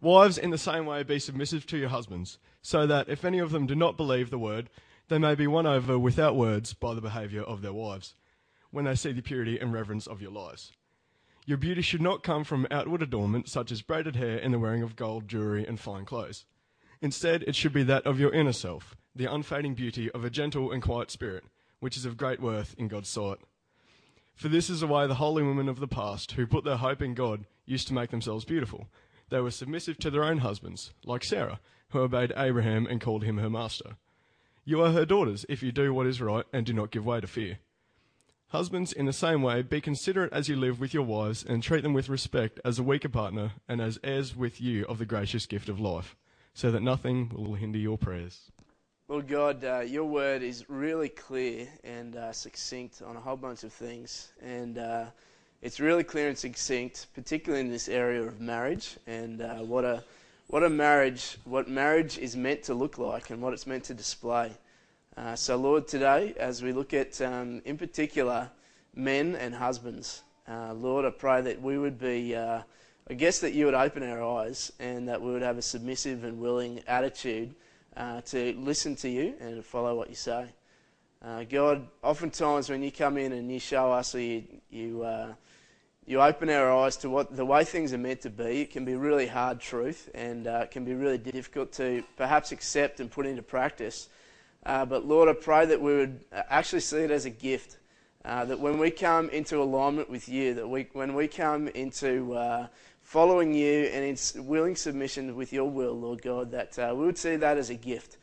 Wives, 0.00 0.38
in 0.38 0.50
the 0.50 0.58
same 0.58 0.86
way, 0.86 1.02
be 1.02 1.18
submissive 1.18 1.66
to 1.66 1.76
your 1.76 1.90
husbands, 1.90 2.38
so 2.62 2.86
that 2.86 3.08
if 3.08 3.24
any 3.24 3.38
of 3.38 3.50
them 3.50 3.66
do 3.66 3.74
not 3.74 3.96
believe 3.96 4.30
the 4.30 4.38
word, 4.38 4.70
they 5.08 5.18
may 5.18 5.34
be 5.34 5.46
won 5.46 5.66
over 5.66 5.98
without 5.98 6.36
words 6.36 6.72
by 6.72 6.94
the 6.94 7.00
behaviour 7.00 7.42
of 7.42 7.60
their 7.60 7.72
wives, 7.72 8.14
when 8.70 8.84
they 8.84 8.94
see 8.94 9.12
the 9.12 9.20
purity 9.20 9.58
and 9.58 9.72
reverence 9.72 10.06
of 10.06 10.22
your 10.22 10.30
lives. 10.30 10.72
Your 11.44 11.58
beauty 11.58 11.82
should 11.82 12.00
not 12.00 12.22
come 12.22 12.44
from 12.44 12.66
outward 12.70 13.02
adornment, 13.02 13.48
such 13.48 13.72
as 13.72 13.82
braided 13.82 14.16
hair 14.16 14.38
and 14.38 14.54
the 14.54 14.58
wearing 14.58 14.82
of 14.82 14.96
gold 14.96 15.28
jewelry 15.28 15.66
and 15.66 15.80
fine 15.80 16.04
clothes. 16.04 16.44
Instead, 17.02 17.42
it 17.42 17.56
should 17.56 17.72
be 17.72 17.82
that 17.82 18.06
of 18.06 18.20
your 18.20 18.32
inner 18.32 18.52
self, 18.52 18.94
the 19.14 19.24
unfading 19.26 19.74
beauty 19.74 20.10
of 20.12 20.24
a 20.24 20.30
gentle 20.30 20.70
and 20.70 20.82
quiet 20.82 21.10
spirit, 21.10 21.44
which 21.80 21.96
is 21.96 22.04
of 22.04 22.16
great 22.16 22.40
worth 22.40 22.74
in 22.78 22.88
God's 22.88 23.08
sight. 23.08 23.38
For 24.34 24.48
this 24.48 24.70
is 24.70 24.80
the 24.80 24.86
way 24.86 25.06
the 25.06 25.16
holy 25.16 25.42
women 25.42 25.68
of 25.68 25.80
the 25.80 25.88
past, 25.88 26.32
who 26.32 26.46
put 26.46 26.64
their 26.64 26.76
hope 26.76 27.02
in 27.02 27.14
God, 27.14 27.44
used 27.66 27.88
to 27.88 27.94
make 27.94 28.10
themselves 28.10 28.44
beautiful. 28.44 28.86
They 29.30 29.40
were 29.40 29.50
submissive 29.50 29.98
to 29.98 30.10
their 30.10 30.24
own 30.24 30.38
husbands, 30.38 30.92
like 31.04 31.24
Sarah, 31.24 31.60
who 31.90 32.00
obeyed 32.00 32.32
Abraham 32.36 32.86
and 32.86 33.00
called 33.00 33.24
him 33.24 33.38
her 33.38 33.50
master. 33.50 33.96
You 34.64 34.82
are 34.82 34.92
her 34.92 35.06
daughters 35.06 35.46
if 35.48 35.62
you 35.62 35.72
do 35.72 35.94
what 35.94 36.06
is 36.06 36.20
right 36.20 36.44
and 36.52 36.66
do 36.66 36.72
not 36.72 36.90
give 36.90 37.06
way 37.06 37.20
to 37.20 37.26
fear. 37.26 37.58
Husbands, 38.48 38.92
in 38.92 39.06
the 39.06 39.12
same 39.12 39.42
way, 39.42 39.62
be 39.62 39.80
considerate 39.80 40.32
as 40.32 40.48
you 40.48 40.56
live 40.56 40.80
with 40.80 40.92
your 40.92 41.04
wives 41.04 41.44
and 41.44 41.62
treat 41.62 41.82
them 41.84 41.92
with 41.92 42.08
respect 42.08 42.58
as 42.64 42.80
a 42.80 42.82
weaker 42.82 43.08
partner 43.08 43.52
and 43.68 43.80
as 43.80 44.00
heirs 44.02 44.34
with 44.34 44.60
you 44.60 44.84
of 44.86 44.98
the 44.98 45.06
gracious 45.06 45.46
gift 45.46 45.68
of 45.68 45.78
life, 45.78 46.16
so 46.52 46.72
that 46.72 46.82
nothing 46.82 47.30
will 47.32 47.54
hinder 47.54 47.78
your 47.78 47.96
prayers. 47.96 48.50
Lord 49.06 49.28
God, 49.28 49.64
uh, 49.64 49.80
your 49.80 50.04
word 50.04 50.42
is 50.42 50.68
really 50.68 51.08
clear 51.08 51.68
and 51.84 52.16
uh, 52.16 52.32
succinct 52.32 53.02
on 53.02 53.16
a 53.16 53.20
whole 53.20 53.36
bunch 53.36 53.62
of 53.62 53.72
things. 53.72 54.32
And 54.42 54.78
uh, 54.78 55.06
it's 55.62 55.78
really 55.78 56.04
clear 56.04 56.28
and 56.28 56.38
succinct, 56.38 57.08
particularly 57.14 57.60
in 57.64 57.70
this 57.70 57.88
area 57.88 58.22
of 58.22 58.40
marriage 58.40 58.96
and 59.06 59.42
uh, 59.42 59.56
what, 59.56 59.84
a, 59.84 60.02
what 60.46 60.62
a 60.62 60.70
marriage, 60.70 61.36
what 61.44 61.68
marriage 61.68 62.16
is 62.16 62.34
meant 62.34 62.62
to 62.62 62.74
look 62.74 62.96
like 62.96 63.28
and 63.28 63.42
what 63.42 63.52
it's 63.52 63.66
meant 63.66 63.84
to 63.84 63.94
display. 63.94 64.52
Uh, 65.18 65.36
so, 65.36 65.56
Lord, 65.56 65.86
today, 65.86 66.34
as 66.38 66.62
we 66.62 66.72
look 66.72 66.94
at, 66.94 67.20
um, 67.20 67.60
in 67.66 67.76
particular, 67.76 68.50
men 68.94 69.36
and 69.36 69.54
husbands, 69.54 70.22
uh, 70.48 70.72
Lord, 70.72 71.04
I 71.04 71.10
pray 71.10 71.42
that 71.42 71.60
we 71.60 71.76
would 71.76 71.98
be, 71.98 72.34
uh, 72.34 72.62
I 73.10 73.14
guess 73.14 73.40
that 73.40 73.52
you 73.52 73.66
would 73.66 73.74
open 73.74 74.02
our 74.02 74.22
eyes 74.22 74.72
and 74.80 75.08
that 75.08 75.20
we 75.20 75.30
would 75.30 75.42
have 75.42 75.58
a 75.58 75.62
submissive 75.62 76.24
and 76.24 76.40
willing 76.40 76.80
attitude 76.86 77.54
uh, 77.98 78.22
to 78.22 78.54
listen 78.56 78.96
to 78.96 79.10
you 79.10 79.34
and 79.40 79.56
to 79.56 79.62
follow 79.62 79.94
what 79.94 80.08
you 80.08 80.14
say. 80.14 80.46
Uh, 81.22 81.44
God, 81.44 81.86
oftentimes 82.02 82.70
when 82.70 82.82
you 82.82 82.90
come 82.90 83.18
in 83.18 83.32
and 83.32 83.52
you 83.52 83.60
show 83.60 83.92
us 83.92 84.14
or 84.14 84.20
you, 84.20 84.44
you, 84.70 85.04
you 86.10 86.20
open 86.20 86.50
our 86.50 86.72
eyes 86.72 86.96
to 86.98 87.08
what 87.08 87.36
the 87.36 87.44
way 87.44 87.64
things 87.64 87.92
are 87.92 87.98
meant 87.98 88.20
to 88.22 88.30
be, 88.30 88.62
it 88.62 88.72
can 88.72 88.84
be 88.84 88.96
really 88.96 89.28
hard 89.28 89.60
truth 89.60 90.10
and 90.12 90.46
it 90.46 90.70
can 90.72 90.84
be 90.84 90.94
really 90.94 91.18
difficult 91.18 91.72
to 91.72 92.02
perhaps 92.16 92.50
accept 92.50 92.98
and 92.98 93.10
put 93.10 93.26
into 93.26 93.42
practice. 93.42 94.08
Uh, 94.66 94.84
but 94.84 95.06
Lord, 95.06 95.28
I 95.28 95.32
pray 95.32 95.66
that 95.66 95.80
we 95.80 95.96
would 95.96 96.24
uh, 96.32 96.42
actually 96.50 96.80
see 96.80 96.98
it 96.98 97.10
as 97.10 97.24
a 97.24 97.30
gift. 97.30 97.78
Uh, 98.24 98.44
that 98.44 98.60
when 98.60 98.78
we 98.78 98.90
come 98.90 99.30
into 99.30 99.62
alignment 99.62 100.10
with 100.10 100.28
you, 100.28 100.52
that 100.52 100.68
we, 100.68 100.88
when 100.92 101.14
we 101.14 101.26
come 101.26 101.68
into 101.68 102.34
uh, 102.34 102.66
following 103.00 103.54
you 103.54 103.84
and 103.84 104.04
in 104.04 104.46
willing 104.46 104.76
submission 104.76 105.34
with 105.34 105.52
your 105.52 105.70
will, 105.70 105.94
Lord 105.98 106.20
God, 106.20 106.50
that 106.50 106.78
uh, 106.78 106.92
we 106.94 107.06
would 107.06 107.16
see 107.16 107.36
that 107.36 107.56
as 107.56 107.70
a 107.70 107.74
gift, 107.74 108.18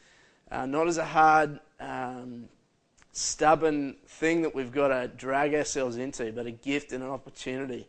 uh, 0.52 0.68
not 0.68 0.88
as 0.88 1.00
a 1.00 1.06
hard, 1.06 1.60
um, 1.80 2.48
stubborn 3.18 3.96
thing 4.08 4.42
that 4.44 4.54
we've 4.54 4.72
got 4.72 4.90
to 4.90 5.08
drag 5.08 5.54
ourselves 5.54 5.98
into, 5.98 6.32
but 6.32 6.46
a 6.46 6.52
gift 6.52 6.92
and 6.92 7.04
an 7.04 7.10
opportunity 7.10 7.88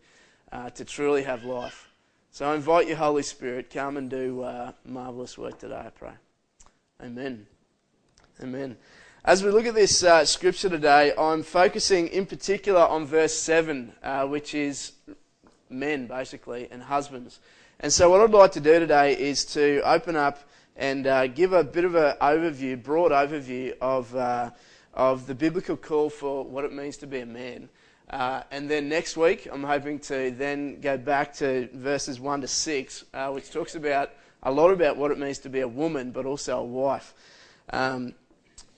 to 0.74 0.84
truly 0.84 1.22
have 1.22 1.44
life. 1.44 1.88
So 2.30 2.50
I 2.50 2.54
invite 2.54 2.88
you, 2.88 2.96
Holy 2.96 3.22
Spirit, 3.22 3.70
come 3.70 3.96
and 3.96 4.08
do 4.08 4.72
marvelous 4.84 5.36
work 5.36 5.58
today, 5.58 5.82
I 5.86 5.90
pray. 5.90 6.12
Amen. 7.02 7.46
Amen. 8.42 8.76
As 9.24 9.44
we 9.44 9.50
look 9.50 9.66
at 9.66 9.74
this 9.74 10.02
uh, 10.02 10.24
scripture 10.24 10.68
today, 10.68 11.12
I'm 11.18 11.42
focusing 11.42 12.08
in 12.08 12.24
particular 12.24 12.80
on 12.80 13.04
verse 13.04 13.34
7, 13.34 13.92
uh, 14.02 14.26
which 14.26 14.54
is 14.54 14.92
men, 15.68 16.06
basically, 16.06 16.66
and 16.70 16.82
husbands. 16.82 17.40
And 17.80 17.92
so, 17.92 18.10
what 18.10 18.20
I'd 18.20 18.30
like 18.30 18.52
to 18.52 18.60
do 18.60 18.78
today 18.78 19.12
is 19.18 19.44
to 19.52 19.82
open 19.84 20.16
up 20.16 20.38
and 20.76 21.06
uh, 21.06 21.26
give 21.26 21.52
a 21.52 21.62
bit 21.62 21.84
of 21.84 21.94
an 21.94 22.16
overview, 22.22 22.82
broad 22.82 23.12
overview 23.12 23.76
of, 23.80 24.14
uh, 24.16 24.50
of 24.94 25.26
the 25.26 25.34
biblical 25.34 25.76
call 25.76 26.10
for 26.10 26.44
what 26.44 26.64
it 26.64 26.72
means 26.72 26.96
to 26.98 27.06
be 27.06 27.20
a 27.20 27.26
man. 27.26 27.68
Uh, 28.10 28.42
and 28.50 28.70
then 28.70 28.88
next 28.88 29.16
week, 29.16 29.48
I'm 29.52 29.62
hoping 29.62 29.98
to 30.00 30.30
then 30.30 30.80
go 30.80 30.96
back 30.96 31.34
to 31.34 31.68
verses 31.74 32.18
1 32.18 32.40
to 32.40 32.48
6, 32.48 33.04
uh, 33.12 33.30
which 33.30 33.50
talks 33.50 33.74
about 33.74 34.10
a 34.42 34.50
lot 34.50 34.70
about 34.70 34.96
what 34.96 35.10
it 35.10 35.18
means 35.18 35.38
to 35.40 35.48
be 35.48 35.60
a 35.60 35.68
woman, 35.68 36.10
but 36.10 36.24
also 36.24 36.58
a 36.58 36.64
wife. 36.64 37.12
Um, 37.70 38.14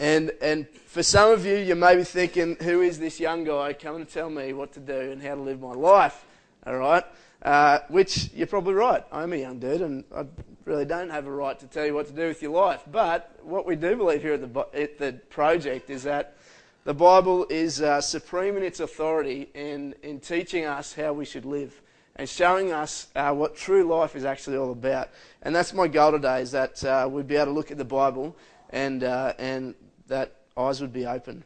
and, 0.00 0.32
and 0.41 0.66
for 0.87 1.03
some 1.03 1.31
of 1.31 1.44
you, 1.47 1.56
you 1.56 1.75
may 1.75 1.94
be 1.94 2.04
thinking, 2.04 2.56
who 2.60 2.81
is 2.81 2.98
this 2.98 3.21
young 3.21 3.44
guy 3.44 3.75
coming 3.75 4.04
to 4.04 4.12
tell 4.12 4.31
me 4.31 4.53
what 4.53 4.72
to 4.72 4.81
do 4.81 5.12
and 5.12 5.22
how 5.22 5.34
to 5.34 5.41
live 5.41 5.60
my 5.60 5.75
life? 5.75 6.25
All 6.66 6.77
right? 6.77 7.04
Uh, 7.42 7.81
which 7.88 8.31
you're 8.34 8.47
probably 8.47 8.75
right. 8.75 9.04
I'm 9.12 9.32
a 9.32 9.37
young 9.37 9.59
dude 9.59 9.82
and 9.82 10.04
I 10.15 10.25
really 10.70 10.84
don't 10.84 11.10
have 11.10 11.26
a 11.26 11.31
right 11.32 11.58
to 11.58 11.66
tell 11.66 11.84
you 11.84 11.92
what 11.92 12.06
to 12.06 12.12
do 12.12 12.28
with 12.28 12.41
your 12.41 12.53
life. 12.53 12.84
But 12.91 13.41
what 13.42 13.66
we 13.66 13.75
do 13.75 13.97
believe 13.97 14.22
here 14.22 14.34
at 14.34 14.54
the, 14.54 14.66
at 14.72 14.98
the 14.98 15.14
project 15.28 15.91
is 15.91 16.04
that 16.04 16.36
the 16.84 16.94
Bible 16.94 17.44
is 17.50 17.82
uh, 17.82 18.00
supreme 18.00 18.56
in 18.56 18.62
its 18.62 18.78
authority 18.78 19.50
in, 19.54 19.97
in 20.04 20.20
teaching 20.20 20.66
us 20.66 20.94
how 20.94 21.12
we 21.12 21.25
should 21.25 21.44
live 21.44 21.82
and 22.14 22.28
showing 22.28 22.72
us 22.72 23.09
uh, 23.16 23.34
what 23.34 23.56
true 23.56 23.82
life 23.82 24.14
is 24.14 24.25
actually 24.25 24.56
all 24.56 24.70
about. 24.70 25.10
And 25.42 25.54
that's 25.54 25.75
my 25.75 25.88
goal 25.88 26.12
today, 26.12 26.41
is 26.41 26.53
that 26.53 26.84
uh, 26.84 27.09
we'd 27.10 27.26
be 27.26 27.34
able 27.34 27.47
to 27.47 27.53
look 27.53 27.72
at 27.72 27.76
the 27.76 27.84
Bible 27.84 28.36
and, 28.70 29.03
uh, 29.03 29.32
and 29.41 29.75
that 30.06 30.36
eyes 30.56 30.80
would 30.80 30.92
be 30.92 31.04
open. 31.04 31.42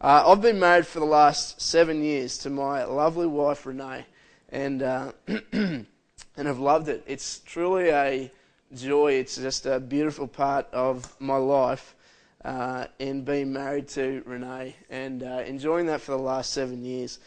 Uh, 0.00 0.24
I've 0.26 0.42
been 0.42 0.58
married 0.58 0.86
for 0.88 0.98
the 0.98 1.06
last 1.06 1.60
seven 1.60 2.02
years 2.02 2.38
to 2.38 2.50
my 2.50 2.82
lovely 2.82 3.28
wife 3.28 3.64
Renee, 3.64 4.04
and 4.48 4.82
uh, 4.82 5.12
and 6.36 6.46
have 6.46 6.58
loved 6.58 6.88
it. 6.88 7.02
It's 7.06 7.40
truly 7.40 7.88
a 7.88 8.30
joy. 8.74 9.12
It's 9.12 9.36
just 9.36 9.66
a 9.66 9.80
beautiful 9.80 10.26
part 10.26 10.66
of 10.72 11.14
my 11.20 11.36
life 11.36 11.94
uh, 12.44 12.86
in 12.98 13.22
being 13.22 13.52
married 13.52 13.88
to 13.88 14.22
Renee 14.24 14.76
and 14.90 15.22
uh, 15.22 15.42
enjoying 15.46 15.86
that 15.86 16.00
for 16.00 16.12
the 16.12 16.18
last 16.18 16.52
seven 16.52 16.84
years. 16.84 17.18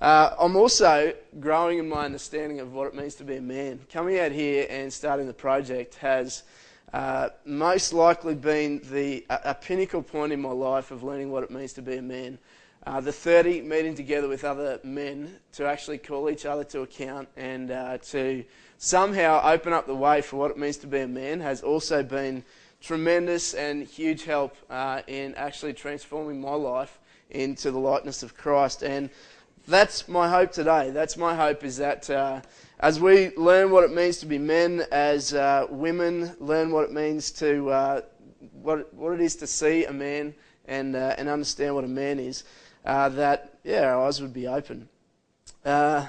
Uh, 0.00 0.34
I'm 0.38 0.54
also 0.54 1.12
growing 1.40 1.78
in 1.78 1.88
my 1.88 2.04
understanding 2.04 2.60
of 2.60 2.72
what 2.72 2.86
it 2.86 2.94
means 2.94 3.16
to 3.16 3.24
be 3.24 3.36
a 3.36 3.42
man. 3.42 3.80
Coming 3.92 4.20
out 4.20 4.30
here 4.30 4.66
and 4.70 4.92
starting 4.92 5.26
the 5.26 5.34
project 5.34 5.96
has 5.96 6.44
uh, 6.92 7.30
most 7.44 7.92
likely 7.92 8.36
been 8.36 8.80
the, 8.90 9.26
a, 9.28 9.40
a, 9.46 9.54
pinnacle 9.54 10.02
point 10.02 10.32
in 10.32 10.40
my 10.40 10.52
life 10.52 10.90
of 10.90 11.02
learning 11.02 11.30
what 11.30 11.42
it 11.42 11.50
means 11.50 11.72
to 11.74 11.82
be 11.82 11.96
a 11.96 12.02
man. 12.02 12.38
Uh, 12.86 13.00
the 13.00 13.12
30 13.12 13.62
meeting 13.62 13.94
together 13.94 14.28
with 14.28 14.44
other 14.44 14.80
men 14.84 15.36
to 15.52 15.66
actually 15.66 15.98
call 15.98 16.30
each 16.30 16.46
other 16.46 16.64
to 16.64 16.80
account 16.82 17.28
and 17.36 17.70
uh, 17.70 17.98
to 17.98 18.44
somehow 18.78 19.40
open 19.44 19.72
up 19.72 19.86
the 19.86 19.94
way 19.94 20.22
for 20.22 20.36
what 20.36 20.50
it 20.50 20.56
means 20.56 20.76
to 20.76 20.86
be 20.86 21.00
a 21.00 21.08
man 21.08 21.40
has 21.40 21.60
also 21.62 22.02
been 22.02 22.42
tremendous 22.80 23.54
and 23.54 23.84
huge 23.84 24.24
help 24.24 24.56
uh, 24.70 25.02
in 25.06 25.34
actually 25.34 25.72
transforming 25.72 26.40
my 26.40 26.54
life 26.54 26.98
into 27.30 27.70
the 27.70 27.78
likeness 27.78 28.22
of 28.22 28.36
Christ. 28.36 28.82
And 28.82 29.10
that's 29.66 30.08
my 30.08 30.28
hope 30.28 30.52
today. 30.52 30.90
That's 30.90 31.16
my 31.16 31.34
hope 31.34 31.64
is 31.64 31.76
that 31.78 32.08
uh, 32.08 32.40
as 32.80 33.00
we 33.00 33.36
learn 33.36 33.70
what 33.70 33.84
it 33.84 33.92
means 33.92 34.18
to 34.18 34.26
be 34.26 34.38
men, 34.38 34.84
as 34.90 35.34
uh, 35.34 35.66
women 35.68 36.34
learn 36.40 36.70
what 36.70 36.84
it 36.84 36.92
means 36.92 37.30
to 37.32 37.68
uh, 37.70 38.00
what 38.52 38.92
what 38.94 39.12
it 39.12 39.20
is 39.20 39.36
to 39.36 39.46
see 39.46 39.84
a 39.84 39.92
man 39.92 40.34
and 40.66 40.96
uh, 40.96 41.14
and 41.18 41.28
understand 41.28 41.74
what 41.74 41.84
a 41.84 41.88
man 41.88 42.18
is, 42.18 42.44
uh, 42.88 43.08
that 43.10 43.58
yeah, 43.62 43.94
our 43.94 44.06
eyes 44.06 44.20
would 44.20 44.32
be 44.32 44.48
open. 44.48 44.88
Uh, 45.64 46.06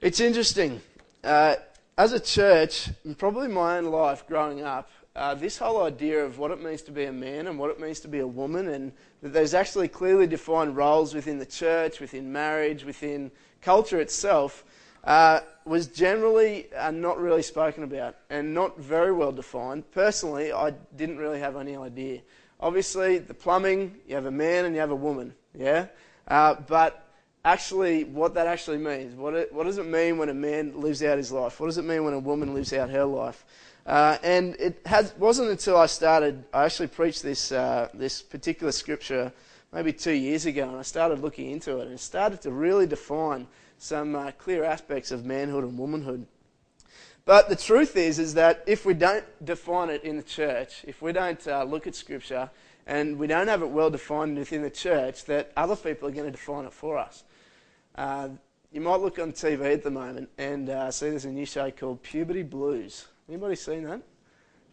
it's 0.00 0.20
interesting. 0.20 0.80
Uh, 1.22 1.56
as 1.98 2.12
a 2.12 2.20
church, 2.20 2.88
and 3.04 3.18
probably 3.18 3.48
my 3.48 3.76
own 3.76 3.86
life 3.86 4.26
growing 4.26 4.62
up, 4.62 4.88
this 5.36 5.58
whole 5.58 5.82
idea 5.82 6.24
of 6.24 6.38
what 6.38 6.50
it 6.50 6.62
means 6.62 6.82
to 6.82 6.92
be 6.92 7.04
a 7.04 7.12
man 7.12 7.46
and 7.46 7.58
what 7.58 7.70
it 7.70 7.80
means 7.80 8.00
to 8.00 8.08
be 8.08 8.20
a 8.20 8.26
woman, 8.26 8.68
and 8.68 8.92
that 9.22 9.32
there's 9.32 9.54
actually 9.54 9.88
clearly 9.88 10.26
defined 10.26 10.76
roles 10.76 11.14
within 11.14 11.38
the 11.38 11.46
church, 11.46 12.00
within 12.00 12.32
marriage, 12.32 12.84
within 12.84 13.30
culture 13.60 14.00
itself 14.00 14.64
uh, 15.06 15.40
was 15.64 15.86
generally 15.86 16.72
uh, 16.74 16.90
not 16.90 17.18
really 17.18 17.42
spoken 17.42 17.84
about 17.84 18.16
and 18.28 18.52
not 18.52 18.78
very 18.78 19.12
well 19.12 19.32
defined. 19.32 19.88
Personally, 19.92 20.52
I 20.52 20.72
didn't 20.96 21.18
really 21.18 21.38
have 21.38 21.56
any 21.56 21.76
idea. 21.76 22.20
Obviously, 22.58 23.18
the 23.18 23.34
plumbing, 23.34 23.96
you 24.06 24.14
have 24.14 24.26
a 24.26 24.30
man 24.30 24.64
and 24.64 24.74
you 24.74 24.80
have 24.80 24.90
a 24.90 24.96
woman, 24.96 25.32
yeah? 25.56 25.86
Uh, 26.28 26.54
but 26.66 27.08
actually, 27.44 28.04
what 28.04 28.34
that 28.34 28.46
actually 28.46 28.78
means, 28.78 29.14
what, 29.14 29.34
it, 29.34 29.52
what 29.52 29.64
does 29.64 29.78
it 29.78 29.86
mean 29.86 30.18
when 30.18 30.28
a 30.28 30.34
man 30.34 30.80
lives 30.80 31.02
out 31.02 31.18
his 31.18 31.32
life? 31.32 31.60
What 31.60 31.66
does 31.66 31.78
it 31.78 31.84
mean 31.84 32.04
when 32.04 32.14
a 32.14 32.18
woman 32.18 32.54
lives 32.54 32.72
out 32.72 32.90
her 32.90 33.04
life? 33.04 33.44
Uh, 33.86 34.18
and 34.22 34.56
it 34.58 34.80
has, 34.84 35.14
wasn't 35.16 35.48
until 35.48 35.76
I 35.76 35.86
started, 35.86 36.44
I 36.52 36.64
actually 36.64 36.88
preached 36.88 37.22
this, 37.22 37.52
uh, 37.52 37.88
this 37.94 38.20
particular 38.20 38.72
scripture 38.72 39.32
maybe 39.72 39.92
two 39.92 40.12
years 40.12 40.46
ago, 40.46 40.68
and 40.68 40.76
I 40.76 40.82
started 40.82 41.20
looking 41.20 41.50
into 41.50 41.78
it 41.78 41.88
and 41.88 41.98
started 41.98 42.40
to 42.42 42.50
really 42.50 42.86
define 42.86 43.46
some 43.78 44.16
uh, 44.16 44.32
clear 44.32 44.64
aspects 44.64 45.12
of 45.12 45.24
manhood 45.24 45.62
and 45.62 45.78
womanhood. 45.78 46.26
But 47.26 47.48
the 47.48 47.56
truth 47.56 47.96
is, 47.96 48.18
is 48.18 48.34
that 48.34 48.62
if 48.66 48.86
we 48.86 48.94
don't 48.94 49.24
define 49.44 49.90
it 49.90 50.04
in 50.04 50.16
the 50.16 50.22
church, 50.22 50.84
if 50.86 51.02
we 51.02 51.12
don't 51.12 51.44
uh, 51.46 51.64
look 51.64 51.86
at 51.86 51.94
Scripture, 51.94 52.48
and 52.86 53.18
we 53.18 53.26
don't 53.26 53.48
have 53.48 53.62
it 53.62 53.70
well 53.70 53.90
defined 53.90 54.38
within 54.38 54.62
the 54.62 54.70
church, 54.70 55.24
that 55.24 55.52
other 55.56 55.76
people 55.76 56.08
are 56.08 56.12
going 56.12 56.26
to 56.26 56.30
define 56.30 56.64
it 56.64 56.72
for 56.72 56.98
us. 56.98 57.24
Uh, 57.94 58.28
you 58.72 58.80
might 58.80 59.00
look 59.00 59.18
on 59.18 59.32
TV 59.32 59.72
at 59.72 59.82
the 59.82 59.90
moment 59.90 60.28
and 60.38 60.68
uh, 60.68 60.90
see 60.90 61.10
there's 61.10 61.24
a 61.24 61.30
new 61.30 61.46
show 61.46 61.70
called 61.70 62.02
Puberty 62.02 62.42
Blues. 62.42 63.06
Anybody 63.28 63.56
seen 63.56 63.84
that? 63.84 64.02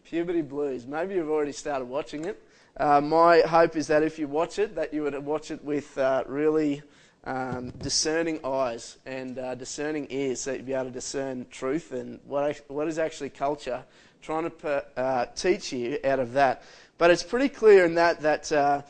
Puberty 0.04 0.42
Blues. 0.42 0.86
Maybe 0.86 1.14
you've 1.14 1.30
already 1.30 1.52
started 1.52 1.86
watching 1.86 2.24
it. 2.26 2.42
Uh, 2.76 3.00
my 3.00 3.40
hope 3.40 3.76
is 3.76 3.86
that 3.86 4.02
if 4.02 4.18
you 4.18 4.28
watch 4.28 4.58
it, 4.58 4.74
that 4.74 4.92
you 4.92 5.02
would 5.02 5.14
watch 5.24 5.50
it 5.50 5.64
with 5.64 5.96
uh, 5.96 6.24
really 6.26 6.82
um, 7.24 7.70
discerning 7.70 8.40
eyes 8.44 8.98
and 9.06 9.38
uh, 9.38 9.54
discerning 9.54 10.06
ears, 10.10 10.40
so 10.40 10.52
you'd 10.52 10.66
be 10.66 10.74
able 10.74 10.86
to 10.86 10.90
discern 10.90 11.46
truth 11.50 11.92
and 11.92 12.20
what 12.26 12.60
what 12.68 12.88
is 12.88 12.98
actually 12.98 13.30
culture, 13.30 13.84
trying 14.20 14.50
to 14.50 14.84
uh, 14.96 15.26
teach 15.34 15.72
you 15.72 15.98
out 16.04 16.18
of 16.18 16.32
that. 16.32 16.62
But 16.96 17.10
it's 17.10 17.22
pretty 17.22 17.48
clear 17.48 17.84
in 17.84 17.94
that 17.94 18.20
that 18.20 18.52
uh, 18.52 18.82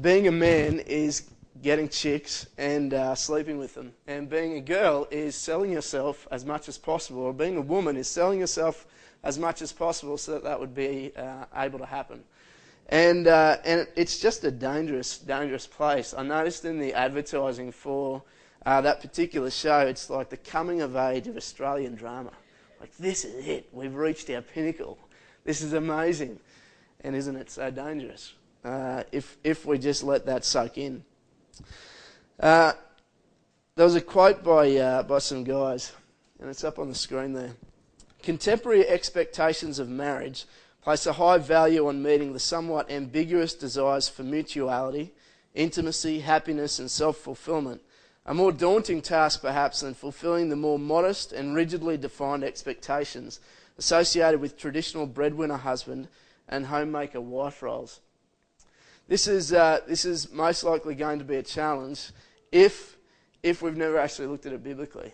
being 0.00 0.28
a 0.28 0.32
man 0.32 0.80
is 0.80 1.30
getting 1.62 1.88
chicks 1.88 2.46
and 2.58 2.92
uh, 2.92 3.14
sleeping 3.14 3.58
with 3.58 3.74
them, 3.74 3.92
and 4.06 4.28
being 4.28 4.58
a 4.58 4.60
girl 4.60 5.08
is 5.10 5.34
selling 5.34 5.72
yourself 5.72 6.28
as 6.30 6.44
much 6.44 6.68
as 6.68 6.76
possible, 6.76 7.22
or 7.22 7.32
being 7.32 7.56
a 7.56 7.60
woman 7.60 7.96
is 7.96 8.06
selling 8.06 8.40
yourself 8.40 8.86
as 9.22 9.38
much 9.38 9.62
as 9.62 9.72
possible 9.72 10.18
so 10.18 10.32
that 10.32 10.44
that 10.44 10.60
would 10.60 10.74
be 10.74 11.12
uh, 11.16 11.44
able 11.56 11.78
to 11.78 11.86
happen. 11.86 12.22
And, 12.88 13.26
uh, 13.26 13.56
and 13.64 13.88
it's 13.96 14.20
just 14.20 14.44
a 14.44 14.50
dangerous, 14.50 15.18
dangerous 15.18 15.66
place. 15.66 16.14
I 16.16 16.22
noticed 16.22 16.64
in 16.64 16.78
the 16.78 16.94
advertising 16.94 17.72
for 17.72 18.22
uh, 18.64 18.80
that 18.82 19.00
particular 19.00 19.50
show, 19.50 19.80
it's 19.80 20.08
like 20.08 20.28
the 20.28 20.36
coming 20.36 20.82
of 20.82 20.94
age 20.94 21.26
of 21.26 21.36
Australian 21.36 21.96
drama. 21.96 22.30
Like, 22.78 22.96
this 22.98 23.24
is 23.24 23.46
it. 23.46 23.68
We've 23.72 23.94
reached 23.94 24.30
our 24.30 24.42
pinnacle. 24.42 24.98
This 25.44 25.62
is 25.62 25.72
amazing. 25.72 26.38
And 27.06 27.14
isn't 27.14 27.36
it 27.36 27.50
so 27.50 27.70
dangerous 27.70 28.32
uh, 28.64 29.04
if, 29.12 29.38
if 29.44 29.64
we 29.64 29.78
just 29.78 30.02
let 30.02 30.26
that 30.26 30.44
soak 30.44 30.76
in? 30.76 31.04
Uh, 32.40 32.72
there 33.76 33.84
was 33.84 33.94
a 33.94 34.00
quote 34.00 34.42
by, 34.42 34.74
uh, 34.74 35.04
by 35.04 35.20
some 35.20 35.44
guys, 35.44 35.92
and 36.40 36.50
it's 36.50 36.64
up 36.64 36.80
on 36.80 36.88
the 36.88 36.96
screen 36.96 37.32
there. 37.32 37.52
Contemporary 38.24 38.88
expectations 38.88 39.78
of 39.78 39.88
marriage 39.88 40.46
place 40.82 41.06
a 41.06 41.12
high 41.12 41.38
value 41.38 41.86
on 41.86 42.02
meeting 42.02 42.32
the 42.32 42.40
somewhat 42.40 42.90
ambiguous 42.90 43.54
desires 43.54 44.08
for 44.08 44.24
mutuality, 44.24 45.12
intimacy, 45.54 46.18
happiness, 46.18 46.80
and 46.80 46.90
self 46.90 47.18
fulfillment. 47.18 47.80
A 48.26 48.34
more 48.34 48.50
daunting 48.50 49.00
task, 49.00 49.42
perhaps, 49.42 49.78
than 49.78 49.94
fulfilling 49.94 50.48
the 50.48 50.56
more 50.56 50.76
modest 50.80 51.32
and 51.32 51.54
rigidly 51.54 51.96
defined 51.96 52.42
expectations 52.42 53.38
associated 53.78 54.40
with 54.40 54.58
traditional 54.58 55.06
breadwinner 55.06 55.58
husband 55.58 56.08
and 56.48 56.66
homemaker 56.66 57.20
wife 57.20 57.62
roles. 57.62 58.00
This 59.08 59.28
is, 59.28 59.52
uh, 59.52 59.80
this 59.86 60.04
is 60.04 60.32
most 60.32 60.64
likely 60.64 60.94
going 60.94 61.20
to 61.20 61.24
be 61.24 61.36
a 61.36 61.42
challenge 61.42 62.10
if, 62.50 62.96
if 63.42 63.62
we've 63.62 63.76
never 63.76 63.98
actually 63.98 64.26
looked 64.26 64.46
at 64.46 64.52
it 64.52 64.64
biblically. 64.64 65.12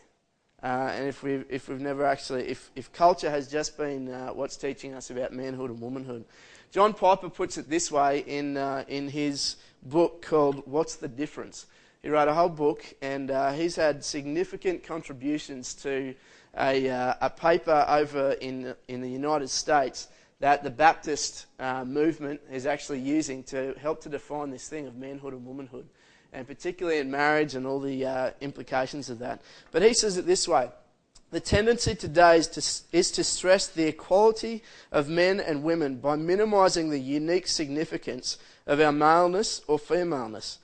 Uh, 0.62 0.90
and 0.94 1.08
if 1.08 1.22
we've, 1.22 1.44
if 1.50 1.68
we've 1.68 1.80
never 1.80 2.06
actually, 2.06 2.48
if, 2.48 2.70
if 2.76 2.92
culture 2.92 3.28
has 3.28 3.48
just 3.50 3.76
been 3.76 4.08
uh, 4.08 4.28
what's 4.28 4.56
teaching 4.56 4.94
us 4.94 5.10
about 5.10 5.32
manhood 5.32 5.70
and 5.70 5.80
womanhood. 5.80 6.24
John 6.70 6.94
Piper 6.94 7.28
puts 7.28 7.58
it 7.58 7.68
this 7.68 7.90
way 7.90 8.20
in, 8.20 8.56
uh, 8.56 8.84
in 8.88 9.08
his 9.08 9.56
book 9.82 10.22
called 10.22 10.62
What's 10.66 10.96
the 10.96 11.08
Difference? 11.08 11.66
He 12.00 12.08
wrote 12.08 12.28
a 12.28 12.34
whole 12.34 12.48
book 12.48 12.84
and 13.02 13.30
uh, 13.30 13.52
he's 13.52 13.76
had 13.76 14.04
significant 14.04 14.84
contributions 14.84 15.74
to 15.74 16.14
a, 16.58 16.88
uh, 16.88 17.14
a 17.20 17.28
paper 17.28 17.84
over 17.88 18.32
in, 18.40 18.74
in 18.88 19.00
the 19.00 19.10
United 19.10 19.50
States 19.50 20.08
that 20.42 20.64
the 20.64 20.70
Baptist 20.70 21.46
uh, 21.60 21.84
movement 21.84 22.40
is 22.50 22.66
actually 22.66 22.98
using 22.98 23.44
to 23.44 23.76
help 23.80 24.00
to 24.02 24.08
define 24.08 24.50
this 24.50 24.68
thing 24.68 24.88
of 24.88 24.96
manhood 24.96 25.34
and 25.34 25.46
womanhood 25.46 25.86
and 26.32 26.48
particularly 26.48 26.98
in 26.98 27.08
marriage 27.08 27.54
and 27.54 27.64
all 27.64 27.78
the 27.78 28.04
uh, 28.04 28.30
implications 28.40 29.08
of 29.08 29.20
that. 29.20 29.40
But 29.70 29.82
he 29.82 29.94
says 29.94 30.16
it 30.16 30.26
this 30.26 30.48
way 30.48 30.70
The 31.30 31.38
tendency 31.38 31.94
today 31.94 32.38
is 32.38 32.48
to, 32.48 32.96
is 32.96 33.12
to 33.12 33.22
stress 33.22 33.68
the 33.68 33.84
equality 33.84 34.64
of 34.90 35.08
men 35.08 35.38
and 35.38 35.62
women 35.62 35.98
by 35.98 36.16
minimizing 36.16 36.90
the 36.90 36.98
unique 36.98 37.46
significance 37.46 38.36
of 38.66 38.80
our 38.80 38.90
maleness 38.90 39.60
or 39.68 39.78
femaleness. 39.78 40.58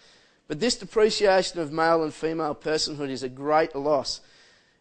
But 0.48 0.58
this 0.58 0.74
depreciation 0.74 1.60
of 1.60 1.70
male 1.70 2.02
and 2.02 2.12
female 2.12 2.56
personhood 2.56 3.10
is 3.10 3.22
a 3.22 3.28
great 3.28 3.76
loss. 3.76 4.22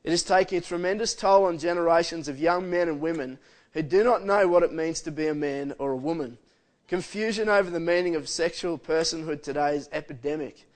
It 0.03 0.11
is 0.11 0.23
taking 0.23 0.57
a 0.57 0.61
tremendous 0.61 1.13
toll 1.13 1.45
on 1.45 1.59
generations 1.59 2.27
of 2.27 2.39
young 2.39 2.67
men 2.67 2.87
and 2.87 2.99
women 2.99 3.37
who 3.77 3.83
do 3.83 4.03
not 4.03 4.25
know 4.25 4.47
what 4.47 4.63
it 4.63 4.73
means 4.73 5.01
to 5.01 5.11
be 5.11 5.27
a 5.27 5.35
man 5.35 5.71
or 5.77 5.91
a 5.91 5.95
woman. 5.95 6.39
Confusion 6.87 7.47
over 7.47 7.69
the 7.69 7.79
meaning 7.79 8.15
of 8.15 8.27
sexual 8.27 8.75
personhood 8.75 9.43
today 9.43 9.75
is 9.75 9.87
epidemic. 9.91 10.67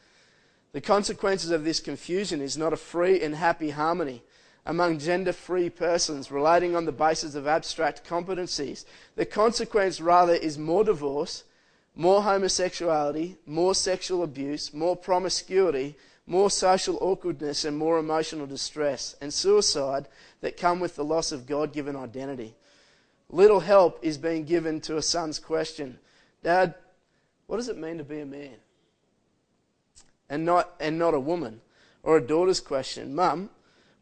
The 0.74 0.81
consequences 0.81 1.50
of 1.50 1.63
this 1.63 1.80
confusion 1.80 2.42
is 2.42 2.59
not 2.59 2.74
a 2.74 2.77
free 2.77 3.19
and 3.24 3.33
happy 3.33 3.71
harmony 3.71 4.21
among 4.68 5.00
gender 5.00 5.33
free 5.33 5.68
persons 5.68 6.30
relating 6.30 6.75
on 6.75 6.86
the 6.86 6.92
basis 6.92 7.33
of 7.33 7.48
abstract 7.48 8.07
competencies. 8.07 8.86
The 9.15 9.25
consequence, 9.25 10.00
rather, 10.00 10.36
is 10.36 10.59
more 10.59 10.83
divorce, 10.83 11.44
more 11.95 12.21
homosexuality, 12.21 13.38
more 13.48 13.74
sexual 13.74 14.21
abuse, 14.21 14.75
more 14.75 14.95
promiscuity, 14.95 15.95
more 16.27 16.51
social 16.51 17.00
awkwardness, 17.01 17.65
and 17.65 17.75
more 17.75 17.98
emotional 17.98 18.45
distress, 18.45 19.15
and 19.19 19.33
suicide 19.33 20.07
that 20.42 20.56
come 20.56 20.80
with 20.80 20.95
the 20.95 21.03
loss 21.03 21.31
of 21.31 21.48
God 21.48 21.74
given 21.74 21.95
identity. 21.95 22.53
Little 23.31 23.62
help 23.62 24.00
is 24.04 24.18
being 24.18 24.44
given 24.44 24.81
to 24.81 24.98
a 24.98 25.01
son's 25.01 25.39
question 25.39 25.98
Dad, 26.44 26.75
what 27.48 27.57
does 27.57 27.69
it 27.69 27.78
mean 27.78 27.98
to 27.98 28.04
be 28.04 28.19
a 28.19 28.25
man? 28.25 28.57
and 30.31 30.45
not, 30.45 30.74
and 30.80 30.98
not 30.98 31.13
a 31.13 31.19
woman. 31.19 31.62
Or 32.01 32.18
a 32.18 32.22
daughter's 32.22 32.62
question, 32.62 33.13
Mum, 33.13 33.51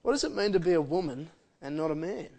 what 0.03 0.13
does 0.13 0.23
it 0.23 0.33
mean 0.33 0.53
to 0.53 0.59
be 0.59 0.73
a 0.73 0.81
woman 0.81 1.29
and 1.61 1.75
not 1.75 1.91
a 1.91 1.95
man? 1.95 2.29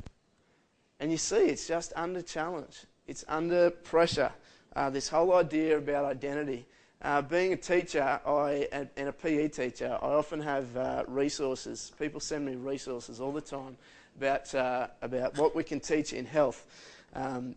And 1.00 1.10
you 1.10 1.18
see, 1.18 1.46
it's 1.46 1.68
just 1.68 1.92
under 1.96 2.22
challenge, 2.22 2.84
it's 3.06 3.24
under 3.28 3.68
pressure. 3.68 4.32
Uh, 4.74 4.88
this 4.88 5.08
whole 5.08 5.34
idea 5.34 5.76
about 5.76 6.04
identity. 6.04 6.64
Uh, 7.02 7.20
being 7.20 7.52
a 7.52 7.56
teacher 7.56 8.20
I, 8.24 8.68
and, 8.72 8.88
a 8.96 9.12
PE 9.12 9.48
teacher, 9.48 9.98
I 10.00 10.06
often 10.06 10.40
have 10.40 10.76
uh, 10.76 11.02
resources. 11.08 11.90
People 11.98 12.20
send 12.20 12.46
me 12.46 12.54
resources 12.54 13.20
all 13.20 13.32
the 13.32 13.40
time 13.40 13.76
about, 14.16 14.54
uh, 14.54 14.88
about 15.02 15.36
what 15.38 15.54
we 15.54 15.62
can 15.62 15.80
teach 15.80 16.12
in 16.12 16.26
health. 16.26 16.66
Um, 17.14 17.56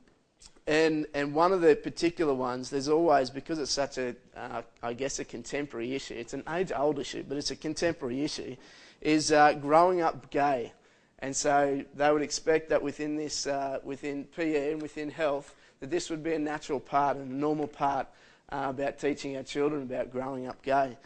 and, 0.65 1.07
and 1.13 1.33
one 1.33 1.51
of 1.51 1.61
the 1.61 1.75
particular 1.75 2.33
ones, 2.33 2.69
there's 2.69 2.87
always, 2.87 3.29
because 3.29 3.59
it's 3.59 3.71
such 3.71 3.97
a, 3.97 4.15
uh, 4.35 4.61
I 4.81 4.93
guess, 4.93 5.19
a 5.19 5.25
contemporary 5.25 5.93
issue, 5.93 6.13
it's 6.13 6.33
an 6.33 6.43
age 6.49 6.71
old 6.75 6.99
issue, 6.99 7.23
but 7.27 7.37
it's 7.37 7.51
a 7.51 7.55
contemporary 7.55 8.23
issue, 8.23 8.55
is 9.01 9.31
uh, 9.31 9.53
growing 9.53 10.01
up 10.01 10.29
gay. 10.29 10.71
And 11.19 11.35
so 11.35 11.83
they 11.95 12.11
would 12.11 12.21
expect 12.21 12.69
that 12.69 12.81
within 12.81 13.17
this, 13.17 13.47
uh, 13.47 13.79
within 13.83 14.25
PE 14.35 14.73
and 14.73 14.81
within 14.81 15.09
health, 15.09 15.53
that 15.79 15.89
this 15.89 16.09
would 16.09 16.23
be 16.23 16.33
a 16.33 16.39
natural 16.39 16.79
part 16.79 17.17
and 17.17 17.29
a 17.29 17.35
normal 17.35 17.67
part 17.67 18.07
uh, 18.49 18.67
about 18.69 18.99
teaching 18.99 19.35
our 19.35 19.43
children 19.43 19.83
about 19.83 20.11
growing 20.11 20.47
up 20.47 20.61
gay. 20.61 20.97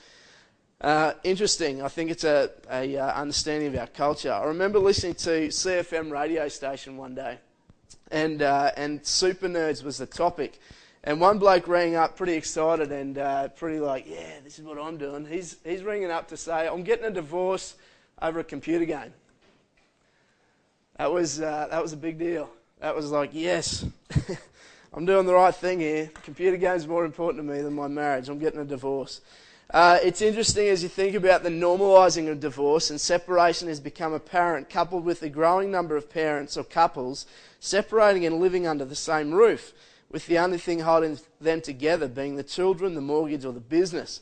Uh, 0.80 1.14
interesting. 1.24 1.82
I 1.82 1.88
think 1.88 2.12
it's 2.12 2.24
a, 2.24 2.52
a 2.70 2.98
uh, 2.98 3.20
understanding 3.20 3.70
of 3.70 3.80
our 3.80 3.88
culture. 3.88 4.32
I 4.32 4.44
remember 4.46 4.78
listening 4.78 5.16
to 5.16 5.48
CFM 5.48 6.12
radio 6.12 6.48
station 6.50 6.98
one 6.98 7.16
day, 7.16 7.40
and, 8.12 8.44
uh, 8.44 8.72
and 8.78 9.04
super 9.06 9.48
nerds 9.48 9.84
was 9.84 9.98
the 9.98 10.06
topic. 10.06 10.60
And 11.04 11.20
one 11.20 11.40
bloke 11.40 11.68
rang 11.68 11.96
up 11.96 12.16
pretty 12.16 12.34
excited 12.34 12.92
and 12.92 13.18
uh, 13.18 13.48
pretty 13.50 13.80
like, 13.80 14.06
yeah, 14.08 14.40
this 14.44 14.60
is 14.60 14.66
what 14.66 14.78
I'm 14.78 14.98
doing. 14.98 15.26
He's, 15.26 15.58
he's 15.64 15.82
ringing 15.82 16.12
up 16.12 16.28
to 16.28 16.38
say, 16.38 16.68
I'm 16.68 16.84
getting 16.84 17.06
a 17.06 17.12
divorce 17.12 17.76
over 18.22 18.40
a 18.40 18.44
computer 18.44 18.86
game. 18.86 19.14
That 20.98 21.12
was, 21.12 21.42
uh, 21.42 21.68
that 21.72 21.82
was 21.82 21.94
a 21.94 21.98
big 21.98 22.20
deal. 22.20 22.50
That 22.82 22.96
was 22.96 23.10
like, 23.10 23.32
yes, 23.34 23.86
I'm 24.94 25.06
doing 25.06 25.26
the 25.26 25.34
right 25.34 25.56
thing 25.56 25.80
here. 25.80 26.12
Computer 26.24 26.58
game's 26.58 26.88
more 26.88 27.06
important 27.06 27.44
to 27.44 27.52
me 27.52 27.62
than 27.62 27.74
my 27.74 27.88
marriage. 27.88 28.30
I'm 28.30 28.38
getting 28.38 28.60
a 28.60 28.66
divorce. 28.66 29.22
Uh, 29.72 30.00
it's 30.02 30.22
interesting 30.22 30.70
as 30.70 30.82
you 30.82 30.88
think 30.88 31.14
about 31.14 31.44
the 31.44 31.50
normalising 31.50 32.32
of 32.32 32.40
divorce 32.40 32.90
and 32.90 33.02
separation 33.02 33.68
has 33.68 33.82
become 33.82 34.14
apparent, 34.14 34.70
coupled 34.70 35.04
with 35.04 35.20
the 35.20 35.30
growing 35.30 35.70
number 35.70 35.98
of 35.98 36.10
parents 36.10 36.56
or 36.56 36.64
couples 36.64 37.26
separating 37.60 38.26
and 38.26 38.40
living 38.40 38.66
under 38.66 38.86
the 38.86 38.96
same 38.96 39.34
roof, 39.34 39.74
with 40.10 40.26
the 40.28 40.40
only 40.40 40.58
thing 40.58 40.80
holding 40.80 41.20
them 41.42 41.60
together 41.60 42.08
being 42.08 42.38
the 42.38 42.44
children, 42.44 42.96
the 42.96 43.02
mortgage, 43.02 43.44
or 43.44 43.52
the 43.52 43.60
business. 43.60 44.22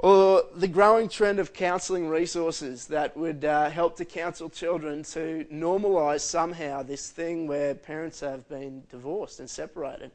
Or 0.00 0.42
the 0.54 0.68
growing 0.68 1.08
trend 1.08 1.38
of 1.38 1.52
counselling 1.52 2.08
resources 2.08 2.86
that 2.88 3.16
would 3.16 3.44
uh, 3.44 3.70
help 3.70 3.96
to 3.96 4.04
counsel 4.04 4.50
children 4.50 5.04
to 5.04 5.46
normalise 5.50 6.20
somehow 6.20 6.82
this 6.82 7.08
thing 7.08 7.46
where 7.46 7.74
parents 7.74 8.18
have 8.20 8.46
been 8.48 8.82
divorced 8.90 9.38
and 9.38 9.48
separated. 9.48 10.10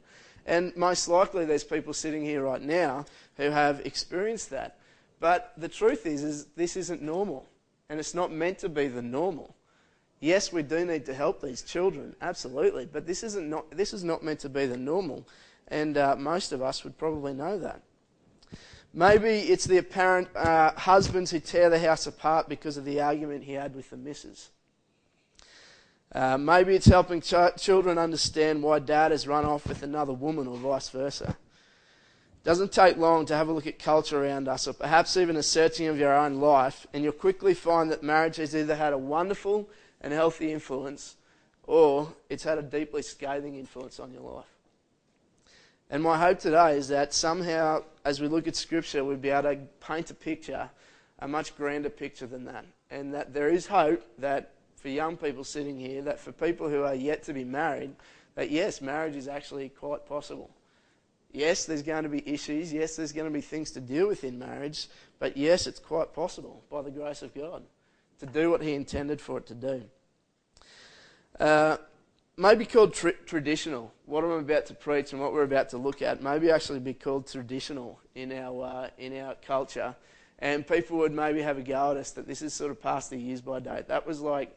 And 0.46 0.76
most 0.76 1.08
likely, 1.08 1.44
there's 1.44 1.64
people 1.64 1.92
sitting 1.92 2.24
here 2.24 2.42
right 2.42 2.62
now 2.62 3.06
who 3.36 3.50
have 3.50 3.80
experienced 3.80 4.50
that. 4.50 4.78
But 5.20 5.52
the 5.56 5.68
truth 5.68 6.06
is, 6.06 6.22
is 6.22 6.46
this 6.56 6.76
isn't 6.76 7.02
normal, 7.02 7.46
and 7.88 8.00
it's 8.00 8.14
not 8.14 8.32
meant 8.32 8.58
to 8.58 8.68
be 8.68 8.88
the 8.88 9.02
normal. 9.02 9.54
Yes, 10.20 10.52
we 10.52 10.62
do 10.62 10.84
need 10.84 11.04
to 11.06 11.14
help 11.14 11.40
these 11.40 11.62
children, 11.62 12.14
absolutely, 12.20 12.86
but 12.86 13.06
this, 13.06 13.22
isn't 13.22 13.48
not, 13.48 13.70
this 13.70 13.92
is 13.92 14.04
not 14.04 14.22
meant 14.22 14.40
to 14.40 14.48
be 14.48 14.66
the 14.66 14.76
normal, 14.76 15.26
and 15.68 15.96
uh, 15.96 16.16
most 16.16 16.52
of 16.52 16.62
us 16.62 16.84
would 16.84 16.96
probably 16.96 17.34
know 17.34 17.58
that. 17.58 17.82
Maybe 18.94 19.30
it's 19.30 19.64
the 19.64 19.78
apparent 19.78 20.28
uh, 20.36 20.72
husbands 20.72 21.30
who 21.30 21.40
tear 21.40 21.70
the 21.70 21.78
house 21.78 22.06
apart 22.06 22.48
because 22.48 22.76
of 22.76 22.84
the 22.84 23.00
argument 23.00 23.44
he 23.44 23.54
had 23.54 23.74
with 23.74 23.90
the 23.90 23.96
missus. 23.96 24.50
Uh, 26.14 26.36
maybe 26.36 26.74
it's 26.74 26.86
helping 26.86 27.22
ch- 27.22 27.56
children 27.56 27.96
understand 27.96 28.62
why 28.62 28.78
dad 28.78 29.12
has 29.12 29.26
run 29.26 29.46
off 29.46 29.66
with 29.66 29.82
another 29.82 30.12
woman 30.12 30.46
or 30.46 30.56
vice 30.58 30.90
versa. 30.90 31.36
Doesn't 32.44 32.72
take 32.72 32.96
long 32.96 33.24
to 33.26 33.36
have 33.36 33.48
a 33.48 33.52
look 33.52 33.68
at 33.68 33.78
culture 33.78 34.24
around 34.24 34.48
us, 34.48 34.66
or 34.66 34.72
perhaps 34.72 35.16
even 35.16 35.36
a 35.36 35.42
searching 35.42 35.86
of 35.86 35.96
your 35.96 36.12
own 36.12 36.40
life, 36.40 36.86
and 36.92 37.04
you'll 37.04 37.12
quickly 37.12 37.54
find 37.54 37.90
that 37.92 38.02
marriage 38.02 38.36
has 38.36 38.56
either 38.56 38.74
had 38.74 38.92
a 38.92 38.98
wonderful 38.98 39.68
and 40.00 40.12
healthy 40.12 40.52
influence, 40.52 41.16
or 41.64 42.12
it's 42.28 42.42
had 42.42 42.58
a 42.58 42.62
deeply 42.62 43.02
scathing 43.02 43.54
influence 43.54 44.00
on 44.00 44.12
your 44.12 44.22
life. 44.22 44.46
And 45.88 46.02
my 46.02 46.18
hope 46.18 46.40
today 46.40 46.76
is 46.76 46.88
that 46.88 47.12
somehow, 47.12 47.84
as 48.04 48.20
we 48.20 48.26
look 48.26 48.48
at 48.48 48.56
Scripture, 48.56 49.04
we'll 49.04 49.18
be 49.18 49.28
able 49.28 49.54
to 49.54 49.56
paint 49.78 50.10
a 50.10 50.14
picture, 50.14 50.68
a 51.20 51.28
much 51.28 51.56
grander 51.56 51.90
picture 51.90 52.26
than 52.26 52.46
that. 52.46 52.64
And 52.90 53.14
that 53.14 53.32
there 53.32 53.50
is 53.50 53.66
hope 53.66 54.02
that 54.18 54.52
for 54.74 54.88
young 54.88 55.16
people 55.16 55.44
sitting 55.44 55.78
here, 55.78 56.02
that 56.02 56.18
for 56.18 56.32
people 56.32 56.68
who 56.68 56.82
are 56.82 56.94
yet 56.94 57.22
to 57.24 57.32
be 57.32 57.44
married, 57.44 57.94
that 58.34 58.50
yes, 58.50 58.80
marriage 58.80 59.14
is 59.14 59.28
actually 59.28 59.68
quite 59.68 60.06
possible. 60.06 60.50
Yes, 61.32 61.64
there's 61.64 61.82
going 61.82 62.02
to 62.02 62.10
be 62.10 62.28
issues. 62.28 62.72
Yes, 62.72 62.96
there's 62.96 63.12
going 63.12 63.26
to 63.26 63.32
be 63.32 63.40
things 63.40 63.70
to 63.72 63.80
deal 63.80 64.06
with 64.06 64.22
in 64.22 64.38
marriage. 64.38 64.88
But 65.18 65.36
yes, 65.36 65.66
it's 65.66 65.80
quite 65.80 66.12
possible 66.12 66.62
by 66.70 66.82
the 66.82 66.90
grace 66.90 67.22
of 67.22 67.34
God 67.34 67.62
to 68.20 68.26
do 68.26 68.50
what 68.50 68.62
He 68.62 68.74
intended 68.74 69.20
for 69.20 69.38
it 69.38 69.46
to 69.46 69.54
do. 69.54 69.82
Uh, 71.40 71.78
may 72.36 72.54
be 72.54 72.66
called 72.66 72.92
tra- 72.92 73.12
traditional. 73.24 73.92
What 74.06 74.24
I'm 74.24 74.32
about 74.32 74.66
to 74.66 74.74
preach 74.74 75.12
and 75.12 75.20
what 75.20 75.32
we're 75.32 75.42
about 75.42 75.70
to 75.70 75.78
look 75.78 76.02
at 76.02 76.22
maybe 76.22 76.50
actually 76.50 76.80
be 76.80 76.94
called 76.94 77.26
traditional 77.26 77.98
in 78.14 78.32
our 78.32 78.64
uh, 78.64 78.88
in 78.98 79.18
our 79.18 79.34
culture, 79.46 79.94
and 80.38 80.66
people 80.66 80.98
would 80.98 81.12
maybe 81.12 81.40
have 81.40 81.56
a 81.56 81.62
go 81.62 81.92
at 81.92 81.96
us 81.96 82.10
that 82.12 82.26
this 82.26 82.42
is 82.42 82.52
sort 82.52 82.70
of 82.70 82.80
past 82.80 83.10
the 83.10 83.16
years 83.16 83.40
by 83.40 83.60
date. 83.60 83.88
That 83.88 84.06
was 84.06 84.20
like 84.20 84.54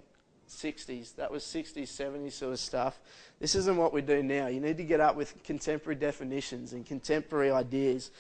60s. 0.50 1.16
That 1.16 1.32
was 1.32 1.44
60s, 1.44 1.84
70s 1.84 2.34
sort 2.34 2.54
of 2.54 2.60
stuff. 2.60 3.00
This 3.40 3.56
isn't 3.56 3.78
what 3.78 3.94
we 3.94 4.02
do 4.02 4.24
now. 4.24 4.48
You 4.48 4.60
need 4.60 4.78
to 4.78 4.84
get 4.84 5.00
up 5.00 5.16
with 5.16 5.44
contemporary 5.44 5.96
definitions 5.96 6.74
and 6.74 6.86
contemporary 6.86 7.52
ideas. 7.52 8.12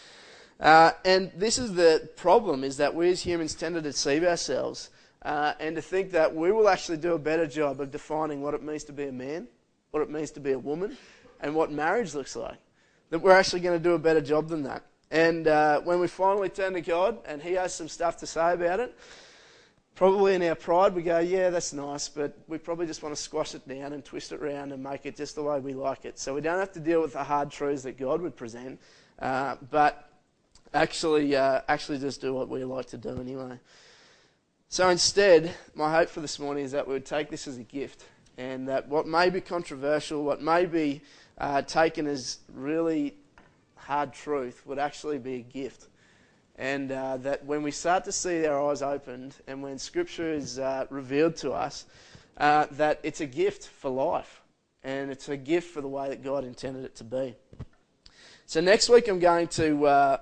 Uh, 0.59 0.91
and 1.03 1.31
this 1.35 1.57
is 1.57 1.73
the 1.73 2.09
problem: 2.15 2.63
is 2.63 2.77
that 2.77 2.95
we 2.95 3.09
as 3.09 3.21
humans 3.21 3.55
tend 3.55 3.75
to 3.75 3.81
deceive 3.81 4.23
ourselves 4.23 4.89
uh, 5.23 5.53
and 5.59 5.75
to 5.75 5.81
think 5.81 6.11
that 6.11 6.33
we 6.33 6.51
will 6.51 6.69
actually 6.69 6.97
do 6.97 7.13
a 7.13 7.19
better 7.19 7.47
job 7.47 7.81
of 7.81 7.91
defining 7.91 8.41
what 8.41 8.53
it 8.53 8.63
means 8.63 8.83
to 8.85 8.93
be 8.93 9.05
a 9.05 9.11
man, 9.11 9.47
what 9.91 10.01
it 10.01 10.09
means 10.09 10.31
to 10.31 10.39
be 10.39 10.51
a 10.51 10.59
woman, 10.59 10.95
and 11.41 11.53
what 11.53 11.71
marriage 11.71 12.13
looks 12.13 12.35
like. 12.35 12.57
That 13.09 13.19
we're 13.19 13.31
actually 13.31 13.61
going 13.61 13.77
to 13.77 13.83
do 13.83 13.93
a 13.93 13.99
better 13.99 14.21
job 14.21 14.47
than 14.47 14.63
that. 14.63 14.83
And 15.11 15.47
uh, 15.47 15.81
when 15.81 15.99
we 15.99 16.07
finally 16.07 16.49
turn 16.49 16.73
to 16.73 16.81
God 16.81 17.19
and 17.25 17.41
He 17.41 17.53
has 17.53 17.73
some 17.73 17.87
stuff 17.87 18.17
to 18.17 18.27
say 18.27 18.53
about 18.53 18.79
it, 18.79 18.95
probably 19.95 20.35
in 20.35 20.43
our 20.43 20.55
pride 20.55 20.93
we 20.93 21.01
go, 21.01 21.19
yeah, 21.19 21.49
that's 21.49 21.73
nice, 21.73 22.09
but 22.09 22.37
we 22.47 22.57
probably 22.57 22.85
just 22.85 23.01
want 23.01 23.15
to 23.15 23.21
squash 23.21 23.55
it 23.55 23.67
down 23.67 23.93
and 23.93 24.03
twist 24.03 24.31
it 24.31 24.41
around 24.41 24.73
and 24.73 24.83
make 24.83 25.05
it 25.05 25.15
just 25.15 25.35
the 25.35 25.43
way 25.43 25.59
we 25.59 25.73
like 25.73 26.05
it. 26.05 26.19
So 26.19 26.35
we 26.35 26.41
don't 26.41 26.59
have 26.59 26.73
to 26.73 26.79
deal 26.79 27.01
with 27.01 27.13
the 27.13 27.23
hard 27.23 27.49
truths 27.49 27.83
that 27.83 27.97
God 27.97 28.21
would 28.21 28.35
present, 28.35 28.79
uh, 29.19 29.55
but 29.71 30.09
actually, 30.73 31.35
uh, 31.35 31.61
actually 31.67 31.99
just 31.99 32.19
do 32.19 32.33
what 32.33 32.49
we 32.49 32.63
like 32.65 32.87
to 32.87 32.97
do 32.97 33.19
anyway. 33.19 33.57
So 34.67 34.89
instead, 34.89 35.53
my 35.73 35.89
hope 35.89 36.09
for 36.09 36.19
this 36.19 36.39
morning 36.39 36.65
is 36.65 36.73
that 36.73 36.85
we 36.85 36.93
would 36.93 37.05
take 37.05 37.29
this 37.29 37.47
as 37.47 37.57
a 37.57 37.63
gift 37.63 38.03
and 38.37 38.67
that 38.67 38.89
what 38.89 39.07
may 39.07 39.29
be 39.29 39.39
controversial, 39.39 40.23
what 40.23 40.41
may 40.41 40.65
be 40.65 41.01
uh, 41.37 41.61
taken 41.61 42.07
as 42.07 42.39
really 42.53 43.15
hard 43.75 44.11
truth, 44.11 44.65
would 44.65 44.79
actually 44.79 45.19
be 45.19 45.35
a 45.35 45.41
gift. 45.41 45.87
And 46.57 46.91
uh, 46.91 47.17
that 47.17 47.45
when 47.45 47.63
we 47.63 47.71
start 47.71 48.05
to 48.05 48.11
see 48.11 48.45
our 48.45 48.71
eyes 48.71 48.81
opened 48.81 49.35
and 49.47 49.61
when 49.61 49.77
Scripture 49.77 50.31
is 50.31 50.57
uh, 50.57 50.85
revealed 50.89 51.35
to 51.37 51.51
us, 51.51 51.85
uh, 52.37 52.67
that 52.71 52.99
it's 53.03 53.21
a 53.21 53.25
gift 53.25 53.67
for 53.67 53.89
life 53.89 54.41
and 54.83 55.11
it's 55.11 55.27
a 55.29 55.37
gift 55.37 55.73
for 55.73 55.81
the 55.81 55.87
way 55.87 56.09
that 56.09 56.23
God 56.23 56.45
intended 56.45 56.85
it 56.85 56.95
to 56.97 57.03
be. 57.03 57.35
So 58.45 58.61
next 58.61 58.87
week 58.87 59.07
I'm 59.07 59.19
going 59.19 59.47
to, 59.49 59.85
uh, 59.85 60.17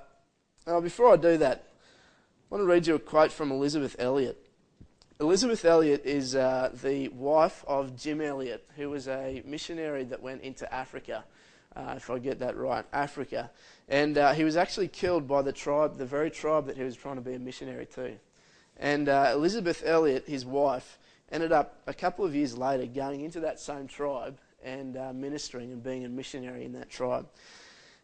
oh, 0.67 0.81
before 0.81 1.13
I 1.13 1.17
do 1.17 1.37
that, 1.37 1.67
I 1.69 2.55
want 2.55 2.61
to 2.61 2.65
read 2.65 2.87
you 2.87 2.95
a 2.95 2.99
quote 2.99 3.31
from 3.31 3.51
Elisabeth 3.51 3.95
Elliot. 3.99 4.39
Elisabeth 5.19 5.63
Elliot 5.65 6.03
is 6.05 6.35
uh, 6.35 6.71
the 6.81 7.09
wife 7.09 7.63
of 7.67 7.95
Jim 7.95 8.21
Elliot, 8.21 8.67
who 8.75 8.89
was 8.89 9.07
a 9.07 9.41
missionary 9.45 10.03
that 10.05 10.21
went 10.21 10.41
into 10.41 10.71
Africa, 10.73 11.23
uh, 11.75 11.93
if 11.97 12.09
I 12.09 12.19
get 12.19 12.39
that 12.39 12.57
right, 12.57 12.85
Africa. 12.93 13.51
And 13.89 14.17
uh, 14.17 14.33
he 14.33 14.43
was 14.43 14.57
actually 14.57 14.87
killed 14.87 15.27
by 15.27 15.41
the 15.41 15.51
tribe, 15.51 15.97
the 15.97 16.05
very 16.05 16.31
tribe 16.31 16.67
that 16.67 16.77
he 16.77 16.83
was 16.83 16.95
trying 16.95 17.15
to 17.15 17.21
be 17.21 17.33
a 17.33 17.39
missionary 17.39 17.85
to. 17.95 18.13
And 18.77 19.09
uh, 19.09 19.31
Elisabeth 19.33 19.83
Elliot, 19.85 20.25
his 20.27 20.45
wife, 20.45 20.97
ended 21.31 21.51
up 21.51 21.81
a 21.87 21.93
couple 21.93 22.25
of 22.25 22.35
years 22.35 22.57
later 22.57 22.85
going 22.85 23.21
into 23.21 23.39
that 23.41 23.59
same 23.59 23.87
tribe 23.87 24.37
and 24.63 24.95
uh, 24.97 25.11
ministering 25.13 25.71
and 25.71 25.83
being 25.83 26.05
a 26.05 26.09
missionary 26.09 26.65
in 26.65 26.73
that 26.73 26.89
tribe. 26.89 27.27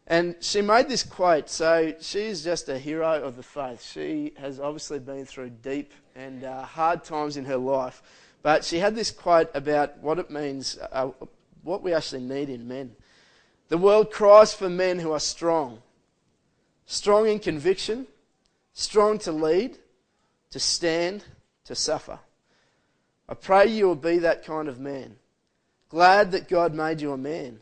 And 0.07 0.35
she 0.39 0.61
made 0.61 0.89
this 0.89 1.03
quote. 1.03 1.49
So 1.49 1.93
she's 2.01 2.43
just 2.43 2.67
a 2.67 2.79
hero 2.79 3.21
of 3.23 3.35
the 3.35 3.43
faith. 3.43 3.83
She 3.83 4.33
has 4.38 4.59
obviously 4.59 4.99
been 4.99 5.25
through 5.25 5.51
deep 5.61 5.93
and 6.15 6.43
uh, 6.43 6.63
hard 6.63 7.03
times 7.03 7.38
in 7.38 7.45
her 7.45 7.57
life. 7.57 8.01
But 8.41 8.65
she 8.65 8.79
had 8.79 8.95
this 8.95 9.11
quote 9.11 9.51
about 9.53 9.97
what 9.99 10.17
it 10.17 10.31
means, 10.31 10.79
uh, 10.91 11.11
what 11.63 11.83
we 11.83 11.93
actually 11.93 12.21
need 12.21 12.49
in 12.49 12.67
men. 12.67 12.95
The 13.69 13.77
world 13.77 14.11
cries 14.11 14.53
for 14.53 14.69
men 14.69 14.99
who 14.99 15.11
are 15.11 15.19
strong, 15.19 15.81
strong 16.85 17.27
in 17.27 17.39
conviction, 17.39 18.07
strong 18.73 19.17
to 19.19 19.31
lead, 19.31 19.77
to 20.51 20.59
stand, 20.59 21.23
to 21.65 21.75
suffer. 21.75 22.19
I 23.27 23.35
pray 23.35 23.67
you 23.67 23.88
will 23.88 23.95
be 23.95 24.19
that 24.19 24.43
kind 24.43 24.67
of 24.67 24.79
man. 24.79 25.15
Glad 25.88 26.31
that 26.31 26.49
God 26.49 26.73
made 26.73 27.01
you 27.01 27.13
a 27.13 27.17
man 27.17 27.61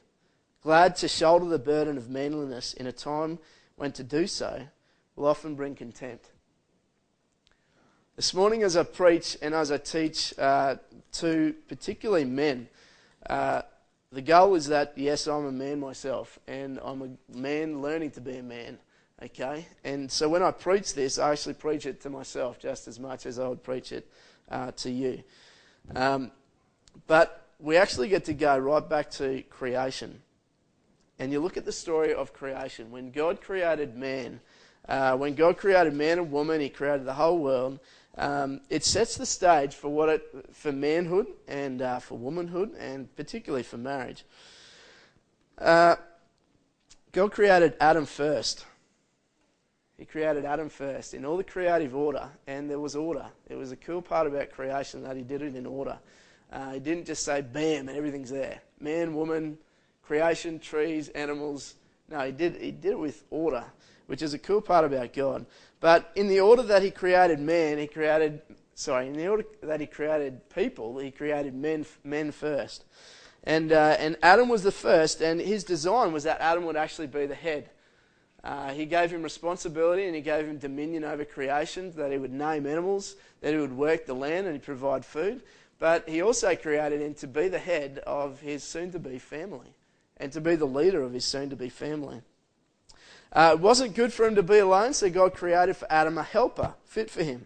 glad 0.67 0.97
to 0.97 1.07
shoulder 1.07 1.45
the 1.45 1.57
burden 1.57 1.97
of 1.97 2.09
manliness 2.09 2.73
in 2.73 2.87
a 2.87 2.91
time 2.91 3.39
when 3.77 3.89
to 3.89 4.03
do 4.03 4.27
so 4.27 4.67
will 5.15 5.25
often 5.25 5.55
bring 5.55 5.73
contempt. 5.73 6.29
This 8.17 8.33
morning, 8.33 8.63
as 8.63 8.75
I 8.75 8.83
preach 8.83 9.37
and 9.41 9.53
as 9.53 9.71
I 9.71 9.77
teach 9.77 10.37
uh, 10.37 10.75
to 11.13 11.55
particularly 11.69 12.25
men, 12.25 12.67
uh, 13.29 13.61
the 14.11 14.21
goal 14.21 14.55
is 14.55 14.67
that, 14.67 14.93
yes, 14.95 15.27
I'm 15.27 15.45
a 15.45 15.51
man 15.51 15.79
myself, 15.79 16.39
and 16.47 16.79
I'm 16.83 17.01
a 17.01 17.37
man 17.37 17.81
learning 17.81 18.11
to 18.11 18.21
be 18.21 18.37
a 18.37 18.43
man, 18.43 18.77
okay? 19.23 19.67
And 19.83 20.11
so 20.11 20.29
when 20.29 20.43
I 20.43 20.51
preach 20.51 20.93
this, 20.93 21.19
I 21.19 21.31
actually 21.31 21.55
preach 21.55 21.85
it 21.85 22.01
to 22.01 22.09
myself 22.09 22.59
just 22.59 22.87
as 22.87 22.99
much 22.99 23.25
as 23.25 23.39
I 23.39 23.47
would 23.47 23.63
preach 23.63 23.91
it 23.91 24.09
uh, 24.49 24.71
to 24.77 24.89
you. 24.89 25.23
Um, 25.95 26.31
but 27.05 27.47
we 27.59 27.77
actually 27.77 28.09
get 28.09 28.25
to 28.25 28.33
go 28.33 28.57
right 28.57 28.87
back 28.87 29.09
to 29.11 29.41
creation 29.43 30.21
and 31.19 31.31
you 31.31 31.39
look 31.39 31.57
at 31.57 31.65
the 31.65 31.71
story 31.71 32.13
of 32.13 32.33
creation, 32.33 32.91
when 32.91 33.11
God 33.11 33.41
created 33.41 33.95
man, 33.95 34.39
uh, 34.87 35.17
when 35.17 35.33
God 35.33 35.57
created 35.57 35.93
man 35.93 36.19
and 36.19 36.31
woman, 36.31 36.61
He 36.61 36.69
created 36.69 37.05
the 37.05 37.13
whole 37.13 37.39
world. 37.39 37.79
Um, 38.17 38.61
it 38.69 38.83
sets 38.83 39.15
the 39.15 39.25
stage 39.25 39.75
for 39.75 39.89
what 39.89 40.09
it 40.09 40.23
for 40.51 40.71
manhood 40.71 41.27
and 41.47 41.81
uh, 41.81 41.99
for 41.99 42.17
womanhood, 42.17 42.73
and 42.79 43.15
particularly 43.15 43.63
for 43.63 43.77
marriage. 43.77 44.25
Uh, 45.57 45.95
God 47.11 47.31
created 47.31 47.75
Adam 47.79 48.05
first. 48.05 48.65
He 49.97 50.05
created 50.05 50.45
Adam 50.45 50.69
first 50.69 51.13
in 51.13 51.25
all 51.25 51.37
the 51.37 51.43
creative 51.43 51.95
order, 51.95 52.29
and 52.45 52.69
there 52.69 52.79
was 52.79 52.95
order. 52.95 53.25
It 53.49 53.55
was 53.55 53.71
a 53.71 53.75
cool 53.75 54.01
part 54.01 54.27
about 54.27 54.51
creation 54.51 55.03
that 55.03 55.15
He 55.15 55.23
did 55.23 55.41
it 55.41 55.55
in 55.55 55.65
order. 55.65 55.97
Uh, 56.51 56.73
he 56.73 56.79
didn't 56.79 57.05
just 57.05 57.23
say 57.23 57.41
bam 57.41 57.89
and 57.89 57.97
everything's 57.97 58.29
there. 58.29 58.61
Man, 58.79 59.13
woman, 59.13 59.57
creation, 60.03 60.59
trees, 60.59 61.09
animals. 61.09 61.75
No, 62.09 62.19
he 62.21 62.31
did, 62.31 62.55
he 62.55 62.71
did 62.71 62.91
it 62.91 62.99
with 62.99 63.23
order, 63.29 63.65
which 64.05 64.21
is 64.21 64.33
a 64.33 64.39
cool 64.39 64.61
part 64.61 64.85
about 64.85 65.13
God. 65.13 65.45
But 65.79 66.11
in 66.15 66.27
the 66.27 66.39
order 66.39 66.63
that 66.63 66.81
he 66.81 66.91
created 66.91 67.39
man, 67.39 67.77
he 67.77 67.87
created, 67.87 68.41
sorry, 68.73 69.07
in 69.07 69.13
the 69.13 69.27
order 69.27 69.45
that 69.61 69.79
he 69.79 69.85
created 69.85 70.49
people, 70.49 70.97
he 70.97 71.11
created 71.11 71.53
men, 71.53 71.85
men 72.03 72.31
first. 72.31 72.83
And, 73.43 73.71
uh, 73.71 73.95
and 73.99 74.17
Adam 74.23 74.49
was 74.49 74.63
the 74.63 74.71
first, 74.71 75.21
and 75.21 75.39
his 75.39 75.63
design 75.63 76.11
was 76.11 76.23
that 76.23 76.41
Adam 76.41 76.65
would 76.65 76.75
actually 76.75 77.07
be 77.07 77.25
the 77.25 77.35
head. 77.35 77.69
Uh, 78.43 78.71
he 78.71 78.85
gave 78.85 79.11
him 79.11 79.23
responsibility 79.23 80.05
and 80.05 80.15
he 80.15 80.21
gave 80.21 80.45
him 80.45 80.57
dominion 80.57 81.03
over 81.03 81.25
creation, 81.25 81.91
that 81.95 82.11
he 82.11 82.17
would 82.17 82.31
name 82.31 82.65
animals, 82.65 83.15
that 83.41 83.53
he 83.53 83.59
would 83.59 83.75
work 83.75 84.05
the 84.05 84.13
land 84.13 84.45
and 84.45 84.55
he'd 84.55 84.63
provide 84.63 85.03
food. 85.03 85.41
But 85.79 86.07
he 86.09 86.21
also 86.21 86.55
created 86.55 87.01
him 87.01 87.13
to 87.15 87.27
be 87.27 87.49
the 87.49 87.59
head 87.59 87.99
of 88.07 88.39
his 88.39 88.63
soon 88.63 88.91
to 88.91 88.99
be 88.99 89.19
family 89.19 89.75
and 90.17 90.31
to 90.31 90.41
be 90.41 90.55
the 90.55 90.65
leader 90.65 91.03
of 91.03 91.13
his 91.13 91.25
soon 91.25 91.49
to 91.49 91.55
be 91.55 91.69
family. 91.69 92.21
Uh, 93.31 93.51
it 93.53 93.59
wasn't 93.59 93.95
good 93.95 94.13
for 94.13 94.25
him 94.25 94.35
to 94.35 94.43
be 94.43 94.59
alone, 94.59 94.93
so 94.93 95.09
God 95.09 95.33
created 95.33 95.75
for 95.75 95.91
Adam 95.91 96.17
a 96.17 96.23
helper 96.23 96.73
fit 96.85 97.09
for 97.09 97.23
him. 97.23 97.45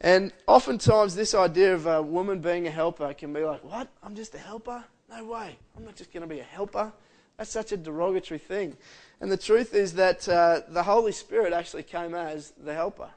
And 0.00 0.32
oftentimes, 0.46 1.14
this 1.14 1.34
idea 1.34 1.74
of 1.74 1.86
a 1.86 2.02
woman 2.02 2.40
being 2.40 2.66
a 2.66 2.70
helper 2.70 3.14
can 3.14 3.32
be 3.32 3.44
like, 3.44 3.62
What? 3.64 3.88
I'm 4.02 4.14
just 4.14 4.34
a 4.34 4.38
helper? 4.38 4.84
No 5.08 5.24
way. 5.24 5.56
I'm 5.76 5.84
not 5.84 5.96
just 5.96 6.12
going 6.12 6.22
to 6.22 6.26
be 6.26 6.40
a 6.40 6.44
helper. 6.44 6.92
That's 7.36 7.50
such 7.50 7.72
a 7.72 7.76
derogatory 7.76 8.38
thing. 8.38 8.76
And 9.20 9.30
the 9.30 9.36
truth 9.36 9.74
is 9.74 9.94
that 9.94 10.28
uh, 10.28 10.62
the 10.68 10.82
Holy 10.82 11.12
Spirit 11.12 11.52
actually 11.52 11.84
came 11.84 12.14
as 12.14 12.52
the 12.62 12.74
helper. 12.74 13.10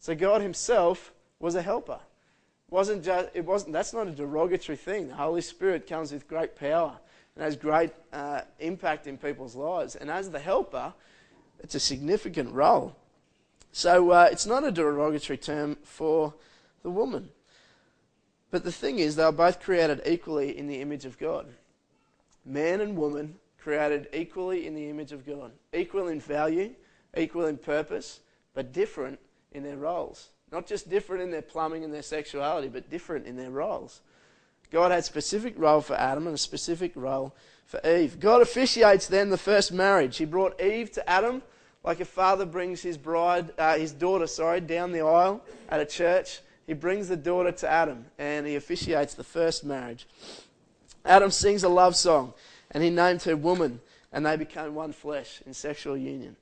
So 0.00 0.14
God 0.14 0.42
Himself 0.42 1.12
was 1.40 1.54
a 1.54 1.62
helper. 1.62 1.98
Wasn't 2.70 3.02
just, 3.02 3.28
it 3.34 3.44
wasn't, 3.44 3.72
that's 3.72 3.94
not 3.94 4.06
a 4.06 4.10
derogatory 4.10 4.76
thing. 4.76 5.08
The 5.08 5.14
Holy 5.14 5.40
Spirit 5.40 5.86
comes 5.86 6.12
with 6.12 6.28
great 6.28 6.54
power 6.54 6.98
and 7.38 7.44
has 7.44 7.54
great 7.54 7.92
uh, 8.12 8.40
impact 8.58 9.06
in 9.06 9.16
people's 9.16 9.54
lives. 9.54 9.94
And 9.94 10.10
as 10.10 10.28
the 10.28 10.40
helper, 10.40 10.92
it's 11.60 11.76
a 11.76 11.80
significant 11.80 12.52
role. 12.52 12.96
So 13.70 14.10
uh, 14.10 14.28
it's 14.32 14.44
not 14.44 14.64
a 14.64 14.72
derogatory 14.72 15.36
term 15.36 15.76
for 15.84 16.34
the 16.82 16.90
woman. 16.90 17.28
But 18.50 18.64
the 18.64 18.72
thing 18.72 18.98
is, 18.98 19.14
they 19.14 19.22
are 19.22 19.30
both 19.30 19.60
created 19.60 20.02
equally 20.04 20.58
in 20.58 20.66
the 20.66 20.80
image 20.80 21.04
of 21.04 21.16
God. 21.16 21.46
Man 22.44 22.80
and 22.80 22.96
woman 22.96 23.36
created 23.56 24.08
equally 24.12 24.66
in 24.66 24.74
the 24.74 24.90
image 24.90 25.12
of 25.12 25.24
God, 25.24 25.52
equal 25.72 26.08
in 26.08 26.18
value, 26.18 26.74
equal 27.16 27.46
in 27.46 27.56
purpose, 27.56 28.18
but 28.52 28.72
different 28.72 29.20
in 29.52 29.62
their 29.62 29.76
roles. 29.76 30.30
Not 30.50 30.66
just 30.66 30.90
different 30.90 31.22
in 31.22 31.30
their 31.30 31.42
plumbing 31.42 31.84
and 31.84 31.94
their 31.94 32.02
sexuality, 32.02 32.66
but 32.66 32.90
different 32.90 33.26
in 33.26 33.36
their 33.36 33.50
roles. 33.50 34.00
God 34.70 34.90
had 34.90 35.00
a 35.00 35.02
specific 35.02 35.54
role 35.56 35.80
for 35.80 35.94
Adam 35.94 36.26
and 36.26 36.34
a 36.34 36.38
specific 36.38 36.92
role 36.94 37.34
for 37.66 37.80
Eve. 37.86 38.20
God 38.20 38.42
officiates 38.42 39.06
then 39.06 39.30
the 39.30 39.38
first 39.38 39.72
marriage. 39.72 40.16
He 40.16 40.24
brought 40.24 40.60
Eve 40.60 40.90
to 40.92 41.08
Adam 41.08 41.42
like 41.84 42.00
a 42.00 42.04
father 42.04 42.44
brings 42.44 42.82
his 42.82 42.98
bride, 42.98 43.52
uh, 43.58 43.78
his 43.78 43.92
daughter, 43.92 44.26
sorry, 44.26 44.60
down 44.60 44.92
the 44.92 45.00
aisle 45.00 45.42
at 45.68 45.80
a 45.80 45.86
church. 45.86 46.40
He 46.66 46.74
brings 46.74 47.08
the 47.08 47.16
daughter 47.16 47.52
to 47.52 47.68
Adam 47.68 48.04
and 48.18 48.46
he 48.46 48.56
officiates 48.56 49.14
the 49.14 49.24
first 49.24 49.64
marriage. 49.64 50.06
Adam 51.04 51.30
sings 51.30 51.64
a 51.64 51.68
love 51.68 51.96
song 51.96 52.34
and 52.70 52.82
he 52.82 52.90
named 52.90 53.22
her 53.22 53.36
woman 53.36 53.80
and 54.12 54.26
they 54.26 54.36
became 54.36 54.74
one 54.74 54.92
flesh 54.92 55.40
in 55.46 55.54
sexual 55.54 55.96
union. 55.96 56.36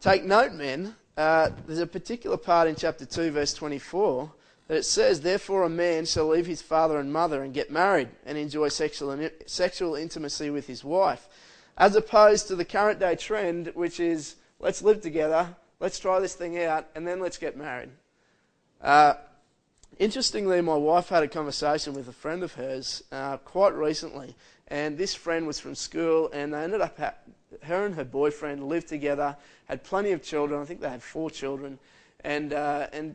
Take 0.00 0.24
note, 0.24 0.52
men, 0.52 0.96
uh, 1.16 1.50
there's 1.66 1.78
a 1.78 1.86
particular 1.86 2.36
part 2.36 2.68
in 2.68 2.74
chapter 2.74 3.04
2, 3.04 3.30
verse 3.30 3.54
24, 3.54 4.32
it 4.72 4.84
says, 4.84 5.20
Therefore 5.20 5.64
a 5.64 5.68
man 5.68 6.04
shall 6.04 6.28
leave 6.28 6.46
his 6.46 6.62
father 6.62 6.98
and 6.98 7.12
mother 7.12 7.42
and 7.42 7.52
get 7.52 7.70
married 7.70 8.08
and 8.24 8.38
enjoy 8.38 8.68
sexual, 8.68 9.28
sexual 9.46 9.94
intimacy 9.94 10.50
with 10.50 10.66
his 10.66 10.84
wife, 10.84 11.28
as 11.76 11.96
opposed 11.96 12.48
to 12.48 12.56
the 12.56 12.64
current 12.64 13.00
day 13.00 13.16
trend, 13.16 13.72
which 13.74 13.98
is, 13.98 14.36
let's 14.60 14.82
live 14.82 15.00
together, 15.00 15.56
let's 15.80 15.98
try 15.98 16.20
this 16.20 16.34
thing 16.34 16.62
out, 16.62 16.86
and 16.94 17.06
then 17.06 17.20
let's 17.20 17.38
get 17.38 17.56
married. 17.56 17.90
Uh, 18.80 19.14
interestingly, 19.98 20.60
my 20.60 20.76
wife 20.76 21.08
had 21.08 21.22
a 21.22 21.28
conversation 21.28 21.94
with 21.94 22.08
a 22.08 22.12
friend 22.12 22.42
of 22.42 22.54
hers 22.54 23.02
uh, 23.12 23.36
quite 23.38 23.74
recently, 23.74 24.34
and 24.68 24.96
this 24.96 25.14
friend 25.14 25.46
was 25.46 25.58
from 25.58 25.74
school, 25.74 26.30
and 26.32 26.54
they 26.54 26.62
ended 26.62 26.80
up 26.80 26.98
ha- 26.98 27.14
her 27.62 27.84
and 27.84 27.94
her 27.94 28.04
boyfriend 28.04 28.66
lived 28.68 28.88
together, 28.88 29.36
had 29.66 29.84
plenty 29.84 30.12
of 30.12 30.22
children. 30.22 30.60
I 30.60 30.64
think 30.64 30.80
they 30.80 30.88
had 30.88 31.02
four 31.02 31.30
children, 31.30 31.78
and 32.24 32.52
uh, 32.52 32.86
and 32.92 33.14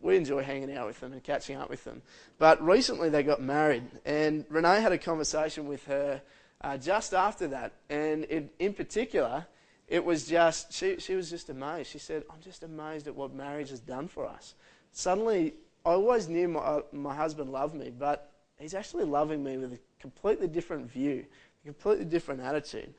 we 0.00 0.16
enjoy 0.16 0.42
hanging 0.42 0.74
out 0.76 0.86
with 0.86 1.00
them 1.00 1.12
and 1.12 1.22
catching 1.22 1.56
up 1.56 1.68
with 1.68 1.84
them. 1.84 2.02
But 2.38 2.62
recently 2.64 3.08
they 3.10 3.22
got 3.22 3.42
married, 3.42 3.84
and 4.04 4.44
Renee 4.48 4.80
had 4.80 4.92
a 4.92 4.98
conversation 4.98 5.66
with 5.66 5.84
her 5.86 6.22
uh, 6.62 6.76
just 6.76 7.14
after 7.14 7.48
that, 7.48 7.72
and 7.88 8.24
it, 8.24 8.54
in 8.58 8.74
particular, 8.74 9.46
it 9.88 10.04
was 10.04 10.26
just 10.26 10.72
she 10.72 10.98
she 10.98 11.14
was 11.14 11.30
just 11.30 11.48
amazed. 11.50 11.90
She 11.90 11.98
said, 11.98 12.24
"I'm 12.30 12.40
just 12.40 12.62
amazed 12.62 13.06
at 13.06 13.14
what 13.14 13.34
marriage 13.34 13.70
has 13.70 13.80
done 13.80 14.08
for 14.08 14.26
us." 14.26 14.54
Suddenly, 14.92 15.54
I 15.84 15.90
always 15.90 16.28
knew 16.28 16.48
my 16.48 16.60
uh, 16.60 16.82
my 16.92 17.14
husband 17.14 17.50
loved 17.50 17.74
me, 17.74 17.90
but 17.90 18.32
he's 18.58 18.74
actually 18.74 19.04
loving 19.04 19.42
me 19.42 19.56
with 19.58 19.72
a 19.72 19.78
completely 19.98 20.48
different 20.48 20.90
view, 20.90 21.24
a 21.64 21.66
completely 21.66 22.04
different 22.04 22.40
attitude. 22.40 22.92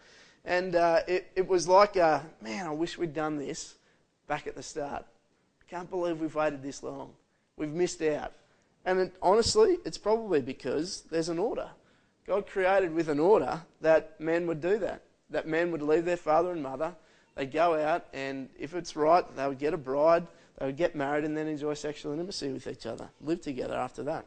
And 0.44 0.76
uh, 0.76 1.02
it, 1.08 1.32
it 1.36 1.48
was 1.48 1.68
like, 1.68 1.96
man, 1.96 2.66
I 2.66 2.72
wish 2.72 2.98
we'd 2.98 3.14
done 3.14 3.38
this 3.38 3.76
back 4.28 4.48
at 4.48 4.56
the 4.56 4.64
start. 4.64 5.06
Can't 5.72 5.90
believe 5.90 6.20
we've 6.20 6.36
waited 6.36 6.62
this 6.62 6.84
long. 6.84 7.14
We've 7.56 7.72
missed 7.72 8.02
out. 8.02 8.34
And 8.84 9.00
it, 9.00 9.14
honestly, 9.22 9.78
it's 9.86 9.98
probably 9.98 10.42
because 10.42 11.04
there's 11.10 11.30
an 11.30 11.40
order. 11.40 11.70
God 12.28 12.46
created 12.46 12.94
with 12.94 13.08
an 13.08 13.22
order 13.22 13.62
that 13.80 14.20
men 14.20 14.48
would 14.48 14.60
do 14.60 14.78
that. 14.80 15.02
That 15.30 15.48
men 15.48 15.72
would 15.72 15.82
leave 15.82 16.04
their 16.04 16.18
father 16.18 16.52
and 16.52 16.62
mother, 16.62 16.94
they'd 17.36 17.54
go 17.54 17.80
out, 17.80 18.06
and 18.12 18.50
if 18.60 18.76
it's 18.76 18.98
right, 18.98 19.24
they 19.38 19.48
would 19.48 19.60
get 19.60 19.74
a 19.74 19.78
bride, 19.78 20.28
they 20.60 20.66
would 20.66 20.76
get 20.76 20.94
married, 20.94 21.24
and 21.24 21.38
then 21.38 21.48
enjoy 21.48 21.74
sexual 21.74 22.12
intimacy 22.12 22.52
with 22.52 22.68
each 22.68 22.86
other, 22.86 23.08
live 23.22 23.40
together 23.40 23.76
after 23.76 24.04
that. 24.04 24.26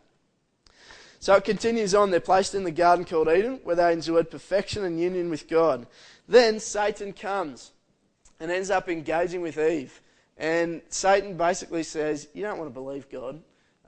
So 1.21 1.35
it 1.35 1.45
continues 1.45 1.95
on. 1.95 2.11
They're 2.11 2.21
placed 2.21 2.55
in 2.55 2.65
the 2.65 2.71
garden 2.71 3.05
called 3.05 3.29
Eden, 3.29 3.61
where 3.65 3.77
they 3.77 3.93
enjoyed 3.93 4.31
perfection 4.31 4.83
and 4.83 4.99
union 4.99 5.29
with 5.29 5.47
God. 5.47 5.87
Then 6.27 6.59
Satan 6.59 7.13
comes 7.13 7.73
and 8.41 8.51
ends 8.51 8.71
up 8.71 8.89
engaging 8.89 9.43
with 9.43 9.59
Eve. 9.59 10.01
And 10.37 10.83
Satan 10.89 11.37
basically 11.37 11.83
says, 11.83 12.29
You 12.35 12.43
don't 12.43 12.59
want 12.59 12.71
to 12.71 12.75
believe 12.75 13.09
God, 13.11 13.43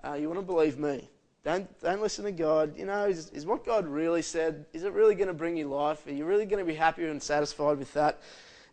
uh, 0.05 0.15
you 0.15 0.29
want 0.29 0.41
to 0.41 0.47
believe 0.47 0.79
me. 0.79 1.09
Don't, 1.45 1.81
don't 1.81 2.03
listen 2.03 2.25
to 2.25 2.33
God. 2.33 2.77
You 2.77 2.87
know, 2.87 3.05
is, 3.05 3.31
is 3.31 3.47
what 3.47 3.65
God 3.65 3.87
really 3.87 4.23
said, 4.23 4.67
is 4.73 4.83
it 4.83 4.93
really 4.93 5.15
going 5.15 5.29
to 5.29 5.35
bring 5.35 5.57
you 5.57 5.69
life? 5.69 6.05
Are 6.07 6.13
you 6.13 6.25
really 6.25 6.45
going 6.45 6.59
to 6.59 6.65
be 6.65 6.75
happy 6.75 7.07
and 7.07 7.23
satisfied 7.23 7.79
with 7.79 7.93
that? 7.95 8.21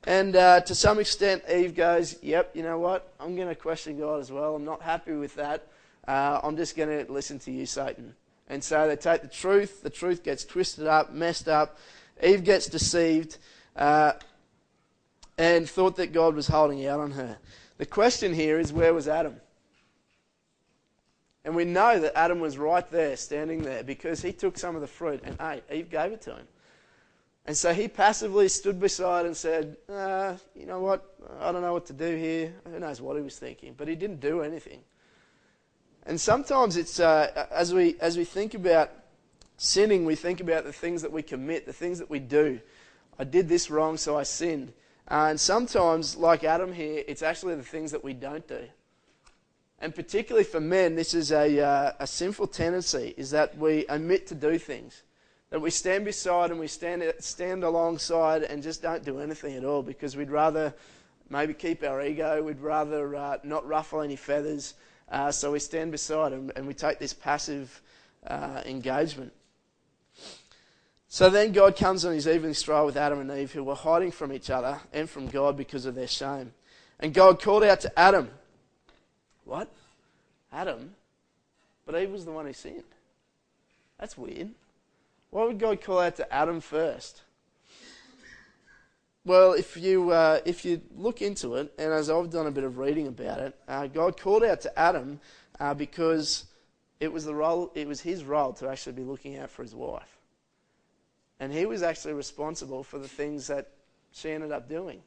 And 0.06 0.36
uh, 0.36 0.62
to 0.62 0.74
some 0.74 1.00
extent, 1.00 1.44
Eve 1.54 1.76
goes, 1.76 2.18
Yep, 2.22 2.56
you 2.56 2.64
know 2.64 2.80
what? 2.80 3.14
I'm 3.20 3.36
going 3.36 3.48
to 3.48 3.56
question 3.56 4.00
God 4.00 4.20
as 4.20 4.32
well. 4.32 4.56
I'm 4.56 4.66
not 4.66 4.82
happy 4.82 5.14
with 5.14 5.36
that. 5.36 5.68
Uh, 6.08 6.40
I'm 6.44 6.58
just 6.58 6.76
going 6.76 7.06
to 7.06 7.12
listen 7.12 7.40
to 7.40 7.52
you, 7.52 7.66
Satan. 7.66 8.16
And 8.50 8.64
so 8.64 8.88
they 8.88 8.96
take 8.96 9.22
the 9.22 9.28
truth, 9.28 9.84
the 9.84 9.90
truth 9.90 10.24
gets 10.24 10.44
twisted 10.44 10.86
up, 10.86 11.14
messed 11.14 11.48
up. 11.48 11.78
Eve 12.22 12.44
gets 12.44 12.68
deceived 12.68 13.38
uh, 13.76 14.14
and 15.38 15.70
thought 15.70 15.96
that 15.96 16.12
God 16.12 16.36
was 16.36 16.48
holding 16.48 16.86
out 16.86 17.00
on 17.00 17.12
her. 17.12 17.38
The 17.78 17.86
question 17.86 18.34
here 18.34 18.60
is 18.60 18.72
where 18.72 18.94
was 18.94 19.08
Adam? 19.08 19.36
And 21.46 21.56
we 21.56 21.66
know 21.66 22.00
that 22.00 22.18
Adam 22.18 22.40
was 22.40 22.58
right 22.58 22.90
there, 22.90 23.18
standing 23.18 23.64
there, 23.64 23.84
because 23.84 24.22
he 24.22 24.32
took 24.32 24.58
some 24.58 24.76
of 24.76 24.82
the 24.82 24.88
fruit 24.88 25.22
and 25.26 25.38
ate. 25.42 25.64
Eve 25.72 25.90
gave 25.90 26.12
it 26.12 26.22
to 26.22 26.32
him. 26.36 26.48
And 27.46 27.58
so 27.58 27.74
he 27.74 27.90
passively 27.90 28.48
stood 28.48 28.80
beside 28.80 29.26
and 29.26 29.36
said, 29.36 29.76
uh, 29.90 30.36
You 30.56 30.66
know 30.66 30.80
what? 30.80 31.16
I 31.42 31.52
don't 31.52 31.62
know 31.62 31.74
what 31.74 31.86
to 31.88 31.94
do 31.94 32.16
here. 32.16 32.54
Who 32.66 32.80
knows 32.80 33.02
what 33.02 33.18
he 33.18 33.22
was 33.22 33.38
thinking? 33.38 33.74
But 33.78 33.90
he 33.90 33.96
didn't 33.96 34.22
do 34.22 34.42
anything. 34.42 34.80
And 36.06 36.20
sometimes 36.20 36.78
it's 36.78 37.00
uh, 37.00 37.48
as 37.52 37.74
we 37.74 37.96
as 38.00 38.18
we 38.18 38.24
think 38.24 38.54
about 38.54 38.92
sinning, 39.58 40.06
we 40.06 40.16
think 40.16 40.40
about 40.40 40.64
the 40.64 40.74
things 40.74 41.02
that 41.02 41.12
we 41.12 41.22
commit, 41.22 41.66
the 41.66 41.74
things 41.74 42.00
that 42.00 42.10
we 42.10 42.20
do. 42.20 42.60
I 43.20 43.24
did 43.26 43.48
this 43.50 43.70
wrong, 43.70 43.98
so 43.98 44.18
I 44.18 44.24
sinned. 44.24 44.74
Uh, 45.10 45.28
and 45.30 45.40
sometimes, 45.40 46.16
like 46.16 46.44
Adam 46.44 46.74
here, 46.74 47.04
it's 47.08 47.22
actually 47.22 47.56
the 47.56 47.64
things 47.64 47.92
that 47.92 48.04
we 48.04 48.14
don't 48.14 48.48
do. 48.48 48.62
And 49.80 49.94
particularly 49.94 50.46
for 50.46 50.62
men, 50.62 50.96
this 50.96 51.14
is 51.14 51.32
a, 51.32 51.60
uh, 51.60 51.92
a 52.00 52.08
sinful 52.08 52.48
tendency: 52.48 53.14
is 53.18 53.32
that 53.32 53.58
we 53.58 53.86
omit 53.90 54.28
to 54.28 54.36
do 54.36 54.58
things, 54.58 55.04
that 55.50 55.60
we 55.60 55.72
stand 55.72 56.06
beside 56.06 56.52
and 56.52 56.60
we 56.60 56.68
stand 56.68 57.04
stand 57.20 57.64
alongside 57.64 58.44
and 58.44 58.64
just 58.64 58.82
don't 58.82 59.04
do 59.04 59.20
anything 59.20 59.56
at 59.56 59.66
all 59.66 59.84
because 59.84 60.16
we'd 60.16 60.32
rather 60.32 60.74
maybe 61.30 61.54
keep 61.54 61.84
our 61.84 62.02
ego, 62.02 62.42
we'd 62.42 62.62
rather 62.62 63.16
uh, 63.16 63.38
not 63.44 63.68
ruffle 63.68 64.02
any 64.02 64.16
feathers. 64.16 64.76
Uh, 65.12 65.32
so 65.32 65.52
we 65.52 65.60
stand 65.60 65.92
beside 65.92 66.32
him 66.32 66.50
and 66.56 66.66
we 66.66 66.74
take 66.74 66.98
this 66.98 67.14
passive 67.14 67.82
uh, 68.26 68.62
engagement. 68.66 69.34
So 71.14 71.30
then 71.30 71.52
God 71.52 71.76
comes 71.76 72.06
on 72.06 72.14
his 72.14 72.28
evening 72.28 72.56
stroll 72.56 72.88
with 72.88 72.98
Adam 72.98 73.20
and 73.20 73.30
Eve, 73.30 73.52
who 73.52 73.64
were 73.64 73.76
hiding 73.76 74.10
from 74.10 74.34
each 74.34 74.50
other 74.50 74.80
and 74.92 75.08
from 75.08 75.28
God 75.28 75.56
because 75.56 75.86
of 75.86 75.94
their 75.94 76.08
shame. 76.08 76.56
And 77.00 77.14
God 77.14 77.40
called 77.40 77.64
out 77.64 77.82
to 77.82 78.00
Adam. 78.00 78.32
What? 79.46 79.72
Adam? 80.52 80.96
But 81.86 82.02
Eve 82.02 82.10
was 82.10 82.26
the 82.26 82.32
one 82.32 82.48
who 82.48 82.54
sinned. 82.54 82.82
That's 84.00 84.18
weird. 84.18 84.56
Why 85.30 85.44
would 85.44 85.60
God 85.60 85.84
call 85.84 86.00
out 86.00 86.16
to 86.16 86.34
Adam 86.34 86.60
first? 86.60 87.22
Well, 89.24 89.54
if 89.54 89.78
you, 89.78 90.10
uh, 90.10 90.40
if 90.46 90.66
you 90.66 90.82
look 90.98 91.22
into 91.22 91.58
it, 91.58 91.72
and 91.78 91.94
as 91.94 92.10
I've 92.10 92.32
done 92.32 92.48
a 92.48 92.52
bit 92.52 92.64
of 92.64 92.80
reading 92.80 93.06
about 93.06 93.40
it, 93.40 93.56
uh, 93.68 93.86
God 93.86 94.20
called 94.20 94.44
out 94.44 94.62
to 94.62 94.80
Adam 94.80 95.20
uh, 95.60 95.76
because 95.76 96.46
it 97.00 97.14
was, 97.14 97.24
the 97.24 97.36
role, 97.36 97.72
it 97.76 97.88
was 97.88 98.02
his 98.02 98.24
role 98.24 98.52
to 98.54 98.68
actually 98.68 98.94
be 98.94 99.04
looking 99.04 99.38
out 99.38 99.52
for 99.52 99.62
his 99.62 99.76
wife. 99.76 100.13
And 101.44 101.52
he 101.52 101.66
was 101.66 101.84
actually 101.84 102.14
responsible 102.14 102.84
for 102.84 102.98
the 102.98 103.08
things 103.10 103.48
that 103.48 103.68
she 104.14 104.32
ended 104.32 104.54
up 104.54 104.70
doing. 104.70 105.02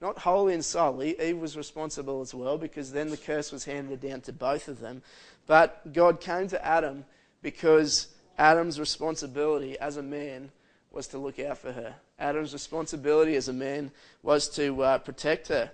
Not 0.00 0.18
wholly 0.18 0.54
and 0.54 0.64
solely, 0.64 1.20
Eve 1.20 1.38
was 1.38 1.56
responsible 1.56 2.20
as 2.20 2.32
well 2.32 2.58
because 2.58 2.92
then 2.92 3.10
the 3.10 3.16
curse 3.16 3.50
was 3.50 3.64
handed 3.64 4.00
down 4.00 4.20
to 4.20 4.32
both 4.32 4.68
of 4.68 4.78
them. 4.78 5.02
But 5.48 5.92
God 5.92 6.20
came 6.20 6.46
to 6.46 6.64
Adam 6.64 7.04
because 7.42 8.06
Adam's 8.38 8.78
responsibility 8.78 9.76
as 9.80 9.96
a 9.96 10.02
man 10.02 10.52
was 10.92 11.08
to 11.08 11.18
look 11.18 11.40
out 11.40 11.58
for 11.58 11.72
her. 11.72 11.96
Adam's 12.20 12.52
responsibility 12.52 13.34
as 13.34 13.48
a 13.48 13.52
man 13.52 13.90
was 14.22 14.48
to 14.50 14.80
uh, 14.84 14.98
protect 14.98 15.48
her 15.48 15.72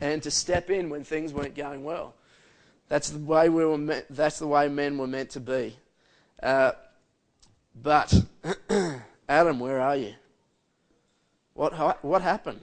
and 0.00 0.22
to 0.22 0.30
step 0.30 0.70
in 0.70 0.88
when 0.88 1.04
things 1.04 1.34
weren't 1.34 1.54
going 1.54 1.84
well. 1.84 2.14
That's 2.88 3.10
the 3.10 3.18
way 3.18 3.50
we 3.50 3.66
were. 3.66 3.76
Me- 3.76 4.00
that's 4.08 4.38
the 4.38 4.46
way 4.46 4.68
men 4.68 4.96
were 4.96 5.06
meant 5.06 5.28
to 5.32 5.40
be. 5.40 5.76
Uh, 6.42 6.72
but 7.74 8.14
Adam, 9.28 9.60
where 9.60 9.80
are 9.80 9.96
you? 9.96 10.14
What 11.54 12.04
what 12.04 12.22
happened? 12.22 12.60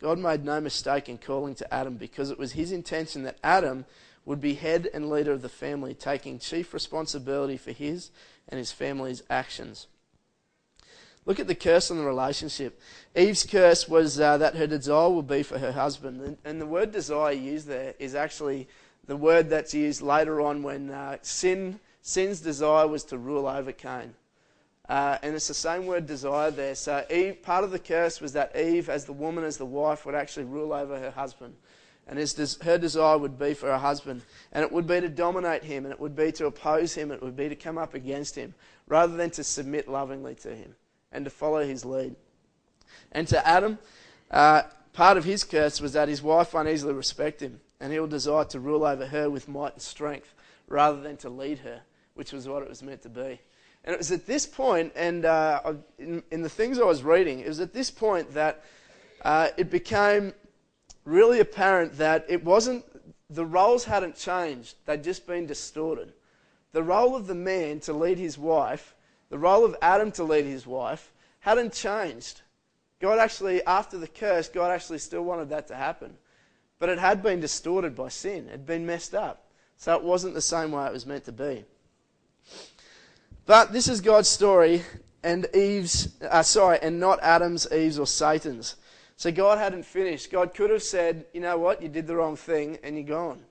God 0.00 0.18
made 0.18 0.44
no 0.44 0.60
mistake 0.60 1.08
in 1.08 1.18
calling 1.18 1.54
to 1.54 1.74
Adam 1.74 1.96
because 1.96 2.30
it 2.30 2.38
was 2.38 2.52
his 2.52 2.72
intention 2.72 3.22
that 3.22 3.38
Adam 3.42 3.86
would 4.26 4.40
be 4.40 4.54
head 4.54 4.88
and 4.92 5.08
leader 5.08 5.32
of 5.32 5.42
the 5.42 5.48
family, 5.48 5.94
taking 5.94 6.38
chief 6.38 6.74
responsibility 6.74 7.56
for 7.56 7.72
his 7.72 8.10
and 8.48 8.58
his 8.58 8.72
family's 8.72 9.22
actions. 9.30 9.86
Look 11.26 11.40
at 11.40 11.46
the 11.46 11.54
curse 11.54 11.90
on 11.90 11.96
the 11.96 12.04
relationship. 12.04 12.80
Eve's 13.16 13.44
curse 13.44 13.88
was 13.88 14.20
uh, 14.20 14.36
that 14.38 14.56
her 14.56 14.66
desire 14.66 15.08
will 15.08 15.22
be 15.22 15.42
for 15.42 15.58
her 15.58 15.72
husband. 15.72 16.20
And, 16.20 16.36
and, 16.44 16.60
the 16.60 16.66
word 16.66 16.92
desire 16.92 17.32
used 17.32 17.66
there 17.66 17.94
is 17.98 18.14
actually 18.14 18.68
the 19.06 19.16
word 19.16 19.48
that's 19.48 19.72
used 19.72 20.02
later 20.02 20.42
on 20.42 20.62
when 20.62 20.90
uh, 20.90 21.16
sin, 21.22 21.80
sin's 22.02 22.40
desire 22.40 22.86
was 22.86 23.04
to 23.04 23.16
rule 23.16 23.46
over 23.46 23.72
Cain. 23.72 24.14
Uh, 24.88 25.16
and 25.22 25.34
it's 25.34 25.48
the 25.48 25.54
same 25.54 25.86
word 25.86 26.06
desire 26.06 26.50
there. 26.50 26.74
So 26.74 27.04
Eve, 27.10 27.42
part 27.42 27.64
of 27.64 27.70
the 27.70 27.78
curse 27.78 28.20
was 28.20 28.34
that 28.34 28.54
Eve, 28.56 28.90
as 28.90 29.06
the 29.06 29.12
woman, 29.12 29.44
as 29.44 29.56
the 29.56 29.64
wife, 29.64 30.04
would 30.04 30.14
actually 30.14 30.44
rule 30.44 30.72
over 30.72 30.98
her 30.98 31.10
husband. 31.10 31.54
And 32.06 32.18
his, 32.18 32.58
her 32.62 32.76
desire 32.76 33.16
would 33.16 33.38
be 33.38 33.54
for 33.54 33.68
her 33.68 33.78
husband. 33.78 34.22
And 34.52 34.62
it 34.62 34.70
would 34.70 34.86
be 34.86 35.00
to 35.00 35.08
dominate 35.08 35.64
him, 35.64 35.84
and 35.84 35.92
it 35.92 35.98
would 35.98 36.14
be 36.14 36.32
to 36.32 36.46
oppose 36.46 36.94
him, 36.94 37.10
it 37.10 37.22
would 37.22 37.36
be 37.36 37.48
to 37.48 37.56
come 37.56 37.78
up 37.78 37.94
against 37.94 38.34
him, 38.34 38.54
rather 38.86 39.16
than 39.16 39.30
to 39.30 39.44
submit 39.44 39.88
lovingly 39.88 40.34
to 40.36 40.54
him 40.54 40.74
and 41.10 41.24
to 41.24 41.30
follow 41.30 41.64
his 41.64 41.84
lead. 41.84 42.14
And 43.12 43.26
to 43.28 43.46
Adam, 43.46 43.78
uh, 44.30 44.64
part 44.92 45.16
of 45.16 45.24
his 45.24 45.44
curse 45.44 45.80
was 45.80 45.94
that 45.94 46.08
his 46.08 46.22
wife 46.22 46.52
won't 46.52 46.68
easily 46.68 46.92
respect 46.92 47.40
him, 47.40 47.60
and 47.80 47.90
he'll 47.90 48.06
desire 48.06 48.44
to 48.46 48.60
rule 48.60 48.84
over 48.84 49.06
her 49.06 49.30
with 49.30 49.48
might 49.48 49.74
and 49.74 49.82
strength 49.82 50.34
rather 50.68 51.00
than 51.00 51.16
to 51.18 51.30
lead 51.30 51.60
her, 51.60 51.82
which 52.14 52.32
was 52.32 52.46
what 52.46 52.62
it 52.62 52.68
was 52.68 52.82
meant 52.82 53.02
to 53.02 53.08
be. 53.08 53.40
And 53.84 53.94
it 53.94 53.98
was 53.98 54.12
at 54.12 54.26
this 54.26 54.46
point, 54.46 54.92
and 54.96 55.24
uh, 55.24 55.74
in, 55.98 56.22
in, 56.30 56.42
the 56.42 56.48
things 56.48 56.78
I 56.78 56.84
was 56.84 57.02
reading, 57.02 57.40
it 57.40 57.48
was 57.48 57.60
at 57.60 57.74
this 57.74 57.90
point 57.90 58.32
that 58.32 58.64
uh, 59.22 59.48
it 59.58 59.70
became 59.70 60.32
really 61.04 61.40
apparent 61.40 61.98
that 61.98 62.24
it 62.28 62.42
wasn't, 62.42 62.84
the 63.28 63.44
roles 63.44 63.84
hadn't 63.84 64.16
changed, 64.16 64.76
they'd 64.86 65.04
just 65.04 65.26
been 65.26 65.46
distorted. 65.46 66.14
The 66.72 66.82
role 66.82 67.14
of 67.14 67.26
the 67.26 67.34
man 67.34 67.80
to 67.80 67.92
lead 67.92 68.18
his 68.18 68.38
wife 68.38 68.94
the 69.34 69.38
role 69.40 69.64
of 69.64 69.76
Adam 69.82 70.12
to 70.12 70.22
lead 70.22 70.44
his 70.44 70.64
wife 70.64 71.12
hadn't 71.40 71.72
changed. 71.72 72.42
God 73.00 73.18
actually, 73.18 73.64
after 73.64 73.98
the 73.98 74.06
curse, 74.06 74.48
God 74.48 74.70
actually 74.70 74.98
still 74.98 75.22
wanted 75.22 75.48
that 75.48 75.66
to 75.66 75.74
happen. 75.74 76.16
But 76.78 76.88
it 76.88 77.00
had 77.00 77.20
been 77.20 77.40
distorted 77.40 77.96
by 77.96 78.10
sin, 78.10 78.46
it 78.46 78.52
had 78.52 78.66
been 78.66 78.86
messed 78.86 79.12
up. 79.12 79.50
So 79.76 79.96
it 79.96 80.04
wasn't 80.04 80.34
the 80.34 80.40
same 80.40 80.70
way 80.70 80.86
it 80.86 80.92
was 80.92 81.04
meant 81.04 81.24
to 81.24 81.32
be. 81.32 81.64
But 83.46 83.72
this 83.72 83.88
is 83.88 84.00
God's 84.00 84.28
story, 84.28 84.82
and 85.22 85.46
Eve's, 85.54 86.20
uh, 86.22 86.42
sorry, 86.42 86.78
and 86.82 86.98
not 86.98 87.18
Adam's, 87.22 87.70
Eve's, 87.70 87.98
or 87.98 88.06
Satan's. 88.06 88.76
So 89.16 89.30
God 89.30 89.58
hadn't 89.58 89.84
finished. 89.84 90.30
God 90.30 90.54
could 90.54 90.70
have 90.70 90.82
said, 90.82 91.26
you 91.32 91.40
know 91.40 91.58
what, 91.58 91.82
you 91.82 91.88
did 91.88 92.06
the 92.06 92.16
wrong 92.16 92.36
thing, 92.36 92.78
and 92.82 92.96
you're 92.96 93.04
gone 93.06 93.42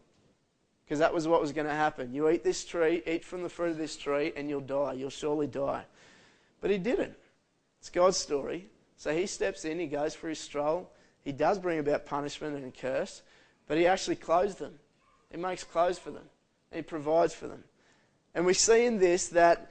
because 0.93 0.99
that 0.99 1.13
was 1.13 1.27
what 1.27 1.41
was 1.41 1.51
going 1.51 1.67
to 1.67 1.73
happen. 1.73 2.13
You 2.13 2.29
eat 2.29 2.43
this 2.43 2.63
tree, 2.63 3.01
eat 3.07 3.23
from 3.23 3.41
the 3.41 3.49
fruit 3.49 3.71
of 3.71 3.77
this 3.77 3.97
tree, 3.97 4.33
and 4.35 4.49
you'll 4.49 4.61
die. 4.61 4.93
You'll 4.93 5.09
surely 5.09 5.47
die. 5.47 5.85
But 6.61 6.71
he 6.71 6.77
didn't. 6.77 7.15
It's 7.79 7.89
God's 7.89 8.17
story. 8.17 8.67
So 8.97 9.11
he 9.11 9.25
steps 9.25 9.65
in, 9.65 9.79
he 9.79 9.87
goes 9.87 10.13
for 10.13 10.29
his 10.29 10.39
stroll. 10.39 10.91
He 11.23 11.31
does 11.31 11.57
bring 11.57 11.79
about 11.79 12.05
punishment 12.05 12.55
and 12.57 12.73
curse, 12.73 13.21
but 13.67 13.77
he 13.77 13.87
actually 13.87 14.17
clothes 14.17 14.55
them. 14.55 14.75
He 15.31 15.37
makes 15.37 15.63
clothes 15.63 15.97
for 15.97 16.11
them, 16.11 16.25
he 16.71 16.81
provides 16.81 17.33
for 17.33 17.47
them. 17.47 17.63
And 18.35 18.45
we 18.45 18.53
see 18.53 18.85
in 18.85 18.99
this 18.99 19.29
that 19.29 19.69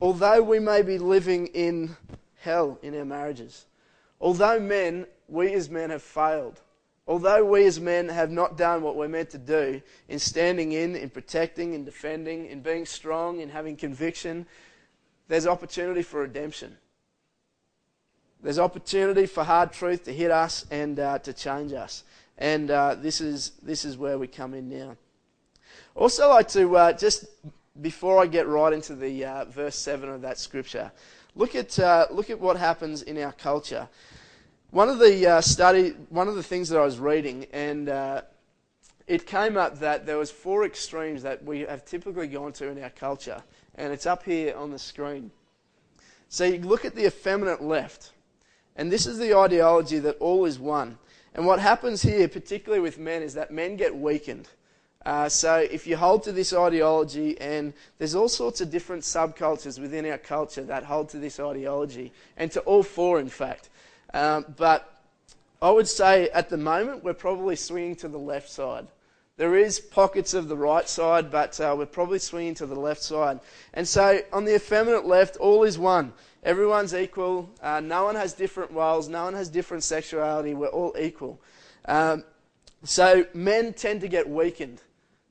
although 0.00 0.42
we 0.42 0.58
may 0.58 0.82
be 0.82 0.98
living 0.98 1.46
in 1.48 1.96
hell 2.36 2.78
in 2.82 2.96
our 2.96 3.04
marriages, 3.04 3.66
although 4.20 4.60
men, 4.60 5.06
we 5.28 5.52
as 5.54 5.70
men 5.70 5.90
have 5.90 6.02
failed, 6.02 6.60
Although 7.06 7.44
we 7.44 7.66
as 7.66 7.78
men 7.78 8.08
have 8.08 8.30
not 8.30 8.56
done 8.56 8.82
what 8.82 8.96
we're 8.96 9.08
meant 9.08 9.30
to 9.30 9.38
do 9.38 9.82
in 10.08 10.18
standing 10.18 10.72
in, 10.72 10.96
in 10.96 11.10
protecting, 11.10 11.74
in 11.74 11.84
defending, 11.84 12.46
in 12.46 12.60
being 12.60 12.86
strong, 12.86 13.40
in 13.40 13.50
having 13.50 13.76
conviction, 13.76 14.46
there's 15.28 15.46
opportunity 15.46 16.02
for 16.02 16.20
redemption. 16.20 16.78
There's 18.42 18.58
opportunity 18.58 19.26
for 19.26 19.44
hard 19.44 19.72
truth 19.72 20.04
to 20.04 20.14
hit 20.14 20.30
us 20.30 20.64
and 20.70 20.98
uh, 20.98 21.18
to 21.20 21.32
change 21.34 21.72
us. 21.72 22.04
And 22.38 22.70
uh, 22.70 22.94
this, 22.94 23.20
is, 23.20 23.52
this 23.62 23.84
is 23.84 23.98
where 23.98 24.18
we 24.18 24.26
come 24.26 24.54
in 24.54 24.70
now. 24.70 24.96
Also, 25.94 26.30
like 26.30 26.48
to 26.48 26.76
uh, 26.76 26.92
just 26.92 27.26
before 27.80 28.22
I 28.22 28.26
get 28.26 28.46
right 28.46 28.72
into 28.72 28.94
the 28.94 29.24
uh, 29.24 29.44
verse 29.46 29.76
7 29.76 30.08
of 30.08 30.22
that 30.22 30.38
scripture, 30.38 30.92
look 31.34 31.54
at, 31.54 31.78
uh, 31.78 32.06
look 32.10 32.30
at 32.30 32.40
what 32.40 32.56
happens 32.56 33.02
in 33.02 33.18
our 33.18 33.32
culture. 33.32 33.88
One 34.70 34.88
of 34.88 34.98
the 34.98 35.26
uh, 35.26 35.40
study, 35.40 35.90
one 36.08 36.28
of 36.28 36.34
the 36.34 36.42
things 36.42 36.68
that 36.68 36.78
I 36.78 36.84
was 36.84 36.98
reading, 36.98 37.46
and 37.52 37.88
uh, 37.88 38.22
it 39.06 39.26
came 39.26 39.56
up 39.56 39.78
that 39.80 40.06
there 40.06 40.18
was 40.18 40.30
four 40.30 40.64
extremes 40.64 41.22
that 41.22 41.44
we 41.44 41.60
have 41.60 41.84
typically 41.84 42.26
gone 42.26 42.52
to 42.54 42.68
in 42.68 42.82
our 42.82 42.90
culture, 42.90 43.42
and 43.74 43.92
it's 43.92 44.06
up 44.06 44.22
here 44.22 44.56
on 44.56 44.70
the 44.70 44.78
screen. 44.78 45.30
So 46.28 46.44
you 46.44 46.58
look 46.60 46.84
at 46.84 46.94
the 46.94 47.06
effeminate 47.06 47.62
left, 47.62 48.12
and 48.76 48.90
this 48.90 49.06
is 49.06 49.18
the 49.18 49.36
ideology 49.36 49.98
that 50.00 50.16
all 50.18 50.44
is 50.44 50.58
one. 50.58 50.98
And 51.34 51.46
what 51.46 51.58
happens 51.58 52.02
here, 52.02 52.28
particularly 52.28 52.80
with 52.80 52.98
men, 52.98 53.22
is 53.22 53.34
that 53.34 53.50
men 53.50 53.76
get 53.76 53.94
weakened. 53.94 54.48
Uh, 55.04 55.28
so 55.28 55.56
if 55.56 55.86
you 55.86 55.96
hold 55.96 56.22
to 56.22 56.32
this 56.32 56.52
ideology, 56.52 57.38
and 57.40 57.74
there's 57.98 58.14
all 58.14 58.28
sorts 58.28 58.60
of 58.60 58.70
different 58.70 59.02
subcultures 59.02 59.78
within 59.78 60.06
our 60.06 60.18
culture 60.18 60.62
that 60.62 60.84
hold 60.84 61.08
to 61.10 61.18
this 61.18 61.38
ideology, 61.38 62.10
and 62.36 62.50
to 62.50 62.60
all 62.60 62.82
four, 62.82 63.20
in 63.20 63.28
fact. 63.28 63.68
Um, 64.14 64.46
but 64.56 64.90
I 65.60 65.70
would 65.70 65.88
say 65.88 66.28
at 66.30 66.48
the 66.48 66.56
moment 66.56 67.04
we're 67.04 67.14
probably 67.14 67.56
swinging 67.56 67.96
to 67.96 68.08
the 68.08 68.18
left 68.18 68.50
side. 68.50 68.86
There 69.36 69.56
is 69.56 69.80
pockets 69.80 70.32
of 70.32 70.46
the 70.46 70.56
right 70.56 70.88
side, 70.88 71.30
but 71.30 71.58
uh, 71.60 71.74
we're 71.76 71.86
probably 71.86 72.20
swinging 72.20 72.54
to 72.54 72.66
the 72.66 72.78
left 72.78 73.02
side. 73.02 73.40
And 73.72 73.86
so 73.86 74.20
on 74.32 74.44
the 74.44 74.54
effeminate 74.54 75.06
left, 75.06 75.36
all 75.36 75.64
is 75.64 75.76
one. 75.76 76.12
Everyone's 76.44 76.94
equal. 76.94 77.50
Uh, 77.60 77.80
no 77.80 78.04
one 78.04 78.14
has 78.14 78.32
different 78.32 78.70
roles. 78.70 79.08
No 79.08 79.24
one 79.24 79.34
has 79.34 79.48
different 79.48 79.82
sexuality. 79.82 80.54
We're 80.54 80.68
all 80.68 80.94
equal. 80.98 81.40
Um, 81.86 82.22
so 82.84 83.26
men 83.34 83.72
tend 83.72 84.02
to 84.02 84.08
get 84.08 84.28
weakened. 84.28 84.80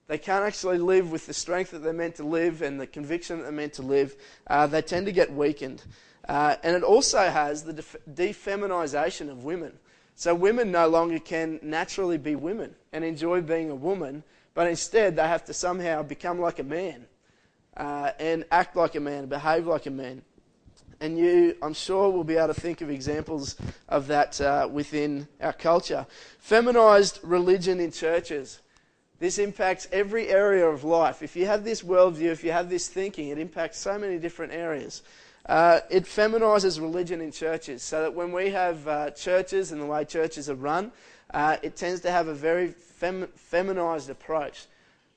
They 0.07 0.17
can't 0.17 0.43
actually 0.43 0.79
live 0.79 1.11
with 1.11 1.27
the 1.27 1.33
strength 1.33 1.71
that 1.71 1.79
they're 1.79 1.93
meant 1.93 2.15
to 2.15 2.23
live 2.23 2.61
and 2.61 2.79
the 2.79 2.87
conviction 2.87 3.37
that 3.37 3.43
they're 3.43 3.51
meant 3.51 3.73
to 3.73 3.81
live. 3.81 4.15
Uh, 4.47 4.67
they 4.67 4.81
tend 4.81 5.05
to 5.05 5.11
get 5.11 5.31
weakened. 5.31 5.83
Uh, 6.27 6.55
and 6.63 6.75
it 6.75 6.83
also 6.83 7.19
has 7.19 7.63
the 7.63 7.73
def- 7.73 7.95
defeminization 8.13 9.29
of 9.29 9.43
women. 9.43 9.73
So 10.15 10.35
women 10.35 10.71
no 10.71 10.87
longer 10.87 11.19
can 11.19 11.59
naturally 11.61 12.17
be 12.17 12.35
women 12.35 12.75
and 12.91 13.03
enjoy 13.03 13.41
being 13.41 13.71
a 13.71 13.75
woman, 13.75 14.23
but 14.53 14.67
instead 14.67 15.15
they 15.15 15.27
have 15.27 15.45
to 15.45 15.53
somehow 15.53 16.03
become 16.03 16.39
like 16.39 16.59
a 16.59 16.63
man 16.63 17.07
uh, 17.75 18.11
and 18.19 18.45
act 18.51 18.75
like 18.75 18.95
a 18.95 18.99
man, 18.99 19.25
behave 19.25 19.65
like 19.65 19.85
a 19.85 19.91
man. 19.91 20.21
And 20.99 21.17
you, 21.17 21.57
I'm 21.61 21.73
sure, 21.73 22.09
will 22.09 22.23
be 22.23 22.37
able 22.37 22.53
to 22.53 22.61
think 22.61 22.81
of 22.81 22.89
examples 22.89 23.57
of 23.89 24.07
that 24.07 24.39
uh, 24.39 24.69
within 24.71 25.27
our 25.41 25.51
culture. 25.51 26.05
Feminized 26.39 27.19
religion 27.23 27.79
in 27.79 27.91
churches. 27.91 28.61
This 29.23 29.39
impacts 29.39 29.87
every 29.93 30.27
area 30.27 30.67
of 30.67 30.83
life. 30.83 31.23
If 31.23 31.37
you 31.37 31.45
have 31.45 31.63
this 31.63 31.81
worldview, 31.81 32.25
if 32.25 32.43
you 32.43 32.51
have 32.51 32.69
this 32.69 32.89
thinking, 32.89 33.29
it 33.29 33.39
impacts 33.39 33.77
so 33.77 33.97
many 33.97 34.17
different 34.17 34.51
areas. 34.51 35.01
Uh, 35.45 35.79
it 35.89 36.03
feminizes 36.03 36.77
religion 36.81 37.21
in 37.21 37.31
churches 37.31 37.83
so 37.83 38.01
that 38.01 38.13
when 38.13 38.33
we 38.33 38.49
have 38.49 38.85
uh, 38.85 39.11
churches 39.11 39.71
and 39.71 39.79
the 39.79 39.85
way 39.85 40.03
churches 40.03 40.49
are 40.49 40.55
run, 40.55 40.91
uh, 41.33 41.55
it 41.61 41.77
tends 41.77 42.01
to 42.01 42.11
have 42.11 42.27
a 42.27 42.33
very 42.33 42.67
fem- 42.67 43.29
feminized 43.35 44.09
approach. 44.09 44.65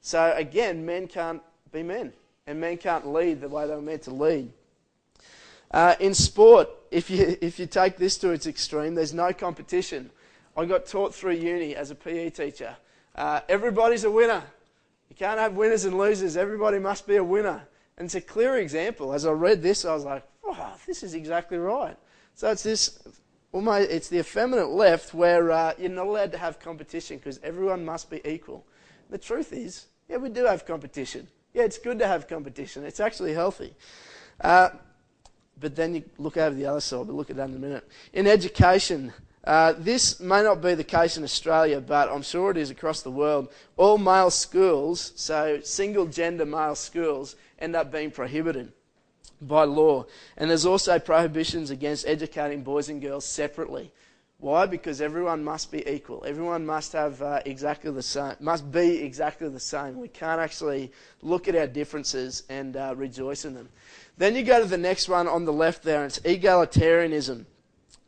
So 0.02 0.32
again, 0.36 0.86
men 0.86 1.08
can't 1.08 1.42
be 1.72 1.82
men, 1.82 2.12
and 2.46 2.60
men 2.60 2.76
can't 2.76 3.08
lead 3.08 3.40
the 3.40 3.48
way 3.48 3.66
they 3.66 3.74
were 3.74 3.82
meant 3.82 4.02
to 4.02 4.14
lead. 4.14 4.52
Uh, 5.72 5.96
in 5.98 6.14
sport, 6.14 6.68
if 6.92 7.10
you, 7.10 7.36
if 7.40 7.58
you 7.58 7.66
take 7.66 7.96
this 7.96 8.18
to 8.18 8.30
its 8.30 8.46
extreme, 8.46 8.94
there's 8.94 9.12
no 9.12 9.32
competition. 9.32 10.10
I 10.56 10.64
got 10.64 10.86
taught 10.86 11.12
through 11.12 11.32
uni 11.32 11.74
as 11.74 11.90
a 11.90 11.96
PE 11.96 12.30
teacher. 12.30 12.76
Uh, 13.16 13.40
everybody's 13.48 14.04
a 14.04 14.10
winner. 14.10 14.42
You 15.08 15.16
can't 15.16 15.40
have 15.40 15.54
winners 15.54 15.84
and 15.84 15.96
losers. 15.96 16.36
Everybody 16.36 16.78
must 16.78 17.06
be 17.06 17.16
a 17.16 17.24
winner. 17.24 17.66
And 17.96 18.04
it's 18.04 18.14
a 18.14 18.20
clear 18.20 18.58
example. 18.58 19.14
As 19.14 19.24
I 19.24 19.32
read 19.32 19.62
this, 19.62 19.84
I 19.84 19.94
was 19.94 20.04
like, 20.04 20.22
oh, 20.44 20.76
this 20.86 21.02
is 21.02 21.14
exactly 21.14 21.56
right. 21.56 21.96
So 22.34 22.50
it's 22.50 22.62
this, 22.62 22.98
almost, 23.52 23.90
it's 23.90 24.08
the 24.08 24.18
effeminate 24.18 24.68
left 24.68 25.14
where 25.14 25.50
uh, 25.50 25.72
you're 25.78 25.88
not 25.88 26.06
allowed 26.06 26.32
to 26.32 26.38
have 26.38 26.60
competition 26.60 27.16
because 27.16 27.40
everyone 27.42 27.84
must 27.84 28.10
be 28.10 28.20
equal. 28.28 28.66
The 29.08 29.16
truth 29.16 29.54
is, 29.54 29.86
yeah, 30.10 30.18
we 30.18 30.28
do 30.28 30.44
have 30.44 30.66
competition. 30.66 31.26
Yeah, 31.54 31.62
it's 31.62 31.78
good 31.78 31.98
to 32.00 32.06
have 32.06 32.28
competition. 32.28 32.84
It's 32.84 33.00
actually 33.00 33.32
healthy. 33.32 33.74
Uh, 34.38 34.70
but 35.58 35.74
then 35.74 35.94
you 35.94 36.04
look 36.18 36.36
over 36.36 36.54
the 36.54 36.66
other 36.66 36.80
side. 36.80 37.06
We'll 37.06 37.16
look 37.16 37.30
at 37.30 37.36
that 37.36 37.48
in 37.48 37.56
a 37.56 37.58
minute. 37.58 37.88
In 38.12 38.26
education, 38.26 39.14
Uh, 39.46 39.74
this 39.78 40.18
may 40.18 40.42
not 40.42 40.60
be 40.60 40.74
the 40.74 40.82
case 40.82 41.16
in 41.16 41.22
Australia, 41.22 41.80
but 41.80 42.10
I'm 42.10 42.22
sure 42.22 42.50
it 42.50 42.56
is 42.56 42.70
across 42.70 43.02
the 43.02 43.12
world. 43.12 43.48
All 43.76 43.96
male 43.96 44.30
schools, 44.30 45.12
so 45.14 45.60
single 45.62 46.06
gender 46.06 46.44
male 46.44 46.74
schools, 46.74 47.36
end 47.60 47.76
up 47.76 47.92
being 47.92 48.10
prohibited 48.10 48.72
by 49.40 49.62
law. 49.62 50.06
And 50.36 50.50
there's 50.50 50.66
also 50.66 50.98
prohibitions 50.98 51.70
against 51.70 52.08
educating 52.08 52.64
boys 52.64 52.88
and 52.88 53.00
girls 53.00 53.24
separately. 53.24 53.92
Why? 54.38 54.66
Because 54.66 55.00
everyone 55.00 55.44
must 55.44 55.70
be 55.70 55.88
equal. 55.88 56.24
Everyone 56.26 56.66
must 56.66 56.92
have 56.92 57.22
uh, 57.22 57.40
exactly 57.46 57.90
the 57.90 58.02
same. 58.02 58.34
Must 58.40 58.70
be 58.70 58.98
exactly 58.98 59.48
the 59.48 59.60
same. 59.60 59.96
We 59.96 60.08
can't 60.08 60.40
actually 60.40 60.92
look 61.22 61.46
at 61.48 61.54
our 61.56 61.66
differences 61.68 62.42
and 62.50 62.76
uh, 62.76 62.94
rejoice 62.96 63.44
in 63.44 63.54
them. 63.54 63.68
Then 64.18 64.34
you 64.34 64.42
go 64.42 64.60
to 64.60 64.68
the 64.68 64.76
next 64.76 65.08
one 65.08 65.28
on 65.28 65.44
the 65.44 65.52
left 65.52 65.84
there, 65.84 66.02
and 66.02 66.06
it's 66.06 66.18
egalitarianism. 66.20 67.46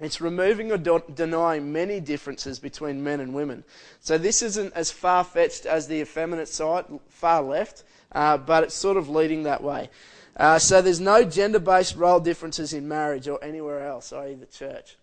It's 0.00 0.20
removing 0.20 0.70
or 0.70 0.78
do- 0.78 1.02
denying 1.12 1.72
many 1.72 1.98
differences 1.98 2.58
between 2.58 3.02
men 3.02 3.20
and 3.20 3.34
women. 3.34 3.64
So 4.00 4.16
this 4.16 4.42
isn't 4.42 4.72
as 4.74 4.90
far 4.90 5.24
fetched 5.24 5.66
as 5.66 5.88
the 5.88 6.00
effeminate 6.00 6.48
side, 6.48 6.84
far 7.08 7.42
left, 7.42 7.82
uh, 8.12 8.36
but 8.38 8.62
it's 8.64 8.76
sort 8.76 8.96
of 8.96 9.08
leading 9.08 9.42
that 9.42 9.62
way. 9.62 9.90
Uh, 10.36 10.58
so 10.58 10.80
there's 10.80 11.00
no 11.00 11.24
gender 11.24 11.58
based 11.58 11.96
role 11.96 12.20
differences 12.20 12.72
in 12.72 12.86
marriage 12.86 13.26
or 13.26 13.42
anywhere 13.42 13.86
else, 13.88 14.12
i.e., 14.12 14.34
the 14.34 14.46
church. 14.46 14.96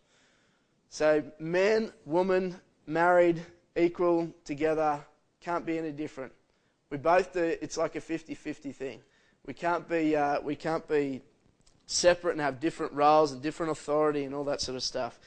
So 0.90 1.24
man, 1.40 1.92
woman, 2.06 2.56
married, 2.88 3.46
equal, 3.76 4.34
together, 4.46 5.02
can't 5.42 5.66
be 5.66 5.78
any 5.78 5.92
different. 5.92 6.32
We 6.90 6.98
both 6.98 7.34
do, 7.34 7.44
it's 7.62 7.76
like 7.76 7.98
a 7.98 8.02
50 8.02 8.34
50 8.34 8.72
thing. 8.72 9.02
We 9.46 9.54
can't 9.54 9.88
be, 9.90 10.16
uh, 10.16 10.40
we 10.40 10.56
can't 10.56 10.88
be 10.88 11.22
separate 11.88 12.34
and 12.34 12.42
have 12.42 12.60
different 12.60 12.94
roles 12.94 13.32
and 13.32 13.42
different 13.42 13.72
authority 13.72 14.24
and 14.24 14.34
all 14.34 14.44
that 14.44 14.62
sort 14.62 14.76
of 14.76 14.84
stuff. 14.84 15.20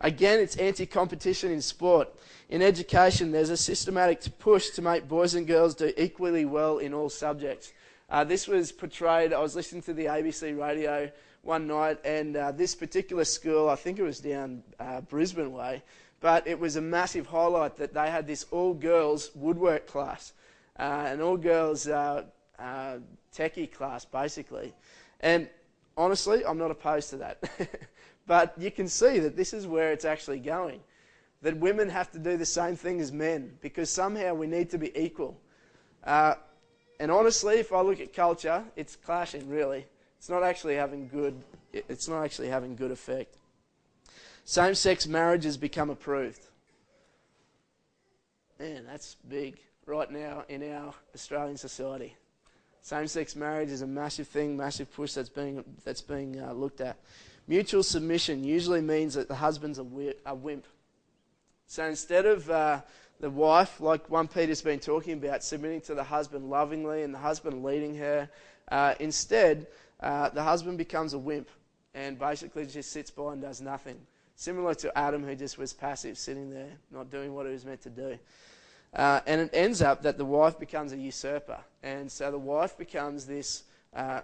Again, 0.00 0.40
it's 0.40 0.56
anti 0.56 0.86
competition 0.86 1.50
in 1.50 1.62
sport. 1.62 2.08
In 2.50 2.62
education, 2.62 3.32
there's 3.32 3.50
a 3.50 3.56
systematic 3.56 4.22
push 4.38 4.70
to 4.70 4.82
make 4.82 5.08
boys 5.08 5.34
and 5.34 5.46
girls 5.46 5.74
do 5.74 5.92
equally 5.96 6.44
well 6.44 6.78
in 6.78 6.92
all 6.92 7.08
subjects. 7.08 7.72
Uh, 8.10 8.22
this 8.22 8.46
was 8.46 8.70
portrayed, 8.70 9.32
I 9.32 9.40
was 9.40 9.56
listening 9.56 9.82
to 9.82 9.94
the 9.94 10.04
ABC 10.04 10.58
radio 10.58 11.10
one 11.42 11.66
night, 11.66 11.98
and 12.04 12.36
uh, 12.36 12.52
this 12.52 12.74
particular 12.74 13.24
school, 13.24 13.68
I 13.68 13.76
think 13.76 13.98
it 13.98 14.02
was 14.02 14.20
down 14.20 14.62
uh, 14.78 15.00
Brisbane 15.02 15.52
way, 15.52 15.82
but 16.20 16.46
it 16.46 16.58
was 16.58 16.76
a 16.76 16.80
massive 16.80 17.26
highlight 17.26 17.76
that 17.76 17.94
they 17.94 18.10
had 18.10 18.26
this 18.26 18.44
all 18.50 18.74
girls 18.74 19.30
woodwork 19.34 19.86
class, 19.86 20.32
uh, 20.78 21.06
an 21.06 21.20
all 21.20 21.36
girls 21.36 21.88
uh, 21.88 22.24
uh, 22.58 22.96
techie 23.34 23.70
class, 23.70 24.04
basically. 24.04 24.74
And 25.20 25.48
honestly, 25.96 26.44
I'm 26.44 26.58
not 26.58 26.70
opposed 26.70 27.10
to 27.10 27.16
that. 27.18 27.42
but 28.26 28.54
you 28.58 28.70
can 28.70 28.88
see 28.88 29.18
that 29.20 29.36
this 29.36 29.52
is 29.52 29.66
where 29.66 29.92
it's 29.92 30.04
actually 30.04 30.40
going. 30.40 30.80
That 31.42 31.56
women 31.58 31.88
have 31.90 32.10
to 32.12 32.18
do 32.18 32.36
the 32.36 32.46
same 32.46 32.76
thing 32.76 33.00
as 33.00 33.12
men 33.12 33.58
because 33.60 33.90
somehow 33.90 34.34
we 34.34 34.46
need 34.46 34.70
to 34.70 34.78
be 34.78 34.96
equal. 34.98 35.38
Uh, 36.02 36.34
and 37.00 37.10
honestly, 37.10 37.56
if 37.56 37.72
I 37.72 37.80
look 37.80 38.00
at 38.00 38.12
culture, 38.12 38.64
it's 38.76 38.96
clashing 38.96 39.48
really. 39.48 39.86
It's 40.18 40.28
not 40.28 40.42
actually 40.42 40.76
having 40.76 41.08
good. 41.08 41.42
It's 41.72 42.08
not 42.08 42.24
actually 42.24 42.48
having 42.48 42.76
good 42.76 42.90
effect. 42.90 43.36
Same-sex 44.44 45.06
marriages 45.06 45.56
become 45.56 45.90
approved. 45.90 46.46
Man, 48.58 48.84
that's 48.86 49.16
big 49.28 49.58
right 49.86 50.10
now 50.10 50.44
in 50.48 50.62
our 50.72 50.94
Australian 51.14 51.56
society. 51.56 52.14
Same-sex 52.84 53.34
marriage 53.34 53.70
is 53.70 53.80
a 53.80 53.86
massive 53.86 54.28
thing, 54.28 54.58
massive 54.58 54.92
push 54.92 55.14
that's 55.14 55.30
being 55.30 55.64
that's 55.84 56.02
being 56.02 56.38
uh, 56.38 56.52
looked 56.52 56.82
at. 56.82 56.98
Mutual 57.48 57.82
submission 57.82 58.44
usually 58.44 58.82
means 58.82 59.14
that 59.14 59.26
the 59.26 59.34
husband's 59.34 59.78
a, 59.78 59.86
a 60.26 60.34
wimp. 60.34 60.66
So 61.66 61.86
instead 61.86 62.26
of 62.26 62.50
uh, 62.50 62.82
the 63.20 63.30
wife, 63.30 63.80
like 63.80 64.10
1 64.10 64.28
Peter's 64.28 64.60
been 64.60 64.80
talking 64.80 65.14
about, 65.14 65.42
submitting 65.42 65.80
to 65.80 65.94
the 65.94 66.04
husband 66.04 66.50
lovingly 66.50 67.04
and 67.04 67.14
the 67.14 67.18
husband 67.18 67.64
leading 67.64 67.96
her, 67.96 68.28
uh, 68.70 68.94
instead, 69.00 69.66
uh, 70.00 70.28
the 70.28 70.42
husband 70.42 70.76
becomes 70.76 71.14
a 71.14 71.18
wimp 71.18 71.48
and 71.94 72.18
basically 72.18 72.66
just 72.66 72.92
sits 72.92 73.10
by 73.10 73.32
and 73.32 73.40
does 73.40 73.62
nothing. 73.62 73.96
Similar 74.36 74.74
to 74.74 74.98
Adam, 74.98 75.24
who 75.24 75.34
just 75.34 75.56
was 75.56 75.72
passive, 75.72 76.18
sitting 76.18 76.50
there, 76.50 76.72
not 76.90 77.10
doing 77.10 77.32
what 77.32 77.46
he 77.46 77.52
was 77.52 77.64
meant 77.64 77.80
to 77.80 77.90
do. 77.90 78.18
Uh, 78.94 79.20
and 79.26 79.40
it 79.40 79.50
ends 79.52 79.82
up 79.82 80.02
that 80.02 80.18
the 80.18 80.24
wife 80.24 80.58
becomes 80.58 80.92
a 80.92 80.96
usurper. 80.96 81.58
And 81.82 82.10
so 82.10 82.30
the 82.30 82.38
wife 82.38 82.78
becomes 82.78 83.26
this, 83.26 83.64
uh, 83.94 84.20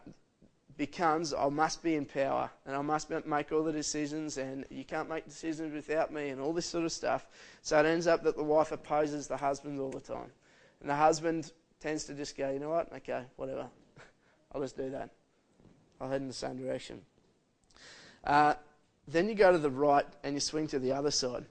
becomes, 0.76 1.35
I 1.35 1.48
must 1.48 1.83
be 1.83 1.96
in 1.96 2.06
power 2.06 2.50
and 2.64 2.76
I 2.76 2.80
must 2.80 3.11
make 3.26 3.52
all 3.52 3.64
the 3.64 3.72
decisions 3.72 4.38
and 4.38 4.64
you 4.70 4.85
can't 4.85 5.09
make 5.09 5.26
decisions 5.26 5.74
without 5.74 6.12
me 6.12 6.28
and 6.28 6.40
all 6.40 6.52
this 6.52 6.66
sort 6.66 6.85
of 6.85 6.92
stuff. 6.92 7.26
So 7.62 7.78
it 7.80 7.87
ends 7.87 8.06
up 8.06 8.22
that 8.22 8.37
the 8.37 8.44
wife 8.44 8.70
opposes 8.70 9.26
the 9.26 9.37
husband 9.37 9.80
all 9.80 9.90
the 9.90 10.00
time. 10.00 10.30
And 10.80 10.88
the 10.88 10.94
husband 10.94 11.52
tends 11.80 12.04
to 12.04 12.14
just 12.14 12.37
go, 12.37 12.50
you 12.50 12.61
know 12.61 12.70
what, 12.70 12.92
okay, 12.92 13.24
whatever. 13.37 13.66
I'll 14.52 14.61
just 14.61 14.76
do 14.76 14.90
that. 14.90 15.11
I'll 16.00 16.09
head 16.09 16.20
in 16.20 16.28
the 16.28 16.33
same 16.33 16.56
direction. 16.56 17.00
Uh, 18.22 18.54
then 19.09 19.28
you 19.28 19.35
go 19.35 19.50
to 19.50 19.59
the 19.59 19.70
right 19.70 20.06
and 20.22 20.35
you 20.35 20.40
swing 20.40 20.68
to 20.68 20.78
the 20.78 20.92
other 20.92 21.11
side. 21.11 21.44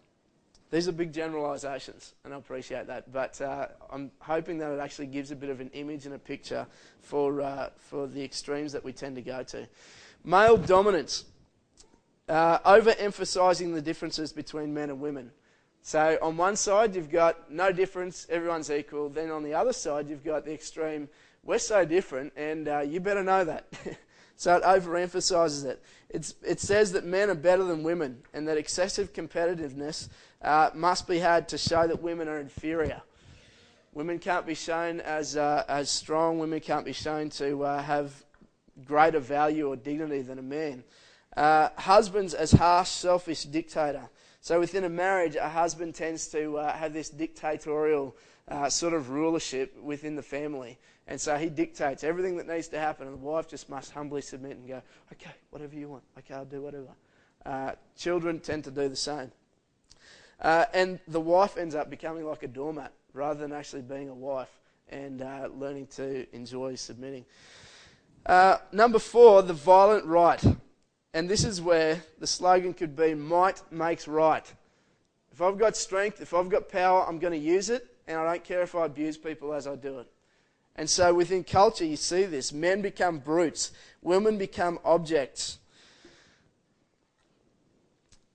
These 0.72 0.88
are 0.88 0.92
big 0.92 1.12
generalisations, 1.12 2.14
and 2.24 2.34
I 2.34 2.38
appreciate 2.38 2.88
that. 2.88 3.12
But 3.12 3.42
uh, 3.42 3.68
I'm 3.90 4.12
hoping 4.20 4.60
that 4.60 4.72
it 4.72 4.80
actually 4.80 5.08
gives 5.08 5.32
a 5.32 5.36
bit 5.36 5.50
of 5.50 5.62
an 5.62 5.72
image 5.74 6.06
and 6.06 6.14
a 6.14 6.20
picture 6.20 6.68
for, 7.02 7.42
uh, 7.42 7.70
for 7.78 8.06
the 8.06 8.24
extremes 8.24 8.72
that 8.74 8.84
we 8.84 8.94
tend 8.94 9.16
to 9.16 9.22
go 9.24 9.42
to. 9.44 9.68
Male 10.24 10.58
dominance, 10.58 11.26
uh, 12.28 12.60
overemphasising 12.60 13.74
the 13.74 13.82
differences 13.82 14.32
between 14.32 14.74
men 14.74 14.92
and 14.92 15.00
women. 15.00 15.32
So 15.82 16.20
on 16.22 16.38
one 16.38 16.56
side, 16.56 16.96
you've 16.96 17.10
got 17.10 17.52
no 17.52 17.72
difference, 17.72 18.28
everyone's 18.30 18.70
equal. 18.70 19.10
Then 19.10 19.32
on 19.32 19.44
the 19.44 19.56
other 19.56 19.74
side, 19.74 20.08
you've 20.08 20.24
got 20.24 20.46
the 20.46 20.54
extreme, 20.54 21.10
we're 21.44 21.58
so 21.58 21.84
different, 21.84 22.34
and 22.36 22.68
uh, 22.68 22.82
you 22.82 23.00
better 23.00 23.24
know 23.24 23.44
that. 23.44 23.66
so 24.40 24.56
it 24.56 24.64
overemphasises 24.64 25.66
it. 25.66 25.84
It's, 26.10 26.34
it 26.42 26.62
says 26.62 26.94
that 26.94 27.04
men 27.04 27.30
are 27.30 27.36
better 27.36 27.66
than 27.66 27.84
women, 27.84 28.24
and 28.34 28.48
that 28.48 28.58
excessive 28.58 29.12
competitiveness 29.12 30.08
uh, 30.42 30.70
must 30.74 31.10
be 31.10 31.20
had 31.20 31.50
to 31.50 31.58
show 31.58 31.86
that 31.86 32.02
women 32.02 32.30
are 32.30 32.40
inferior. 32.40 33.02
Women 33.94 34.18
can't 34.18 34.46
be 34.46 34.54
shown 34.54 35.02
as, 35.02 35.36
uh, 35.36 35.66
as 35.68 35.90
strong, 35.90 36.40
women 36.40 36.62
can't 36.62 36.86
be 36.86 36.94
shown 36.94 37.30
to 37.32 37.66
uh, 37.66 37.84
have 37.84 38.14
greater 38.86 39.20
value 39.20 39.68
or 39.68 39.76
dignity 39.76 40.22
than 40.22 40.40
a 40.40 40.42
man. 40.42 40.86
Uh, 41.36 41.68
husbands 41.76 42.34
as 42.34 42.54
harsh, 42.54 42.88
selfish 42.88 43.44
dictator. 43.44 44.10
So 44.40 44.62
within 44.62 44.86
a 44.86 44.90
marriage, 44.90 45.36
a 45.36 45.50
husband 45.50 45.96
tends 45.96 46.28
to 46.30 46.60
uh, 46.60 46.78
have 46.78 46.94
this 46.94 47.10
dictatorial 47.10 48.16
uh, 48.48 48.70
sort 48.70 48.94
of 48.94 49.10
rulership 49.10 49.78
within 49.84 50.16
the 50.16 50.24
family. 50.24 50.80
And 51.10 51.20
so 51.20 51.38
he 51.38 51.50
dictates 51.50 52.04
everything 52.04 52.38
that 52.38 52.48
needs 52.48 52.68
to 52.68 52.80
happen, 52.80 53.08
and 53.08 53.16
the 53.16 53.26
wife 53.26 53.48
just 53.48 53.68
must 53.68 53.92
humbly 53.92 54.22
submit 54.22 54.58
and 54.58 54.68
go, 54.68 54.80
okay, 55.12 55.32
whatever 55.50 55.76
you 55.76 55.90
want. 55.90 56.04
Okay, 56.20 56.36
I'll 56.36 56.46
do 56.46 56.62
whatever. 56.62 57.76
children 57.98 58.40
tend 58.40 58.64
to 58.66 58.72
do 58.72 58.88
the 58.88 58.96
same. 58.96 59.32
Uh, 60.40 60.66
and 60.72 61.00
the 61.08 61.20
wife 61.20 61.58
ends 61.58 61.74
up 61.74 61.90
becoming 61.90 62.26
like 62.26 62.44
a 62.44 62.48
doormat 62.48 62.94
rather 63.14 63.40
than 63.40 63.52
actually 63.52 63.82
being 63.82 64.08
a 64.08 64.14
wife 64.14 64.52
and 64.90 65.24
uh, 65.24 65.50
learning 65.58 65.88
to 65.88 66.28
enjoy 66.32 66.76
submitting. 66.76 67.26
Uh, 68.24 68.58
number 68.72 69.00
four, 69.00 69.42
the 69.42 69.54
violent 69.54 70.06
right. 70.06 70.44
And 71.16 71.28
this 71.28 71.44
is 71.44 71.60
where 71.60 72.04
the 72.20 72.28
slogan 72.28 72.76
could 72.76 72.96
be 72.96 73.16
might 73.16 73.60
makes 73.72 74.08
right. 74.08 74.46
If 75.32 75.42
I've 75.42 75.58
got 75.58 75.76
strength, 75.76 76.22
if 76.22 76.36
I've 76.36 76.50
got 76.50 76.70
power, 76.70 77.04
I'm 77.08 77.18
going 77.18 77.34
to 77.34 77.40
use 77.40 77.72
it, 77.72 77.88
and 78.08 78.16
I 78.20 78.26
don't 78.26 78.44
care 78.44 78.62
if 78.62 78.76
I 78.76 78.86
abuse 78.86 79.18
people 79.18 79.54
as 79.54 79.66
I 79.66 79.76
do 79.76 80.00
it. 80.00 80.08
And 80.76 80.90
so 80.90 81.14
within 81.14 81.44
culture, 81.44 81.86
you 81.86 81.98
see 81.98 82.24
this. 82.24 82.54
Men 82.54 82.82
become 82.82 83.20
brutes, 83.20 83.72
women 84.02 84.38
become 84.38 84.80
objects. 84.86 85.60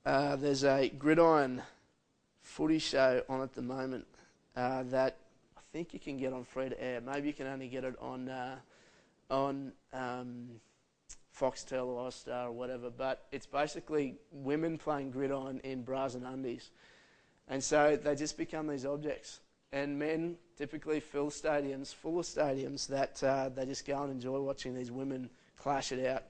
Uh, 0.05 0.35
there's 0.35 0.63
a 0.63 0.89
gridiron 0.89 1.63
footy 2.43 2.77
show 2.77 3.23
on 3.27 3.41
at 3.41 3.53
the 3.53 3.61
moment 3.61 4.05
uh, 4.55 4.83
that 4.83 5.17
I 5.57 5.61
think 5.73 5.93
you 5.93 5.99
can 5.99 6.17
get 6.17 6.31
on 6.31 6.43
free 6.43 6.69
to 6.69 6.81
air. 6.81 7.01
Maybe 7.01 7.27
you 7.27 7.33
can 7.33 7.47
only 7.47 7.67
get 7.67 7.83
it 7.83 7.95
on 7.99 8.29
uh, 8.29 8.57
on 9.31 9.73
um, 9.91 10.49
Foxtel 11.37 11.87
or 11.87 12.11
Star 12.11 12.49
or 12.49 12.51
whatever. 12.51 12.91
But 12.91 13.25
it's 13.31 13.47
basically 13.47 14.15
women 14.31 14.77
playing 14.77 15.11
gridiron 15.11 15.59
in 15.63 15.81
bras 15.81 16.13
and 16.13 16.25
undies, 16.25 16.69
and 17.47 17.63
so 17.63 17.97
they 18.01 18.15
just 18.15 18.37
become 18.37 18.67
these 18.67 18.85
objects. 18.85 19.39
And 19.71 19.99
men 19.99 20.37
typically 20.57 20.99
fill 20.99 21.29
stadiums, 21.29 21.93
full 21.93 22.19
of 22.19 22.25
stadiums 22.25 22.87
that 22.87 23.21
uh, 23.23 23.49
they 23.49 23.65
just 23.65 23.85
go 23.85 24.03
and 24.03 24.11
enjoy 24.11 24.39
watching 24.39 24.73
these 24.73 24.91
women 24.91 25.29
clash 25.57 25.91
it 25.91 26.05
out, 26.05 26.23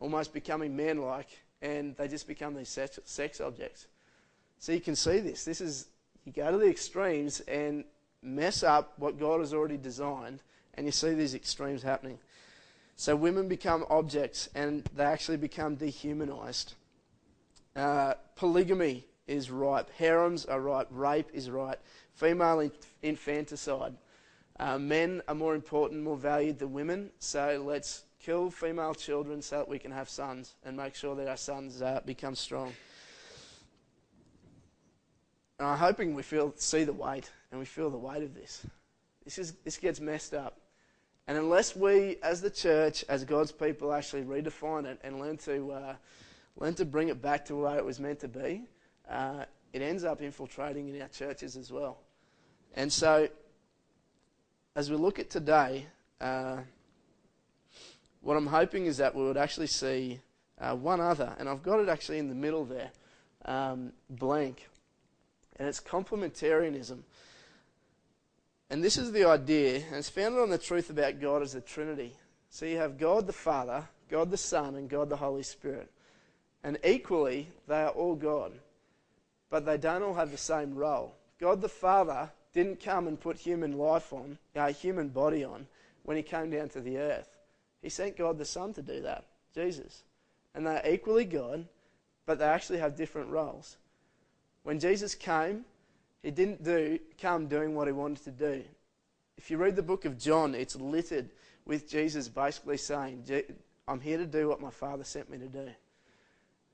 almost 0.00 0.32
becoming 0.32 0.74
man-like, 0.74 1.28
and 1.62 1.96
they 1.96 2.08
just 2.08 2.26
become 2.26 2.54
these 2.54 2.68
sex, 2.68 2.98
sex 3.04 3.40
objects. 3.40 3.86
So 4.58 4.72
you 4.72 4.80
can 4.80 4.96
see 4.96 5.20
this. 5.20 5.44
This 5.44 5.60
is, 5.60 5.88
you 6.24 6.32
go 6.32 6.50
to 6.50 6.58
the 6.58 6.68
extremes 6.68 7.40
and 7.40 7.84
mess 8.22 8.62
up 8.62 8.94
what 8.96 9.18
God 9.18 9.40
has 9.40 9.52
already 9.52 9.76
designed, 9.76 10.42
and 10.74 10.86
you 10.86 10.92
see 10.92 11.14
these 11.14 11.34
extremes 11.34 11.82
happening. 11.82 12.18
So 12.96 13.16
women 13.16 13.48
become 13.48 13.84
objects 13.90 14.48
and 14.54 14.84
they 14.94 15.04
actually 15.04 15.36
become 15.36 15.74
dehumanized. 15.74 16.74
Uh, 17.74 18.14
polygamy 18.36 19.04
is 19.26 19.50
ripe. 19.50 19.90
Harems 19.96 20.44
are 20.46 20.60
ripe. 20.60 20.88
Rape 20.90 21.28
is 21.32 21.50
ripe. 21.50 21.82
Female 22.12 22.70
infanticide. 23.02 23.94
Uh, 24.58 24.78
men 24.78 25.20
are 25.26 25.34
more 25.34 25.54
important, 25.54 26.02
more 26.02 26.16
valued 26.16 26.58
than 26.58 26.72
women, 26.72 27.10
so 27.18 27.62
let's 27.66 28.04
kill 28.20 28.50
female 28.50 28.94
children 28.94 29.42
so 29.42 29.58
that 29.58 29.68
we 29.68 29.78
can 29.78 29.90
have 29.90 30.08
sons 30.08 30.54
and 30.64 30.76
make 30.76 30.94
sure 30.94 31.16
that 31.16 31.28
our 31.28 31.36
sons 31.36 31.82
uh, 31.82 32.00
become 32.06 32.36
strong. 32.36 32.72
And 35.58 35.68
I'm 35.68 35.78
hoping 35.78 36.14
we 36.14 36.22
feel, 36.22 36.52
see 36.56 36.84
the 36.84 36.92
weight 36.92 37.30
and 37.50 37.58
we 37.58 37.66
feel 37.66 37.90
the 37.90 37.98
weight 37.98 38.22
of 38.22 38.34
this. 38.34 38.64
This, 39.24 39.38
is, 39.38 39.52
this 39.64 39.76
gets 39.76 40.00
messed 40.00 40.34
up. 40.34 40.58
And 41.26 41.36
unless 41.36 41.74
we, 41.74 42.18
as 42.22 42.40
the 42.40 42.50
church, 42.50 43.04
as 43.08 43.24
God's 43.24 43.50
people, 43.50 43.92
actually 43.92 44.22
redefine 44.22 44.84
it 44.84 45.00
and 45.02 45.18
learn 45.18 45.36
to, 45.38 45.72
uh, 45.72 45.94
learn 46.56 46.74
to 46.74 46.84
bring 46.84 47.08
it 47.08 47.20
back 47.20 47.44
to 47.46 47.56
where 47.56 47.78
it 47.78 47.84
was 47.84 47.98
meant 47.98 48.20
to 48.20 48.28
be, 48.28 48.62
uh, 49.08 49.44
it 49.72 49.82
ends 49.82 50.04
up 50.04 50.22
infiltrating 50.22 50.88
in 50.88 51.00
our 51.02 51.08
churches 51.08 51.56
as 51.56 51.70
well. 51.72 51.98
And 52.74 52.92
so, 52.92 53.28
as 54.76 54.90
we 54.90 54.96
look 54.96 55.18
at 55.18 55.30
today, 55.30 55.86
uh, 56.20 56.58
what 58.20 58.36
I'm 58.36 58.46
hoping 58.46 58.86
is 58.86 58.96
that 58.96 59.14
we 59.14 59.22
would 59.22 59.36
actually 59.36 59.66
see 59.66 60.20
uh, 60.58 60.74
one 60.74 61.00
other, 61.00 61.34
and 61.38 61.48
I've 61.48 61.62
got 61.62 61.80
it 61.80 61.88
actually 61.88 62.18
in 62.18 62.28
the 62.28 62.34
middle 62.34 62.64
there, 62.64 62.90
um, 63.44 63.92
blank, 64.08 64.68
and 65.56 65.68
it's 65.68 65.80
complementarianism. 65.80 67.00
And 68.70 68.82
this 68.82 68.96
is 68.96 69.12
the 69.12 69.24
idea, 69.24 69.82
and 69.86 69.96
it's 69.96 70.08
founded 70.08 70.40
on 70.40 70.50
the 70.50 70.58
truth 70.58 70.90
about 70.90 71.20
God 71.20 71.42
as 71.42 71.52
the 71.52 71.60
Trinity. 71.60 72.14
So 72.48 72.66
you 72.66 72.78
have 72.78 72.98
God 72.98 73.26
the 73.26 73.32
Father, 73.32 73.86
God 74.08 74.30
the 74.30 74.36
Son, 74.36 74.74
and 74.76 74.88
God 74.88 75.10
the 75.10 75.16
Holy 75.16 75.42
Spirit. 75.42 75.90
And 76.62 76.78
equally, 76.82 77.48
they 77.68 77.82
are 77.82 77.90
all 77.90 78.14
God. 78.14 78.52
But 79.54 79.66
they 79.66 79.78
don't 79.78 80.02
all 80.02 80.14
have 80.14 80.32
the 80.32 80.36
same 80.36 80.74
role. 80.74 81.14
God 81.38 81.60
the 81.60 81.68
Father 81.68 82.28
didn't 82.54 82.82
come 82.82 83.06
and 83.06 83.20
put 83.20 83.36
human 83.36 83.78
life 83.78 84.12
on, 84.12 84.36
a 84.56 84.72
human 84.72 85.10
body 85.10 85.44
on, 85.44 85.68
when 86.02 86.16
he 86.16 86.24
came 86.24 86.50
down 86.50 86.70
to 86.70 86.80
the 86.80 86.98
earth. 86.98 87.28
He 87.80 87.88
sent 87.88 88.16
God 88.16 88.36
the 88.36 88.44
Son 88.44 88.72
to 88.72 88.82
do 88.82 89.02
that, 89.02 89.26
Jesus. 89.54 90.02
And 90.56 90.66
they're 90.66 90.82
equally 90.84 91.24
God, 91.24 91.68
but 92.26 92.40
they 92.40 92.46
actually 92.46 92.80
have 92.80 92.96
different 92.96 93.30
roles. 93.30 93.76
When 94.64 94.80
Jesus 94.80 95.14
came, 95.14 95.64
he 96.24 96.32
didn't 96.32 96.64
do, 96.64 96.98
come 97.20 97.46
doing 97.46 97.76
what 97.76 97.86
he 97.86 97.92
wanted 97.92 98.24
to 98.24 98.32
do. 98.32 98.64
If 99.38 99.52
you 99.52 99.56
read 99.58 99.76
the 99.76 99.84
book 99.84 100.04
of 100.04 100.18
John, 100.18 100.56
it's 100.56 100.74
littered 100.74 101.30
with 101.64 101.88
Jesus 101.88 102.26
basically 102.26 102.78
saying, 102.78 103.22
I'm 103.86 104.00
here 104.00 104.18
to 104.18 104.26
do 104.26 104.48
what 104.48 104.60
my 104.60 104.70
Father 104.70 105.04
sent 105.04 105.30
me 105.30 105.38
to 105.38 105.46
do. 105.46 105.68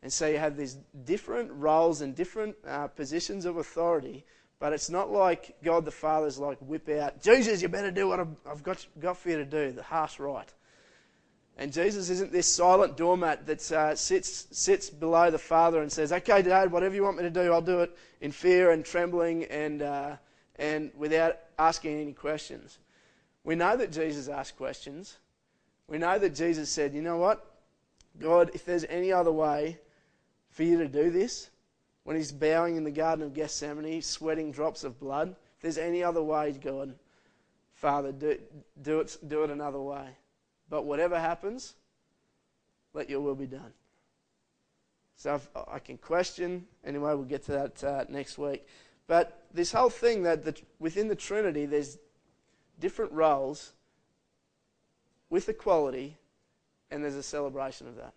And 0.02 0.12
so 0.12 0.26
you 0.26 0.38
have 0.38 0.56
these 0.56 0.78
different 1.04 1.50
roles 1.52 2.00
and 2.00 2.14
different 2.14 2.56
uh, 2.66 2.88
positions 2.88 3.44
of 3.44 3.58
authority, 3.58 4.24
but 4.58 4.72
it's 4.72 4.88
not 4.88 5.10
like 5.10 5.56
God 5.62 5.84
the 5.84 5.90
Father's 5.90 6.38
like 6.38 6.58
whip 6.60 6.88
out, 6.88 7.22
Jesus, 7.22 7.60
you 7.60 7.68
better 7.68 7.90
do 7.90 8.08
what 8.08 8.20
I've 8.20 8.62
got, 8.62 8.86
got 8.98 9.18
for 9.18 9.30
you 9.30 9.36
to 9.36 9.44
do, 9.44 9.72
the 9.72 9.82
harsh 9.82 10.18
right. 10.18 10.50
And 11.56 11.74
Jesus 11.74 12.08
isn't 12.08 12.32
this 12.32 12.46
silent 12.46 12.96
doormat 12.96 13.44
that 13.46 13.70
uh, 13.72 13.94
sits, 13.94 14.46
sits 14.50 14.88
below 14.88 15.30
the 15.30 15.38
Father 15.38 15.82
and 15.82 15.92
says, 15.92 16.10
Okay, 16.10 16.40
Dad, 16.40 16.72
whatever 16.72 16.94
you 16.94 17.02
want 17.02 17.18
me 17.18 17.22
to 17.24 17.30
do, 17.30 17.52
I'll 17.52 17.60
do 17.60 17.80
it 17.80 17.94
in 18.22 18.32
fear 18.32 18.70
and 18.70 18.82
trembling 18.82 19.44
and, 19.44 19.82
uh, 19.82 20.16
and 20.56 20.90
without 20.96 21.38
asking 21.58 22.00
any 22.00 22.14
questions. 22.14 22.78
We 23.44 23.56
know 23.56 23.76
that 23.76 23.92
Jesus 23.92 24.28
asked 24.28 24.56
questions. 24.56 25.18
We 25.86 25.98
know 25.98 26.18
that 26.18 26.34
Jesus 26.34 26.70
said, 26.70 26.94
You 26.94 27.02
know 27.02 27.18
what? 27.18 27.44
God, 28.18 28.50
if 28.54 28.64
there's 28.64 28.84
any 28.84 29.12
other 29.12 29.32
way 29.32 29.78
for 30.50 30.62
you 30.62 30.78
to 30.78 30.88
do 30.88 31.10
this, 31.10 31.50
when 32.04 32.16
he's 32.16 32.32
bowing 32.32 32.76
in 32.76 32.84
the 32.84 32.90
Garden 32.90 33.24
of 33.24 33.34
Gethsemane, 33.34 34.02
sweating 34.02 34.50
drops 34.50 34.84
of 34.84 34.98
blood, 34.98 35.36
if 35.56 35.62
there's 35.62 35.78
any 35.78 36.02
other 36.02 36.22
way, 36.22 36.52
God, 36.52 36.94
Father, 37.74 38.12
do, 38.12 38.38
do, 38.82 39.00
it, 39.00 39.16
do 39.26 39.44
it 39.44 39.50
another 39.50 39.80
way. 39.80 40.08
But 40.68 40.84
whatever 40.84 41.18
happens, 41.18 41.74
let 42.94 43.10
your 43.10 43.20
will 43.20 43.34
be 43.34 43.46
done. 43.46 43.72
So 45.16 45.40
I 45.70 45.78
can 45.78 45.98
question, 45.98 46.66
anyway, 46.84 47.14
we'll 47.14 47.24
get 47.24 47.44
to 47.44 47.52
that 47.52 47.84
uh, 47.84 48.04
next 48.08 48.38
week. 48.38 48.66
But 49.06 49.44
this 49.52 49.72
whole 49.72 49.90
thing 49.90 50.22
that 50.22 50.44
the, 50.44 50.54
within 50.78 51.08
the 51.08 51.14
Trinity, 51.14 51.66
there's 51.66 51.98
different 52.78 53.12
roles 53.12 53.72
with 55.28 55.48
equality, 55.48 56.16
and 56.90 57.04
there's 57.04 57.16
a 57.16 57.22
celebration 57.22 57.86
of 57.86 57.96
that. 57.96 58.14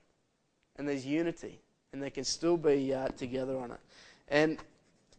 And 0.77 0.87
there's 0.87 1.05
unity, 1.05 1.59
and 1.93 2.01
they 2.01 2.09
can 2.09 2.23
still 2.23 2.57
be 2.57 2.93
uh, 2.93 3.07
together 3.09 3.57
on 3.57 3.71
it. 3.71 3.79
And 4.27 4.57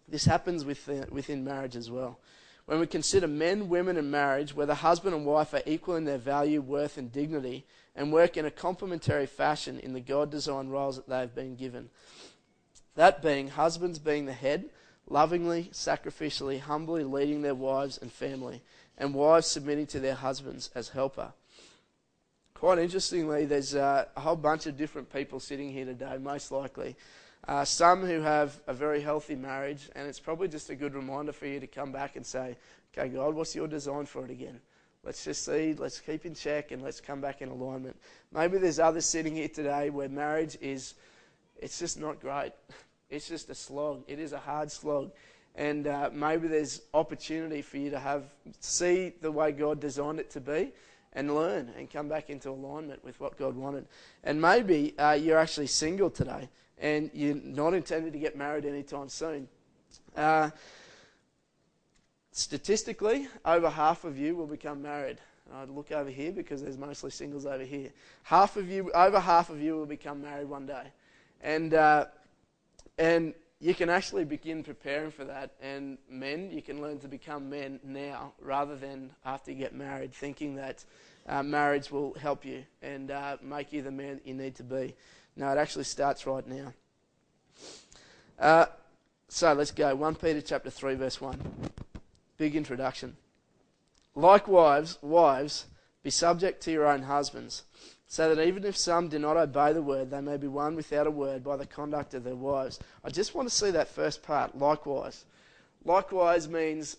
this 0.09 0.25
happens 0.25 0.65
within, 0.65 1.07
within 1.11 1.45
marriage 1.45 1.77
as 1.77 1.91
well 1.91 2.19
when 2.67 2.81
we 2.81 2.87
consider 2.87 3.27
men, 3.29 3.69
women, 3.69 3.97
and 3.97 4.11
marriage, 4.11 4.55
where 4.55 4.67
the 4.67 4.77
husband 4.77 5.15
and 5.15 5.27
wife 5.27 5.53
are 5.53 5.63
equal 5.67 5.97
in 5.97 6.05
their 6.05 6.19
value, 6.19 6.61
worth, 6.61 6.97
and 6.97 7.13
dignity, 7.13 7.67
and 7.95 8.13
work 8.13 8.37
in 8.37 8.47
a 8.47 8.51
complementary 8.51 9.27
fashion 9.27 9.79
in 9.79 9.93
the 9.93 10.01
God 10.01 10.31
designed 10.31 10.73
roles 10.73 10.97
that 10.97 11.09
they 11.09 11.19
have 11.19 11.35
been 11.35 11.57
given. 11.57 11.91
That 12.95 13.23
being, 13.23 13.49
husbands 13.49 13.99
being 13.99 14.25
the 14.25 14.33
head, 14.33 14.71
lovingly, 15.07 15.71
sacrificially, 15.73 16.61
humbly 16.61 17.05
leading 17.05 17.43
their 17.43 17.55
wives 17.55 17.99
and 17.99 18.11
family, 18.11 18.63
and 18.97 19.13
wives 19.13 19.47
submitting 19.47 19.87
to 19.89 20.01
their 20.01 20.15
husbands 20.15 20.71
as 20.75 20.91
helper. 20.91 21.33
Quite 22.61 22.79
interestingly, 22.79 23.45
there's 23.47 23.75
uh, 23.75 24.05
a 24.17 24.21
whole 24.21 24.37
bunch 24.37 24.67
of 24.67 24.77
different 24.77 25.13
people 25.13 25.41
sitting 25.41 25.73
here 25.73 25.85
today, 25.85 26.17
most 26.19 26.53
likely, 26.53 26.97
uh, 27.49 27.65
some 27.65 28.01
who 28.07 28.21
have 28.21 28.59
a 28.69 28.73
very 28.73 29.01
healthy 29.03 29.35
marriage, 29.35 29.91
and 29.95 30.07
it's 30.09 30.21
probably 30.21 30.49
just 30.49 30.71
a 30.71 30.75
good 30.75 30.95
reminder 30.95 31.33
for 31.33 31.47
you 31.47 31.59
to 31.61 31.67
come 31.67 31.91
back 31.91 32.17
and 32.17 32.25
say, 32.25 32.57
okay, 32.97 33.09
God, 33.09 33.35
what's 33.35 33.55
your 33.57 33.67
design 33.67 34.07
for 34.07 34.25
it 34.25 34.31
again? 34.31 34.61
Let's 35.03 35.25
just 35.25 35.45
see, 35.45 35.75
let's 35.75 36.01
keep 36.01 36.25
in 36.25 36.35
check, 36.35 36.71
and 36.71 36.81
let's 36.81 37.01
come 37.01 37.21
back 37.21 37.43
in 37.43 37.49
alignment. 37.49 37.97
Maybe 38.33 38.57
there's 38.57 38.79
others 38.79 39.05
sitting 39.05 39.35
here 39.35 39.49
today 39.49 39.91
where 39.91 40.09
marriage 40.09 40.57
is, 40.61 40.95
it's 41.61 41.79
just 41.79 41.99
not 41.99 42.21
great. 42.21 42.53
It's 43.11 43.29
just 43.29 43.49
a 43.51 43.55
slog. 43.55 44.03
It 44.09 44.19
is 44.19 44.33
a 44.33 44.39
hard 44.39 44.73
slog. 44.73 45.13
And 45.55 45.87
uh, 45.87 46.11
maybe 46.13 46.49
there's 46.49 46.81
opportunity 46.95 47.63
for 47.63 47.77
you 47.77 47.91
to 47.91 47.99
have, 48.01 48.25
see 48.59 49.13
the 49.21 49.31
way 49.31 49.53
God 49.53 49.79
designed 49.79 50.19
it 50.19 50.31
to 50.31 50.41
be 50.41 50.73
and 51.15 51.35
learn 51.35 51.73
and 51.77 51.91
come 51.91 52.09
back 52.09 52.31
into 52.31 52.51
alignment 52.51 53.05
with 53.05 53.19
what 53.21 53.39
God 53.39 53.57
wanted. 53.57 53.87
And 54.23 54.41
maybe 54.41 54.99
uh, 54.99 55.13
you're 55.13 55.39
actually 55.39 55.69
single 55.69 56.11
today 56.11 56.49
and 56.79 57.11
you're 57.15 57.37
not 57.37 57.75
intended 57.75 58.13
to 58.13 58.19
get 58.19 58.37
married 58.37 58.65
anytime 58.65 59.09
soon. 59.09 59.49
Uh, 60.17 60.51
statistically, 62.33 63.29
over 63.45 63.71
half 63.71 64.05
of 64.05 64.19
you 64.19 64.35
will 64.35 64.47
become 64.47 64.83
married. 64.83 65.19
I'd 65.55 65.69
look 65.69 65.93
over 65.93 66.11
here 66.11 66.33
because 66.33 66.63
there's 66.63 66.79
mostly 66.79 67.11
singles 67.11 67.47
over 67.47 67.65
here. 67.65 67.91
Half 68.23 68.57
of 68.57 68.69
you, 68.69 68.91
over 68.93 69.21
half 69.21 69.51
of 69.51 69.61
you, 69.61 69.77
will 69.77 69.87
become 69.87 70.23
married 70.23 70.49
one 70.49 70.67
day, 70.67 70.85
and 71.43 71.75
uh, 71.75 72.07
and 72.99 73.35
you 73.61 73.75
can 73.75 73.89
actually 73.89 74.25
begin 74.25 74.63
preparing 74.63 75.11
for 75.11 75.25
that. 75.25 75.53
And 75.61 75.99
men, 76.09 76.51
you 76.51 76.63
can 76.63 76.83
learn 76.83 76.99
to 77.01 77.09
become 77.09 77.49
men 77.49 77.81
now 77.83 78.33
rather 78.41 78.77
than 78.77 79.11
after 79.25 79.53
you 79.53 79.59
get 79.59 79.75
married, 79.75 80.13
thinking 80.13 80.57
that 80.57 80.85
uh, 81.27 81.43
marriage 81.43 81.91
will 81.91 82.15
help 82.15 82.45
you 82.45 82.65
and 82.83 83.11
uh, 83.11 83.37
make 83.43 83.73
you 83.73 83.83
the 83.83 83.91
man 83.91 84.17
that 84.17 84.27
you 84.27 84.35
need 84.35 84.55
to 84.57 84.65
be. 84.65 84.95
No, 85.37 85.51
it 85.51 85.59
actually 85.59 85.85
starts 85.85 86.27
right 86.27 86.47
now. 86.47 86.73
Uh, 88.39 88.67
so 89.29 89.53
let's 89.53 89.71
go. 89.71 89.95
1 89.95 90.15
Peter 90.17 90.41
chapter 90.41 90.71
3, 90.71 90.95
verse 90.95 91.21
1. 91.21 91.41
Big 92.37 92.55
introduction. 92.55 93.17
Likewise, 94.15 94.99
wives, 95.03 95.67
be 96.03 96.11
subject 96.11 96.63
to 96.63 96.71
your 96.71 96.87
own 96.87 97.03
husbands, 97.03 97.63
so 98.15 98.33
that 98.33 98.47
even 98.47 98.65
if 98.65 98.77
some 98.77 99.09
do 99.09 99.19
not 99.19 99.37
obey 99.37 99.73
the 99.73 99.83
word, 99.83 100.09
they 100.09 100.21
may 100.21 100.37
be 100.37 100.47
won 100.47 100.77
without 100.77 101.09
a 101.09 101.11
word 101.11 101.43
by 101.43 101.57
the 101.57 101.67
conduct 101.67 102.15
of 102.15 102.23
their 102.23 102.37
wives. 102.37 102.79
I 103.03 103.11
just 103.11 103.35
want 103.35 103.49
to 103.49 103.53
see 103.53 103.73
that 103.73 103.89
first 103.89 104.23
part, 104.23 104.57
likewise. 104.57 105.25
Likewise 105.85 106.49
means 106.49 106.97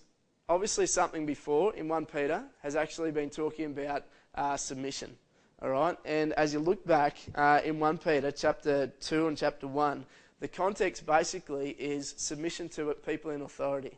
obviously 0.49 0.85
something 0.85 1.25
before 1.25 1.73
in 1.73 1.87
1 1.87 2.05
Peter 2.07 2.43
has 2.61 2.75
actually 2.75 3.11
been 3.11 3.29
talking 3.29 3.67
about 3.67 4.03
uh, 4.35 4.57
submission. 4.57 5.15
All 5.61 5.69
right, 5.69 5.97
and 6.03 6.33
as 6.33 6.51
you 6.51 6.59
look 6.59 6.85
back 6.85 7.15
uh, 7.33 7.61
in 7.63 7.79
1 7.79 7.97
Peter 7.99 8.29
chapter 8.29 8.87
2 8.99 9.29
and 9.29 9.37
chapter 9.37 9.67
1, 9.67 10.05
the 10.41 10.49
context 10.49 11.05
basically 11.05 11.69
is 11.79 12.13
submission 12.17 12.67
to 12.67 12.93
people 13.05 13.31
in 13.31 13.41
authority. 13.41 13.97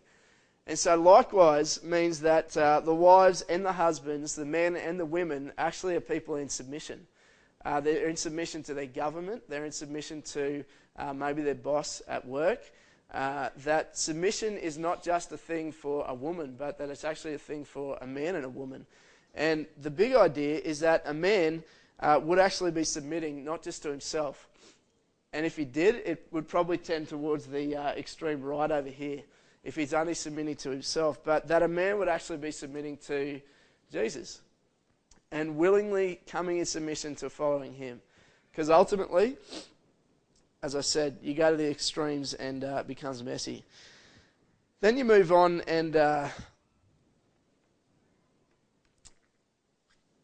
And 0.68 0.78
so, 0.78 0.98
likewise, 0.98 1.82
means 1.82 2.20
that 2.20 2.56
uh, 2.58 2.82
the 2.82 2.94
wives 2.94 3.42
and 3.44 3.66
the 3.66 3.72
husbands, 3.72 4.36
the 4.36 4.44
men 4.44 4.76
and 4.76 5.00
the 5.00 5.06
women, 5.06 5.54
actually 5.58 5.96
are 5.96 6.02
people 6.02 6.36
in 6.36 6.50
submission. 6.50 7.08
Uh, 7.64 7.80
they're 7.80 8.10
in 8.10 8.18
submission 8.18 8.64
to 8.64 8.74
their 8.74 8.86
government, 8.86 9.44
they're 9.48 9.64
in 9.64 9.72
submission 9.72 10.22
to 10.24 10.66
uh, 10.98 11.14
maybe 11.14 11.42
their 11.42 11.56
boss 11.56 12.02
at 12.10 12.28
work. 12.28 12.60
Uh, 13.14 13.48
that 13.64 13.98
submission 13.98 14.58
is 14.58 14.78
not 14.78 15.02
just 15.02 15.32
a 15.32 15.38
thing 15.38 15.72
for 15.72 16.06
a 16.10 16.14
woman, 16.14 16.56
but 16.60 16.78
that 16.78 16.90
it's 16.90 17.06
actually 17.06 17.34
a 17.34 17.40
thing 17.40 17.64
for 17.64 17.98
a 18.02 18.08
man 18.08 18.36
and 18.36 18.44
a 18.44 18.50
woman. 18.50 18.86
And 19.36 19.68
the 19.82 19.90
big 19.90 20.16
idea 20.16 20.60
is 20.60 20.82
that 20.82 21.04
a 21.06 21.14
man 21.14 21.64
uh, 22.02 22.20
would 22.22 22.40
actually 22.40 22.72
be 22.72 22.84
submitting 22.84 23.46
not 23.46 23.64
just 23.64 23.84
to 23.84 23.90
himself. 23.90 24.50
and 25.32 25.46
if 25.46 25.56
he 25.56 25.64
did, 25.64 25.96
it 26.06 26.28
would 26.32 26.50
probably 26.50 26.78
tend 26.78 27.08
towards 27.08 27.46
the 27.46 27.76
uh, 27.78 27.92
extreme 27.92 28.42
right 28.42 28.70
over 28.70 28.90
here, 28.90 29.22
if 29.68 29.76
he's 29.76 29.94
only 29.94 30.14
submitting 30.14 30.56
to 30.56 30.70
himself. 30.70 31.22
But 31.26 31.50
that 31.50 31.62
a 31.62 31.68
man 31.68 32.00
would 32.00 32.08
actually 32.08 32.38
be 32.38 32.52
submitting 32.52 32.96
to 33.08 33.42
Jesus 33.92 34.40
and 35.30 35.58
willingly 35.58 36.22
coming 36.26 36.60
in 36.60 36.66
submission 36.66 37.16
to 37.16 37.30
following 37.30 37.74
him. 37.74 38.02
Because 38.50 38.70
ultimately, 38.70 39.36
as 40.64 40.74
I 40.74 40.80
said, 40.80 41.18
you 41.22 41.34
go 41.34 41.52
to 41.52 41.58
the 41.58 41.70
extremes 41.70 42.34
and 42.34 42.64
uh, 42.64 42.78
it 42.78 42.88
becomes 42.88 43.22
messy. 43.22 43.66
Then 44.80 44.98
you 44.98 45.04
move 45.04 45.34
on 45.34 45.62
and 45.68 45.98
uh, 45.98 46.30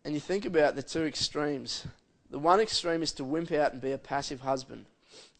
and 0.05 0.13
you 0.13 0.21
think 0.21 0.45
about 0.45 0.77
the 0.77 0.83
two 0.83 1.03
extremes. 1.03 1.85
The 2.29 2.39
one 2.39 2.61
extreme 2.61 3.03
is 3.03 3.11
to 3.13 3.25
wimp 3.25 3.51
out 3.51 3.73
and 3.73 3.81
be 3.81 3.91
a 3.91 3.97
passive 3.97 4.39
husband 4.39 4.85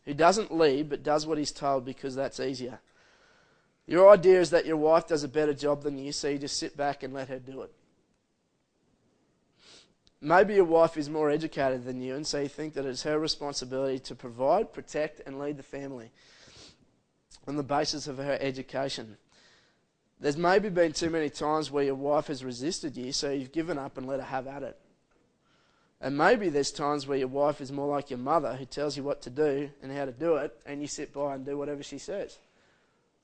who 0.04 0.14
doesn't 0.14 0.54
lead 0.54 0.89
but 0.89 1.04
does 1.04 1.26
what 1.26 1.38
he's 1.38 1.54
told 1.54 1.86
because 1.86 2.16
that's 2.16 2.41
easier. 2.41 2.80
Your 3.86 4.09
idea 4.09 4.39
is 4.39 4.49
that 4.51 4.65
your 4.65 4.77
wife 4.77 5.07
does 5.07 5.23
a 5.23 5.27
better 5.27 5.53
job 5.53 5.84
than 5.84 5.97
you, 5.97 6.11
so 6.11 6.29
you 6.29 6.38
just 6.38 6.57
sit 6.57 6.77
back 6.77 7.03
and 7.03 7.13
let 7.13 7.27
her 7.27 7.39
do 7.39 7.63
it. 7.63 7.71
Maybe 10.21 10.53
your 10.53 10.63
wife 10.63 10.95
is 10.95 11.09
more 11.09 11.29
educated 11.29 11.84
than 11.84 12.01
you, 12.01 12.15
and 12.15 12.25
so 12.25 12.39
you 12.39 12.47
think 12.47 12.75
that 12.75 12.86
it's 12.86 13.03
her 13.03 13.19
responsibility 13.19 13.99
to 13.99 14.15
provide, 14.15 14.71
protect, 14.71 15.21
and 15.25 15.38
lead 15.38 15.57
the 15.57 15.63
family 15.63 16.11
on 17.45 17.57
the 17.57 17.63
basis 17.63 18.07
of 18.07 18.17
her 18.17 18.38
education. 18.39 19.17
There's 20.21 20.38
maybe 20.38 20.69
been 20.69 20.93
too 20.93 21.09
many 21.09 21.29
times 21.29 21.69
where 21.69 21.84
your 21.84 21.95
wife 21.95 22.27
has 22.27 22.45
resisted 22.45 22.95
you, 22.95 23.11
so 23.11 23.31
you've 23.31 23.51
given 23.51 23.77
up 23.77 23.97
and 23.97 24.07
let 24.07 24.21
her 24.21 24.25
have 24.25 24.47
at 24.47 24.63
it. 24.63 24.79
And 25.99 26.17
maybe 26.17 26.47
there's 26.47 26.71
times 26.71 27.05
where 27.05 27.17
your 27.17 27.27
wife 27.27 27.59
is 27.59 27.73
more 27.73 27.88
like 27.88 28.09
your 28.09 28.19
mother 28.19 28.55
who 28.55 28.63
tells 28.63 28.95
you 28.95 29.03
what 29.03 29.21
to 29.23 29.29
do 29.29 29.69
and 29.81 29.91
how 29.91 30.05
to 30.05 30.13
do 30.13 30.36
it, 30.36 30.57
and 30.65 30.79
you 30.79 30.88
sit 30.88 31.11
by 31.11 31.36
and 31.36 31.45
do 31.45 31.57
whatever 31.57 31.84
she 31.84 31.97
says. 31.97 32.38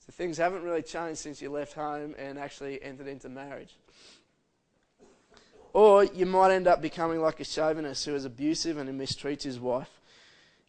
So 0.09 0.13
things 0.13 0.39
haven't 0.39 0.63
really 0.63 0.81
changed 0.81 1.19
since 1.19 1.39
you 1.39 1.51
left 1.51 1.73
home 1.73 2.15
and 2.17 2.39
actually 2.39 2.81
entered 2.81 3.05
into 3.05 3.29
marriage. 3.29 3.75
Or 5.71 6.03
you 6.03 6.25
might 6.25 6.51
end 6.51 6.65
up 6.65 6.81
becoming 6.81 7.21
like 7.21 7.39
a 7.39 7.43
chauvinist 7.43 8.07
who 8.07 8.15
is 8.15 8.25
abusive 8.25 8.79
and 8.79 8.89
who 8.89 8.95
mistreats 8.95 9.43
his 9.43 9.59
wife. 9.59 10.01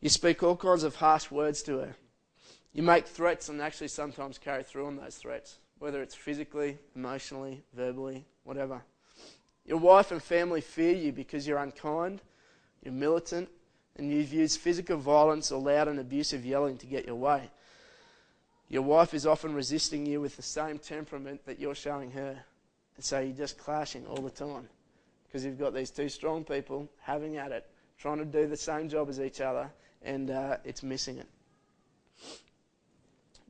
You 0.00 0.10
speak 0.10 0.42
all 0.42 0.56
kinds 0.56 0.82
of 0.82 0.96
harsh 0.96 1.30
words 1.30 1.62
to 1.62 1.78
her. 1.78 1.96
You 2.74 2.82
make 2.82 3.06
threats 3.06 3.48
and 3.48 3.62
actually 3.62 3.88
sometimes 3.88 4.36
carry 4.36 4.62
through 4.62 4.86
on 4.86 4.96
those 4.96 5.16
threats, 5.16 5.56
whether 5.78 6.02
it's 6.02 6.14
physically, 6.14 6.76
emotionally, 6.94 7.62
verbally, 7.72 8.26
whatever. 8.44 8.82
Your 9.64 9.78
wife 9.78 10.12
and 10.12 10.22
family 10.22 10.60
fear 10.60 10.94
you 10.94 11.12
because 11.12 11.46
you're 11.46 11.56
unkind, 11.56 12.20
you're 12.82 12.92
militant, 12.92 13.48
and 13.96 14.12
you've 14.12 14.34
used 14.34 14.60
physical 14.60 14.98
violence 14.98 15.50
or 15.50 15.62
loud 15.62 15.88
and 15.88 15.98
abusive 15.98 16.44
yelling 16.44 16.76
to 16.76 16.86
get 16.86 17.06
your 17.06 17.16
way. 17.16 17.48
Your 18.70 18.82
wife 18.82 19.14
is 19.14 19.26
often 19.26 19.52
resisting 19.52 20.06
you 20.06 20.20
with 20.20 20.36
the 20.36 20.42
same 20.42 20.78
temperament 20.78 21.44
that 21.44 21.58
you're 21.58 21.74
showing 21.74 22.12
her. 22.12 22.38
And 22.96 23.04
so 23.04 23.18
you're 23.18 23.36
just 23.36 23.58
clashing 23.58 24.06
all 24.06 24.22
the 24.22 24.30
time 24.30 24.68
because 25.26 25.44
you've 25.44 25.58
got 25.58 25.74
these 25.74 25.90
two 25.90 26.08
strong 26.08 26.44
people 26.44 26.88
having 27.00 27.36
at 27.36 27.50
it, 27.50 27.68
trying 27.98 28.18
to 28.18 28.24
do 28.24 28.46
the 28.46 28.56
same 28.56 28.88
job 28.88 29.08
as 29.08 29.20
each 29.20 29.40
other, 29.40 29.70
and 30.02 30.30
uh, 30.30 30.56
it's 30.64 30.84
missing 30.84 31.18
it. 31.18 31.26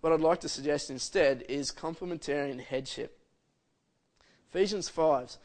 What 0.00 0.14
I'd 0.14 0.20
like 0.20 0.40
to 0.40 0.48
suggest 0.48 0.90
instead 0.90 1.44
is 1.48 1.70
complementarian 1.70 2.58
headship. 2.58 3.18
Ephesians 4.48 4.88
5. 4.88 5.36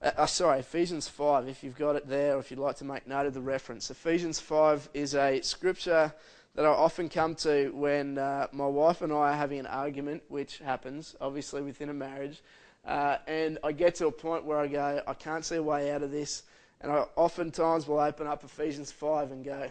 Uh, 0.00 0.10
uh, 0.16 0.26
sorry, 0.26 0.60
Ephesians 0.60 1.08
5, 1.08 1.46
if 1.46 1.62
you've 1.62 1.76
got 1.76 1.96
it 1.96 2.08
there, 2.08 2.36
or 2.36 2.40
if 2.40 2.50
you'd 2.50 2.60
like 2.60 2.76
to 2.76 2.84
make 2.84 3.06
note 3.06 3.26
of 3.26 3.34
the 3.34 3.40
reference. 3.40 3.90
Ephesians 3.90 4.40
5 4.40 4.88
is 4.94 5.14
a 5.14 5.42
scripture 5.42 6.14
that 6.54 6.64
I 6.64 6.68
often 6.68 7.08
come 7.08 7.34
to 7.36 7.70
when 7.70 8.18
uh, 8.18 8.48
my 8.52 8.66
wife 8.66 9.02
and 9.02 9.12
I 9.12 9.32
are 9.32 9.36
having 9.36 9.60
an 9.60 9.66
argument, 9.66 10.22
which 10.28 10.58
happens, 10.58 11.14
obviously, 11.20 11.62
within 11.62 11.90
a 11.90 11.94
marriage. 11.94 12.42
Uh, 12.84 13.18
and 13.26 13.58
I 13.62 13.72
get 13.72 13.94
to 13.96 14.06
a 14.06 14.12
point 14.12 14.44
where 14.44 14.58
I 14.58 14.66
go, 14.66 15.02
I 15.06 15.14
can't 15.14 15.44
see 15.44 15.56
a 15.56 15.62
way 15.62 15.92
out 15.92 16.02
of 16.02 16.10
this. 16.10 16.42
And 16.80 16.90
I 16.90 17.04
oftentimes 17.14 17.86
will 17.86 18.00
open 18.00 18.26
up 18.26 18.42
Ephesians 18.42 18.90
5 18.90 19.32
and 19.32 19.44
go, 19.44 19.70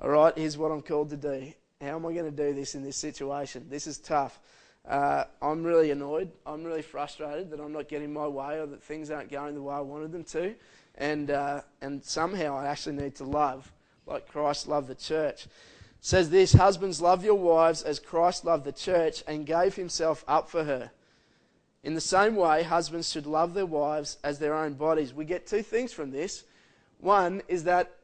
all 0.00 0.10
right, 0.10 0.36
here's 0.36 0.58
what 0.58 0.72
I'm 0.72 0.82
called 0.82 1.10
to 1.10 1.16
do. 1.16 1.52
How 1.80 1.96
am 1.96 2.06
I 2.06 2.12
going 2.12 2.24
to 2.24 2.30
do 2.30 2.52
this 2.52 2.74
in 2.74 2.82
this 2.82 2.96
situation? 2.96 3.66
This 3.68 3.86
is 3.86 3.98
tough. 3.98 4.40
Uh, 4.86 5.24
I'm 5.40 5.62
really 5.62 5.92
annoyed. 5.92 6.30
I'm 6.44 6.64
really 6.64 6.82
frustrated 6.82 7.50
that 7.50 7.60
I'm 7.60 7.72
not 7.72 7.88
getting 7.88 8.12
my 8.12 8.26
way 8.26 8.58
or 8.58 8.66
that 8.66 8.82
things 8.82 9.10
aren't 9.10 9.30
going 9.30 9.54
the 9.54 9.62
way 9.62 9.74
I 9.74 9.80
wanted 9.80 10.12
them 10.12 10.24
to. 10.24 10.54
And, 10.96 11.30
uh, 11.30 11.62
and 11.80 12.04
somehow 12.04 12.56
I 12.56 12.66
actually 12.66 12.96
need 12.96 13.14
to 13.16 13.24
love 13.24 13.72
like 14.06 14.28
Christ 14.28 14.68
loved 14.68 14.88
the 14.88 14.94
church. 14.94 15.46
Says 16.02 16.28
this 16.28 16.52
Husbands, 16.52 17.00
love 17.00 17.24
your 17.24 17.36
wives 17.36 17.82
as 17.82 17.98
Christ 17.98 18.44
loved 18.44 18.64
the 18.64 18.72
church 18.72 19.24
and 19.26 19.46
gave 19.46 19.76
himself 19.76 20.22
up 20.28 20.50
for 20.50 20.64
her 20.64 20.90
in 21.84 21.94
the 21.94 22.00
same 22.00 22.36
way, 22.36 22.62
husbands 22.62 23.10
should 23.10 23.26
love 23.26 23.54
their 23.54 23.66
wives 23.66 24.18
as 24.22 24.38
their 24.38 24.54
own 24.54 24.74
bodies. 24.74 25.12
We 25.12 25.24
get 25.24 25.46
two 25.46 25.62
things 25.62 25.92
from 25.92 26.12
this. 26.12 26.44
One 26.98 27.42
is 27.48 27.64
that 27.64 27.96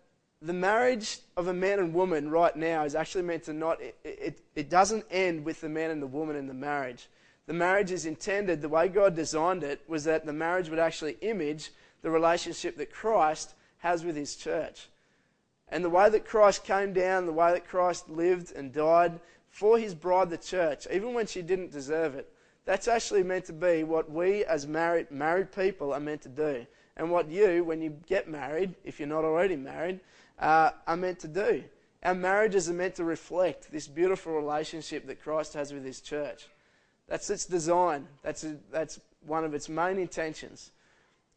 the 0.43 0.53
marriage 0.53 1.19
of 1.37 1.47
a 1.47 1.55
man 1.55 1.79
and 1.79 1.95
woman 1.95 2.31
right 2.31 2.55
now 2.57 2.85
is 2.85 2.97
actually 2.97 3.23
meant 3.23 3.45
to 3.45 3.53
not, 3.53 3.81
it, 3.81 3.97
it, 4.03 4.41
it 4.57 4.71
doesn't 4.71 5.05
end 5.11 5.45
with 5.45 5.61
the 5.61 5.69
man 5.69 5.91
and 5.91 6.03
the 6.03 6.09
woman 6.09 6.35
in 6.35 6.49
the 6.49 6.55
marriage. 6.55 7.09
The 7.47 7.53
marriage 7.55 7.93
is 7.93 8.05
intended, 8.05 8.61
the 8.61 8.69
way 8.69 8.89
God 8.89 9.15
designed 9.15 9.63
it, 9.63 9.81
was 9.87 10.05
that 10.05 10.27
the 10.27 10.33
marriage 10.33 10.69
would 10.71 10.79
actually 10.81 11.17
image 11.21 11.71
the 12.03 12.11
relationship 12.11 12.77
that 12.79 12.93
Christ 12.93 13.55
has 13.79 14.05
with 14.05 14.17
his 14.17 14.35
church. 14.35 14.89
And 15.71 15.85
the 15.85 15.91
way 15.91 16.09
that 16.09 16.25
Christ 16.25 16.65
came 16.65 16.93
down, 16.93 17.27
the 17.27 17.33
way 17.33 17.53
that 17.53 17.69
Christ 17.69 18.09
lived 18.09 18.53
and 18.55 18.73
died 18.73 19.21
for 19.51 19.79
his 19.79 19.95
bride, 19.95 20.31
the 20.31 20.39
church, 20.39 20.87
even 20.91 21.15
when 21.15 21.27
she 21.27 21.43
didn't 21.43 21.73
deserve 21.73 22.15
it, 22.15 22.31
that's 22.65 22.89
actually 22.89 23.23
meant 23.23 23.47
to 23.47 23.53
be 23.53 23.83
what 23.83 24.11
we 24.11 24.45
as 24.45 24.67
married, 24.67 25.11
married 25.11 25.53
people 25.53 25.93
are 25.93 26.01
meant 26.01 26.23
to 26.23 26.29
do. 26.29 26.67
And 26.97 27.11
what 27.11 27.31
you, 27.31 27.65
when 27.65 27.81
you 27.81 27.97
get 28.07 28.29
married, 28.29 28.75
if 28.85 28.99
you're 28.99 29.09
not 29.09 29.25
already 29.25 29.57
married, 29.57 30.01
uh, 30.39 30.71
are 30.87 30.97
meant 30.97 31.19
to 31.21 31.29
do. 31.29 31.65
Our 32.03 32.15
marriages 32.15 32.69
are 32.69 32.75
meant 32.75 32.95
to 32.97 33.05
reflect 33.05 33.73
this 33.73 33.89
beautiful 33.89 34.35
relationship 34.35 35.07
that 35.07 35.23
Christ 35.23 35.55
has 35.55 35.73
with 35.73 35.85
his 35.85 36.01
church. 36.01 36.49
That's 37.09 37.31
its 37.31 37.47
design. 37.47 38.07
That's, 38.23 38.45
a, 38.45 38.57
that's 38.71 39.01
one 39.27 39.45
of 39.45 39.55
its 39.55 39.69
main 39.69 39.99
intentions. 39.99 40.71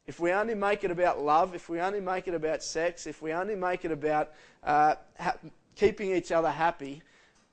If 0.08 0.20
we 0.20 0.32
only 0.32 0.56
make 0.56 0.84
it 0.84 0.92
about 0.92 1.22
love, 1.22 1.56
if 1.56 1.70
we 1.70 1.80
only 1.80 2.00
make 2.00 2.28
it 2.28 2.34
about 2.34 2.64
sex, 2.64 3.06
if 3.08 3.22
we 3.22 3.34
only 3.34 3.56
make 3.56 3.86
it 3.86 3.92
about 3.92 4.32
uh, 4.64 4.96
ha- 5.20 5.38
keeping 5.76 6.12
each 6.12 6.32
other 6.32 6.50
happy, 6.50 7.02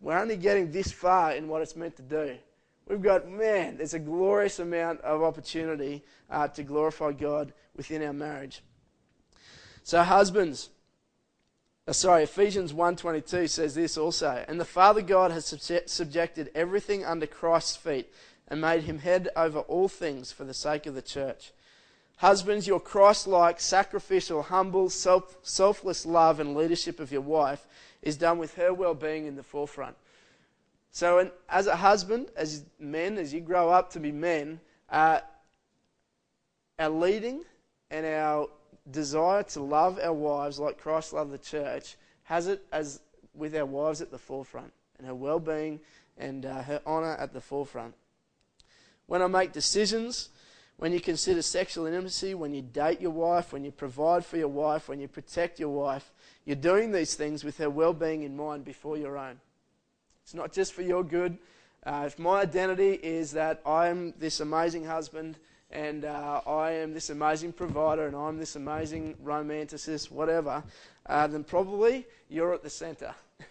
we're 0.01 0.19
only 0.19 0.37
getting 0.37 0.71
this 0.71 0.91
far 0.91 1.33
in 1.33 1.49
what 1.49 1.63
it's 1.63 1.77
meant 1.77 1.97
to 1.97 2.03
do. 2.03 2.37
We've 2.87 3.03
got, 3.03 3.29
man, 3.29 3.77
there's 3.77 3.95
a 3.95 3.99
glorious 3.99 4.59
amount 4.59 5.03
of 5.03 5.23
opportunity 5.23 6.03
uh, 6.31 6.49
to 6.49 6.63
glorify 6.63 7.13
God 7.13 7.53
within 7.77 8.03
our 8.03 8.15
marriage. 8.15 8.63
So, 9.83 10.03
husbands, 10.03 10.71
uh, 11.87 11.93
sorry, 11.93 12.23
Ephesians 12.23 12.73
1.22 12.73 13.49
says 13.49 13.75
this 13.75 13.99
also. 13.99 14.45
And 14.49 14.59
the 14.59 14.65
Father 14.65 15.03
God 15.03 15.31
has 15.33 15.47
subjected 15.87 16.51
everything 16.55 17.05
under 17.05 17.27
Christ's 17.27 17.77
feet 17.77 18.13
and 18.47 18.61
made 18.61 18.85
him 18.85 19.01
head 19.01 19.29
over 19.37 19.61
all 19.61 19.89
things 19.89 20.33
for 20.33 20.45
the 20.45 20.55
sake 20.55 20.87
of 20.87 20.95
the 20.95 21.03
church. 21.03 21.53
Husbands, 22.19 22.67
your 22.67 22.81
Christ 22.81 23.27
like, 23.27 23.61
sacrificial, 23.61 24.43
humble, 24.43 24.91
self- 24.91 25.39
selfless 25.43 26.05
love 26.05 26.41
and 26.41 26.57
leadership 26.57 27.01
of 27.01 27.13
your 27.13 27.21
wife 27.21 27.67
is 28.03 28.17
done 28.17 28.39
with 28.39 28.55
her 28.55 28.75
well 28.75 28.95
being 28.95 29.27
in 29.27 29.37
the 29.37 29.43
forefront. 29.43 29.97
So, 30.91 31.31
as 31.49 31.67
a 31.67 31.77
husband, 31.77 32.31
as 32.37 32.65
men, 32.79 33.19
as 33.19 33.33
you 33.33 33.41
grow 33.41 33.71
up 33.71 33.91
to 33.93 34.01
be 34.01 34.11
men, 34.11 34.61
uh, 34.91 35.21
our 36.79 36.89
leading 36.89 37.45
and 37.91 38.05
our 38.05 38.49
desire 38.91 39.43
to 39.43 39.61
love 39.61 39.99
our 40.03 40.13
wives 40.13 40.59
like 40.59 40.81
Christ 40.81 41.13
loved 41.13 41.33
the 41.33 41.39
church 41.39 41.97
has 42.25 42.47
it 42.47 42.65
as 42.73 43.01
with 43.35 43.55
our 43.55 43.67
wives 43.67 44.01
at 44.01 44.11
the 44.11 44.19
forefront 44.19 44.73
and 44.99 45.07
her 45.07 45.15
well 45.15 45.39
being 45.39 45.81
and 46.17 46.45
uh, 46.45 46.63
her 46.63 46.81
honour 46.87 47.15
at 47.17 47.33
the 47.33 47.41
forefront. 47.41 47.95
When 49.07 49.23
I 49.23 49.27
make 49.27 49.53
decisions, 49.53 50.31
when 50.79 50.93
you 50.93 51.01
consider 51.01 51.43
sexual 51.43 51.87
intimacy, 51.87 52.35
when 52.35 52.55
you 52.55 52.63
date 52.63 53.01
your 53.01 53.11
wife, 53.11 53.53
when 53.53 53.65
you 53.65 53.73
provide 53.73 54.25
for 54.25 54.37
your 54.37 54.49
wife, 54.49 54.89
when 54.89 55.01
you 55.01 55.09
protect 55.09 55.59
your 55.59 55.71
wife, 55.71 56.13
you're 56.45 56.55
doing 56.55 56.93
these 56.93 57.17
things 57.17 57.43
with 57.43 57.59
her 57.59 57.69
well 57.69 57.93
being 57.93 58.23
in 58.23 58.37
mind 58.37 58.65
before 58.65 58.97
your 58.97 59.19
own. 59.19 59.41
It's 60.23 60.35
not 60.35 60.53
just 60.53 60.73
for 60.73 60.83
your 60.83 61.03
good. 61.03 61.37
Uh, 61.85 62.05
if 62.07 62.17
my 62.19 62.43
identity 62.43 62.93
is 62.93 63.33
that 63.33 63.61
I'm 63.67 64.15
this 64.21 64.39
amazing 64.39 64.85
husband 64.85 65.37
and 65.73 66.05
uh, 66.05 66.43
I 66.47 66.73
am 66.73 66.95
this 66.95 67.11
amazing 67.11 67.55
provider 67.55 68.07
and 68.07 68.15
I'm 68.15 68.39
this 68.39 68.55
amazing 68.55 69.17
romanticist, 69.25 70.13
whatever, 70.13 70.63
uh, 71.07 71.27
then 71.27 71.43
probably 71.43 72.07
you're 72.29 72.55
at 72.55 72.63
the 72.63 72.71
center. 72.71 73.17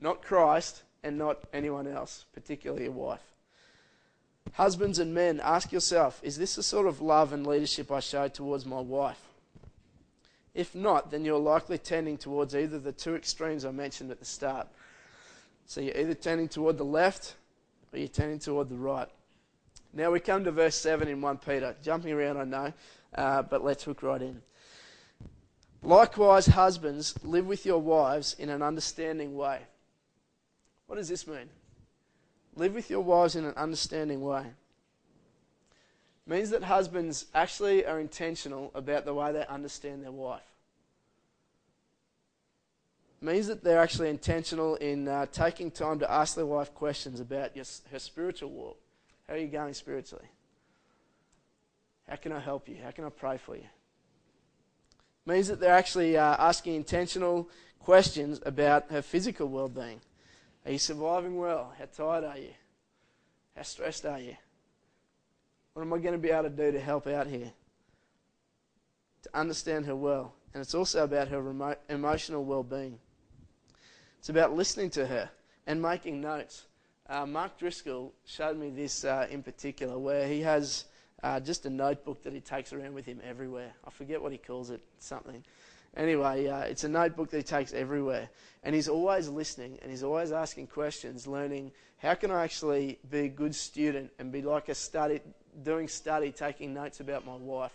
not 0.00 0.22
Christ 0.22 0.82
and 1.02 1.18
not 1.18 1.40
anyone 1.52 1.86
else, 1.86 2.24
particularly 2.32 2.84
your 2.84 2.92
wife. 2.92 3.33
Husbands 4.52 4.98
and 4.98 5.14
men, 5.14 5.40
ask 5.42 5.72
yourself 5.72 6.20
is 6.22 6.36
this 6.36 6.54
the 6.54 6.62
sort 6.62 6.86
of 6.86 7.00
love 7.00 7.32
and 7.32 7.46
leadership 7.46 7.90
I 7.90 8.00
show 8.00 8.28
towards 8.28 8.64
my 8.64 8.80
wife? 8.80 9.20
If 10.54 10.74
not, 10.74 11.10
then 11.10 11.24
you're 11.24 11.38
likely 11.38 11.78
tending 11.78 12.16
towards 12.16 12.54
either 12.54 12.78
the 12.78 12.92
two 12.92 13.16
extremes 13.16 13.64
I 13.64 13.72
mentioned 13.72 14.12
at 14.12 14.20
the 14.20 14.24
start. 14.24 14.68
So 15.66 15.80
you're 15.80 15.96
either 15.96 16.14
tending 16.14 16.48
toward 16.48 16.78
the 16.78 16.84
left 16.84 17.34
or 17.92 17.98
you're 17.98 18.08
tending 18.08 18.38
toward 18.38 18.68
the 18.68 18.76
right. 18.76 19.08
Now 19.92 20.10
we 20.10 20.20
come 20.20 20.44
to 20.44 20.52
verse 20.52 20.76
7 20.76 21.08
in 21.08 21.20
1 21.20 21.38
Peter. 21.38 21.74
Jumping 21.82 22.12
around, 22.12 22.36
I 22.36 22.44
know, 22.44 22.72
uh, 23.14 23.42
but 23.42 23.64
let's 23.64 23.82
hook 23.84 24.02
right 24.02 24.22
in. 24.22 24.42
Likewise, 25.82 26.46
husbands, 26.46 27.14
live 27.22 27.46
with 27.46 27.66
your 27.66 27.80
wives 27.80 28.34
in 28.38 28.48
an 28.48 28.62
understanding 28.62 29.36
way. 29.36 29.60
What 30.86 30.96
does 30.96 31.08
this 31.08 31.26
mean? 31.26 31.48
Live 32.56 32.74
with 32.74 32.90
your 32.90 33.00
wives 33.00 33.36
in 33.36 33.44
an 33.44 33.54
understanding 33.56 34.20
way. 34.20 34.46
It 36.26 36.30
means 36.30 36.50
that 36.50 36.62
husbands 36.62 37.26
actually 37.34 37.84
are 37.84 38.00
intentional 38.00 38.70
about 38.74 39.04
the 39.04 39.14
way 39.14 39.32
they 39.32 39.46
understand 39.46 40.02
their 40.02 40.12
wife. 40.12 40.42
It 43.20 43.26
means 43.26 43.46
that 43.48 43.64
they're 43.64 43.80
actually 43.80 44.10
intentional 44.10 44.76
in 44.76 45.08
uh, 45.08 45.26
taking 45.32 45.70
time 45.70 45.98
to 45.98 46.10
ask 46.10 46.34
their 46.34 46.46
wife 46.46 46.74
questions 46.74 47.20
about 47.20 47.56
your, 47.56 47.64
her 47.90 47.98
spiritual 47.98 48.50
walk. 48.50 48.78
How 49.28 49.34
are 49.34 49.38
you 49.38 49.48
going 49.48 49.74
spiritually? 49.74 50.26
How 52.08 52.16
can 52.16 52.32
I 52.32 52.40
help 52.40 52.68
you? 52.68 52.76
How 52.82 52.90
can 52.90 53.04
I 53.04 53.08
pray 53.08 53.38
for 53.38 53.56
you? 53.56 53.64
means 55.26 55.48
that 55.48 55.60
they're 55.60 55.74
actually 55.74 56.16
uh, 56.16 56.36
asking 56.38 56.74
intentional 56.74 57.48
questions 57.80 58.40
about 58.44 58.90
her 58.90 59.02
physical 59.02 59.48
well 59.48 59.68
being. 59.68 60.00
Are 60.64 60.72
you 60.72 60.78
surviving 60.78 61.36
well? 61.36 61.72
How 61.78 61.84
tired 61.84 62.24
are 62.24 62.38
you? 62.38 62.52
How 63.54 63.62
stressed 63.62 64.06
are 64.06 64.18
you? 64.18 64.36
What 65.74 65.82
am 65.82 65.92
I 65.92 65.98
going 65.98 66.12
to 66.12 66.18
be 66.18 66.30
able 66.30 66.44
to 66.44 66.50
do 66.50 66.72
to 66.72 66.80
help 66.80 67.06
out 67.06 67.26
here? 67.26 67.52
To 69.22 69.30
understand 69.34 69.86
her 69.86 69.96
well. 69.96 70.34
And 70.52 70.60
it's 70.60 70.74
also 70.74 71.04
about 71.04 71.28
her 71.28 71.42
remote, 71.42 71.78
emotional 71.88 72.44
well 72.44 72.62
being. 72.62 72.98
It's 74.18 74.28
about 74.28 74.54
listening 74.54 74.90
to 74.90 75.06
her 75.06 75.28
and 75.66 75.82
making 75.82 76.20
notes. 76.20 76.64
Uh, 77.08 77.26
Mark 77.26 77.58
Driscoll 77.58 78.14
showed 78.24 78.56
me 78.56 78.70
this 78.70 79.04
uh, 79.04 79.26
in 79.30 79.42
particular, 79.42 79.98
where 79.98 80.26
he 80.26 80.40
has 80.40 80.84
uh, 81.22 81.40
just 81.40 81.66
a 81.66 81.70
notebook 81.70 82.22
that 82.22 82.32
he 82.32 82.40
takes 82.40 82.72
around 82.72 82.94
with 82.94 83.04
him 83.04 83.20
everywhere. 83.22 83.72
I 83.86 83.90
forget 83.90 84.22
what 84.22 84.32
he 84.32 84.38
calls 84.38 84.70
it, 84.70 84.80
something. 84.98 85.44
Anyway, 85.96 86.48
uh, 86.48 86.60
it's 86.60 86.84
a 86.84 86.88
notebook 86.88 87.30
that 87.30 87.36
he 87.36 87.42
takes 87.42 87.72
everywhere. 87.72 88.28
And 88.62 88.74
he's 88.74 88.88
always 88.88 89.28
listening 89.28 89.78
and 89.82 89.90
he's 89.90 90.02
always 90.02 90.32
asking 90.32 90.68
questions, 90.68 91.26
learning 91.26 91.72
how 91.98 92.14
can 92.14 92.30
I 92.30 92.44
actually 92.44 92.98
be 93.10 93.20
a 93.20 93.28
good 93.28 93.54
student 93.54 94.10
and 94.18 94.32
be 94.32 94.42
like 94.42 94.68
a 94.68 94.74
study, 94.74 95.20
doing 95.62 95.88
study, 95.88 96.32
taking 96.32 96.74
notes 96.74 97.00
about 97.00 97.24
my 97.24 97.36
wife 97.36 97.72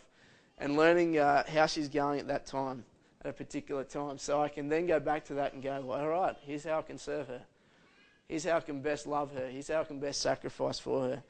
and 0.57 0.75
learning 0.75 1.17
uh, 1.17 1.43
how 1.47 1.65
she's 1.65 1.87
going 1.87 2.19
at 2.19 2.27
that 2.27 2.45
time, 2.45 2.83
at 3.23 3.29
a 3.29 3.33
particular 3.33 3.83
time. 3.83 4.17
So 4.17 4.41
I 4.41 4.49
can 4.49 4.67
then 4.67 4.87
go 4.87 4.99
back 4.99 5.25
to 5.25 5.35
that 5.35 5.53
and 5.53 5.63
go, 5.63 5.81
well, 5.81 5.99
all 5.99 6.07
right, 6.07 6.35
here's 6.41 6.65
how 6.65 6.79
I 6.79 6.81
can 6.81 6.97
serve 6.97 7.27
her. 7.27 7.41
Here's 8.27 8.43
how 8.43 8.57
I 8.57 8.61
can 8.61 8.81
best 8.81 9.07
love 9.07 9.33
her. 9.33 9.47
Here's 9.47 9.69
how 9.69 9.81
I 9.81 9.83
can 9.85 9.99
best 9.99 10.21
sacrifice 10.21 10.77
for 10.77 11.01
her. 11.03 11.23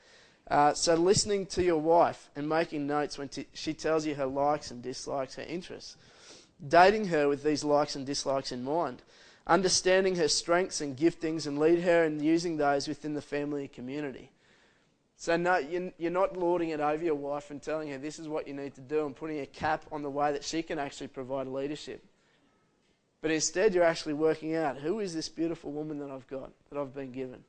Uh, 0.50 0.74
so, 0.74 0.96
listening 0.96 1.46
to 1.46 1.64
your 1.64 1.78
wife 1.78 2.30
and 2.36 2.50
making 2.50 2.88
notes 2.88 3.18
when 3.18 3.30
t- 3.30 3.46
she 3.54 3.74
tells 3.74 4.06
you 4.06 4.16
her 4.16 4.26
likes 4.26 4.72
and 4.72 4.82
dislikes, 4.82 5.36
her 5.36 5.44
interests. 5.44 5.96
Dating 6.68 7.08
her 7.08 7.28
with 7.28 7.44
these 7.44 7.64
likes 7.64 7.96
and 7.96 8.06
dislikes 8.06 8.52
in 8.52 8.64
mind. 8.64 9.02
Understanding 9.48 10.16
her 10.18 10.28
strengths 10.28 10.82
and 10.82 10.98
giftings 10.98 11.48
and 11.48 11.58
lead 11.58 11.82
her 11.82 12.04
in 12.04 12.22
using 12.22 12.58
those 12.58 12.88
within 12.88 13.14
the 13.14 13.22
family 13.22 13.68
community. 13.68 14.32
So, 15.16 15.36
no, 15.36 15.58
you're 15.58 16.12
not 16.12 16.38
lording 16.38 16.70
it 16.70 16.80
over 16.80 17.04
your 17.04 17.16
wife 17.16 17.52
and 17.52 17.62
telling 17.62 17.90
her 17.90 17.98
this 17.98 18.20
is 18.20 18.28
what 18.28 18.48
you 18.48 18.54
need 18.54 18.76
to 18.76 18.82
do 18.82 19.06
and 19.06 19.16
putting 19.16 19.42
a 19.42 19.46
cap 19.46 19.86
on 19.92 20.02
the 20.02 20.10
way 20.10 20.32
that 20.32 20.46
she 20.46 20.64
can 20.64 20.80
actually 20.80 21.08
provide 21.08 21.48
leadership. 21.48 22.06
But 23.22 23.32
instead, 23.32 23.74
you're 23.74 23.84
actually 23.84 24.14
working 24.14 24.56
out 24.56 24.78
who 24.78 25.00
is 25.00 25.14
this 25.14 25.28
beautiful 25.28 25.74
woman 25.74 26.00
that 26.00 26.10
I've 26.10 26.28
got, 26.28 26.52
that 26.70 26.80
I've 26.80 26.94
been 26.94 27.12
given? 27.12 27.44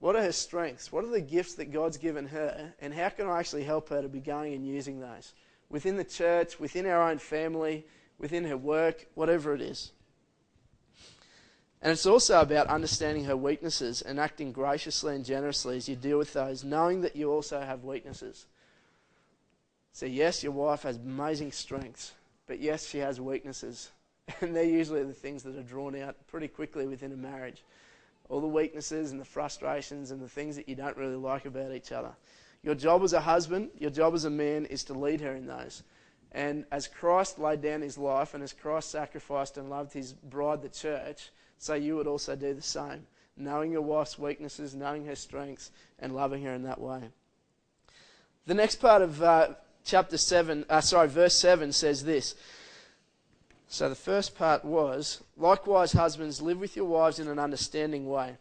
What 0.00 0.14
are 0.14 0.22
her 0.22 0.32
strengths? 0.32 0.92
What 0.92 1.04
are 1.04 1.10
the 1.10 1.20
gifts 1.20 1.54
that 1.54 1.72
God's 1.72 1.96
given 1.96 2.26
her? 2.26 2.74
And 2.80 2.92
how 2.92 3.08
can 3.08 3.26
I 3.26 3.38
actually 3.38 3.64
help 3.64 3.88
her 3.88 4.02
to 4.02 4.08
be 4.08 4.20
going 4.20 4.52
and 4.52 4.66
using 4.66 5.00
those? 5.00 5.32
Within 5.70 5.96
the 5.96 6.04
church, 6.04 6.60
within 6.60 6.86
our 6.86 7.10
own 7.10 7.18
family, 7.18 7.86
within 8.18 8.44
her 8.44 8.56
work, 8.56 9.06
whatever 9.14 9.54
it 9.54 9.60
is. 9.60 9.92
And 11.80 11.92
it's 11.92 12.06
also 12.06 12.40
about 12.40 12.66
understanding 12.66 13.24
her 13.24 13.36
weaknesses 13.36 14.02
and 14.02 14.18
acting 14.18 14.50
graciously 14.50 15.14
and 15.14 15.24
generously 15.24 15.76
as 15.76 15.88
you 15.88 15.94
deal 15.94 16.18
with 16.18 16.32
those, 16.32 16.64
knowing 16.64 17.02
that 17.02 17.14
you 17.14 17.30
also 17.30 17.60
have 17.60 17.84
weaknesses. 17.84 18.46
So, 19.92 20.06
yes, 20.06 20.42
your 20.42 20.52
wife 20.52 20.82
has 20.82 20.96
amazing 20.96 21.52
strengths, 21.52 22.12
but 22.46 22.58
yes, 22.58 22.86
she 22.88 22.98
has 22.98 23.20
weaknesses. 23.20 23.90
And 24.42 24.54
they're 24.54 24.62
usually 24.62 25.04
the 25.04 25.14
things 25.14 25.42
that 25.44 25.56
are 25.56 25.62
drawn 25.62 25.96
out 25.96 26.14
pretty 26.26 26.48
quickly 26.48 26.86
within 26.86 27.12
a 27.12 27.16
marriage 27.16 27.62
all 28.28 28.40
the 28.40 28.46
weaknesses 28.46 29.10
and 29.10 29.20
the 29.20 29.24
frustrations 29.24 30.10
and 30.10 30.20
the 30.20 30.28
things 30.28 30.56
that 30.56 30.68
you 30.68 30.74
don't 30.74 30.96
really 30.96 31.16
like 31.16 31.46
about 31.46 31.72
each 31.72 31.92
other. 31.92 32.12
Your 32.62 32.74
job 32.74 33.02
as 33.02 33.12
a 33.12 33.20
husband, 33.20 33.70
your 33.78 33.90
job 33.90 34.14
as 34.14 34.24
a 34.24 34.30
man 34.30 34.66
is 34.66 34.84
to 34.84 34.94
lead 34.94 35.20
her 35.20 35.34
in 35.34 35.46
those. 35.46 35.82
And 36.32 36.66
as 36.70 36.88
Christ 36.88 37.38
laid 37.38 37.62
down 37.62 37.80
his 37.80 37.96
life 37.96 38.34
and 38.34 38.42
as 38.42 38.52
Christ 38.52 38.90
sacrificed 38.90 39.56
and 39.56 39.70
loved 39.70 39.92
his 39.92 40.12
bride, 40.12 40.62
the 40.62 40.68
church, 40.68 41.30
so 41.58 41.74
you 41.74 41.96
would 41.96 42.06
also 42.06 42.36
do 42.36 42.54
the 42.54 42.62
same. 42.62 43.06
Knowing 43.36 43.72
your 43.72 43.82
wife's 43.82 44.18
weaknesses, 44.18 44.74
knowing 44.74 45.06
her 45.06 45.14
strengths, 45.14 45.70
and 45.98 46.14
loving 46.14 46.42
her 46.44 46.52
in 46.52 46.64
that 46.64 46.80
way. 46.80 47.02
The 48.46 48.54
next 48.54 48.76
part 48.76 49.02
of 49.02 49.22
uh, 49.22 49.54
chapter 49.84 50.18
7, 50.18 50.66
uh, 50.68 50.80
sorry, 50.80 51.08
verse 51.08 51.34
7 51.34 51.72
says 51.72 52.04
this 52.04 52.34
so 53.68 53.90
the 53.90 53.94
first 53.94 54.34
part 54.34 54.64
was 54.64 55.22
likewise, 55.36 55.92
husbands, 55.92 56.40
live 56.40 56.58
with 56.58 56.74
your 56.74 56.86
wives 56.86 57.18
in 57.18 57.28
an 57.28 57.38
understanding 57.38 58.08
way, 58.08 58.38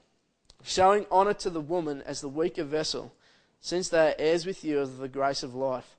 showing 0.64 1.06
honour 1.12 1.34
to 1.36 1.50
the 1.50 1.62
woman 1.62 2.02
as 2.06 2.22
the 2.22 2.30
weaker 2.30 2.64
vessel, 2.64 3.14
since 3.60 3.90
they 3.90 4.12
are 4.12 4.16
heirs 4.18 4.46
with 4.46 4.64
you 4.64 4.80
of 4.80 4.98
the 4.98 5.10
grace 5.10 5.44
of 5.44 5.54
life. 5.54 5.97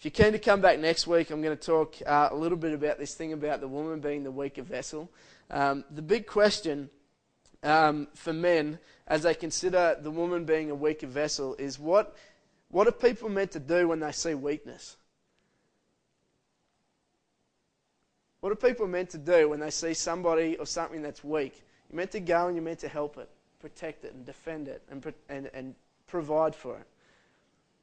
If 0.00 0.06
you're 0.06 0.24
keen 0.24 0.32
to 0.32 0.38
come 0.38 0.62
back 0.62 0.78
next 0.78 1.06
week, 1.06 1.28
I'm 1.28 1.42
going 1.42 1.54
to 1.54 1.62
talk 1.62 1.94
uh, 2.06 2.30
a 2.30 2.34
little 2.34 2.56
bit 2.56 2.72
about 2.72 2.98
this 2.98 3.14
thing 3.14 3.34
about 3.34 3.60
the 3.60 3.68
woman 3.68 4.00
being 4.00 4.24
the 4.24 4.30
weaker 4.30 4.62
vessel. 4.62 5.10
Um, 5.50 5.84
the 5.90 6.00
big 6.00 6.26
question 6.26 6.88
um, 7.62 8.08
for 8.14 8.32
men 8.32 8.78
as 9.06 9.24
they 9.24 9.34
consider 9.34 9.98
the 10.00 10.10
woman 10.10 10.46
being 10.46 10.70
a 10.70 10.74
weaker 10.74 11.06
vessel 11.06 11.54
is 11.56 11.78
what, 11.78 12.16
what 12.70 12.88
are 12.88 12.92
people 12.92 13.28
meant 13.28 13.50
to 13.50 13.60
do 13.60 13.88
when 13.88 14.00
they 14.00 14.10
see 14.12 14.32
weakness? 14.32 14.96
What 18.40 18.52
are 18.52 18.56
people 18.56 18.86
meant 18.86 19.10
to 19.10 19.18
do 19.18 19.50
when 19.50 19.60
they 19.60 19.68
see 19.68 19.92
somebody 19.92 20.56
or 20.56 20.64
something 20.64 21.02
that's 21.02 21.22
weak? 21.22 21.62
You're 21.90 21.98
meant 21.98 22.12
to 22.12 22.20
go 22.20 22.46
and 22.46 22.56
you're 22.56 22.64
meant 22.64 22.78
to 22.78 22.88
help 22.88 23.18
it, 23.18 23.28
protect 23.60 24.06
it, 24.06 24.14
and 24.14 24.24
defend 24.24 24.66
it, 24.66 24.80
and, 24.90 25.12
and, 25.28 25.50
and 25.52 25.74
provide 26.06 26.54
for 26.54 26.78
it. 26.78 26.86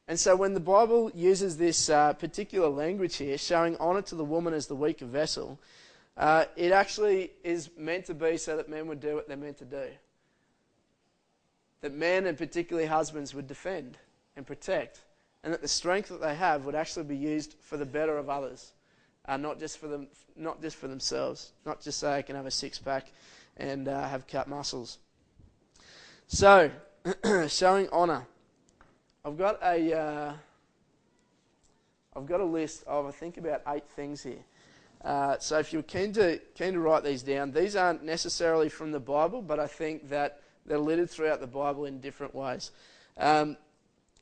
And 0.08 0.20
so 0.20 0.36
when 0.36 0.53
the 0.53 0.60
Bible 0.60 1.12
uses 1.14 1.58
this 1.58 1.89
uh, 1.89 2.14
particular 2.14 2.70
language 2.70 3.18
here, 3.18 3.38
showing 3.38 3.76
honour 3.78 4.01
to 4.03 4.16
the 4.16 4.24
woman 4.24 4.53
as 4.53 4.68
the 4.68 4.76
weaker 4.76 5.05
vessel, 5.05 5.60
uh, 6.16 6.45
it 6.55 6.72
actually 6.72 7.32
is 7.43 7.70
meant 7.78 8.05
to 8.05 8.14
be 8.14 8.38
so 8.38 8.55
that 8.58 8.70
men 8.70 8.88
would 8.88 9.01
do 9.01 9.16
what 9.16 9.28
they're 9.28 9.38
meant 9.38 9.58
to 9.58 9.66
do. 9.66 9.88
That 11.82 11.93
men, 11.93 12.26
and 12.26 12.38
particularly 12.38 12.88
husbands, 12.88 13.36
would 13.36 13.47
defend 13.47 13.97
and 14.36 14.47
protect, 14.47 15.01
and 15.43 15.53
that 15.53 15.62
the 15.62 15.68
strength 15.68 16.10
that 16.10 16.22
they 16.22 16.36
have 16.36 16.66
would 16.66 16.76
actually 16.76 17.05
be 17.05 17.18
used 17.18 17.55
for 17.62 17.78
the 17.78 17.86
better 17.86 18.18
of 18.18 18.30
others 18.30 18.72
uh, 19.28 19.38
not 19.38 19.60
just 19.60 19.78
for 19.78 19.88
them, 19.88 20.08
not 20.36 20.62
just 20.62 20.78
for 20.78 20.88
themselves, 20.88 21.51
not 21.66 21.82
just 21.82 21.99
so 21.99 22.12
they 22.12 22.24
can 22.24 22.36
have 22.36 22.45
a 22.45 22.51
six 22.51 22.80
pack 22.80 23.12
and 23.58 23.88
uh, 23.88 24.08
have 24.08 24.28
cut 24.28 24.47
muscles. 24.47 24.99
So, 26.28 26.72
showing 27.47 27.89
honour. 27.89 28.26
I've 29.28 29.38
got 29.38 29.62
a, 29.62 29.94
uh, 29.94 30.34
I've 32.16 32.26
got 32.26 32.40
a 32.40 32.46
list 32.46 32.86
of 32.88 33.06
I 33.08 33.12
think 33.12 33.36
about 33.36 33.62
eight 33.68 33.84
things 33.90 34.24
here. 34.24 34.40
Uh, 35.04 35.38
so 35.38 35.60
if 35.60 35.74
you're 35.74 35.84
keen 35.84 36.14
to 36.14 36.40
keen 36.56 36.72
to 36.74 36.80
write 36.80 37.04
these 37.04 37.24
down, 37.24 37.52
these 37.52 37.76
aren't 37.76 38.06
necessarily 38.06 38.70
from 38.70 38.94
the 38.94 39.02
Bible, 39.02 39.42
but 39.42 39.60
I 39.60 39.68
think 39.68 40.08
that 40.08 40.40
they're 40.66 40.80
littered 40.80 41.10
throughout 41.10 41.42
the 41.42 41.48
Bible 41.48 41.84
in 41.84 42.00
different 42.00 42.34
ways. 42.34 42.72
Um, 43.18 43.58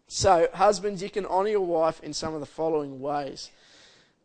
so, 0.08 0.48
husbands, 0.56 1.04
you 1.04 1.12
can 1.12 1.28
honour 1.28 1.50
your 1.50 1.66
wife 1.68 2.02
in 2.02 2.12
some 2.12 2.34
of 2.34 2.40
the 2.40 2.48
following 2.48 3.00
ways. 3.00 3.52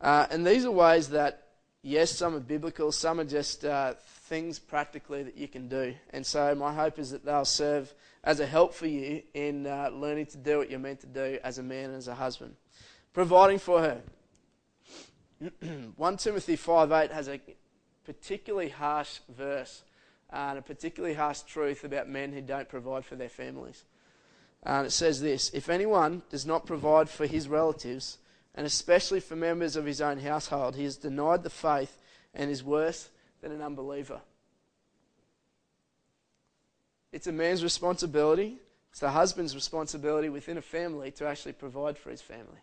Uh, 0.00 0.28
and 0.30 0.46
these 0.46 0.64
are 0.64 0.70
ways 0.70 1.10
that, 1.10 1.48
yes, 1.82 2.10
some 2.10 2.34
are 2.34 2.40
biblical, 2.40 2.90
some 2.90 3.20
are 3.20 3.24
just 3.24 3.66
uh, 3.66 3.92
things 4.28 4.58
practically 4.58 5.24
that 5.24 5.36
you 5.36 5.46
can 5.46 5.68
do. 5.68 5.94
And 6.14 6.24
so 6.24 6.54
my 6.54 6.72
hope 6.72 6.98
is 6.98 7.10
that 7.10 7.22
they'll 7.22 7.44
serve 7.44 7.92
as 8.22 8.40
a 8.40 8.46
help 8.46 8.74
for 8.74 8.86
you 8.86 9.22
in 9.34 9.66
uh, 9.66 9.90
learning 9.92 10.26
to 10.26 10.36
do 10.36 10.58
what 10.58 10.70
you're 10.70 10.78
meant 10.78 11.00
to 11.00 11.06
do 11.06 11.38
as 11.42 11.58
a 11.58 11.62
man 11.62 11.86
and 11.86 11.96
as 11.96 12.08
a 12.08 12.14
husband. 12.14 12.54
Providing 13.12 13.58
for 13.58 13.80
her. 13.80 14.02
1 15.96 16.16
Timothy 16.18 16.56
5.8 16.56 17.10
has 17.10 17.28
a 17.28 17.40
particularly 18.04 18.68
harsh 18.68 19.20
verse 19.28 19.82
uh, 20.32 20.36
and 20.50 20.58
a 20.58 20.62
particularly 20.62 21.14
harsh 21.14 21.40
truth 21.42 21.84
about 21.84 22.08
men 22.08 22.32
who 22.32 22.40
don't 22.40 22.68
provide 22.68 23.04
for 23.04 23.16
their 23.16 23.28
families. 23.28 23.84
And 24.62 24.86
it 24.86 24.90
says 24.90 25.20
this 25.20 25.50
If 25.54 25.68
anyone 25.68 26.22
does 26.30 26.44
not 26.44 26.66
provide 26.66 27.08
for 27.08 27.26
his 27.26 27.48
relatives, 27.48 28.18
and 28.54 28.66
especially 28.66 29.20
for 29.20 29.36
members 29.36 29.76
of 29.76 29.86
his 29.86 30.00
own 30.00 30.18
household, 30.18 30.76
he 30.76 30.84
has 30.84 30.96
denied 30.96 31.42
the 31.42 31.50
faith 31.50 31.96
and 32.34 32.50
is 32.50 32.62
worse 32.62 33.08
than 33.40 33.52
an 33.52 33.62
unbeliever. 33.62 34.20
It's 37.12 37.26
a 37.26 37.32
man's 37.32 37.62
responsibility, 37.62 38.58
it's 38.90 39.00
the 39.00 39.10
husband's 39.10 39.54
responsibility 39.54 40.28
within 40.28 40.58
a 40.58 40.62
family 40.62 41.10
to 41.12 41.26
actually 41.26 41.52
provide 41.52 41.98
for 41.98 42.10
his 42.10 42.22
family. 42.22 42.60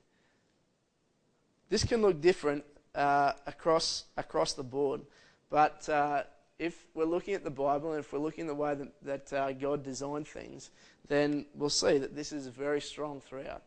This 1.69 1.83
can 1.83 2.01
look 2.01 2.21
different 2.21 2.63
uh, 2.95 3.33
across, 3.45 4.05
across 4.15 4.53
the 4.53 4.63
board, 4.63 5.01
but 5.49 5.87
uh, 5.89 6.23
if 6.59 6.87
we're 6.93 7.05
looking 7.05 7.33
at 7.33 7.43
the 7.43 7.49
Bible 7.49 7.91
and 7.91 7.99
if 7.99 8.11
we're 8.11 8.19
looking 8.19 8.45
at 8.45 8.47
the 8.47 8.55
way 8.55 8.75
that, 8.75 9.03
that 9.03 9.33
uh, 9.33 9.51
God 9.51 9.83
designed 9.83 10.27
things, 10.27 10.69
then 11.07 11.45
we'll 11.53 11.69
see 11.69 11.97
that 11.97 12.15
this 12.15 12.31
is 12.31 12.47
very 12.47 12.81
strong 12.81 13.21
throughout. 13.21 13.63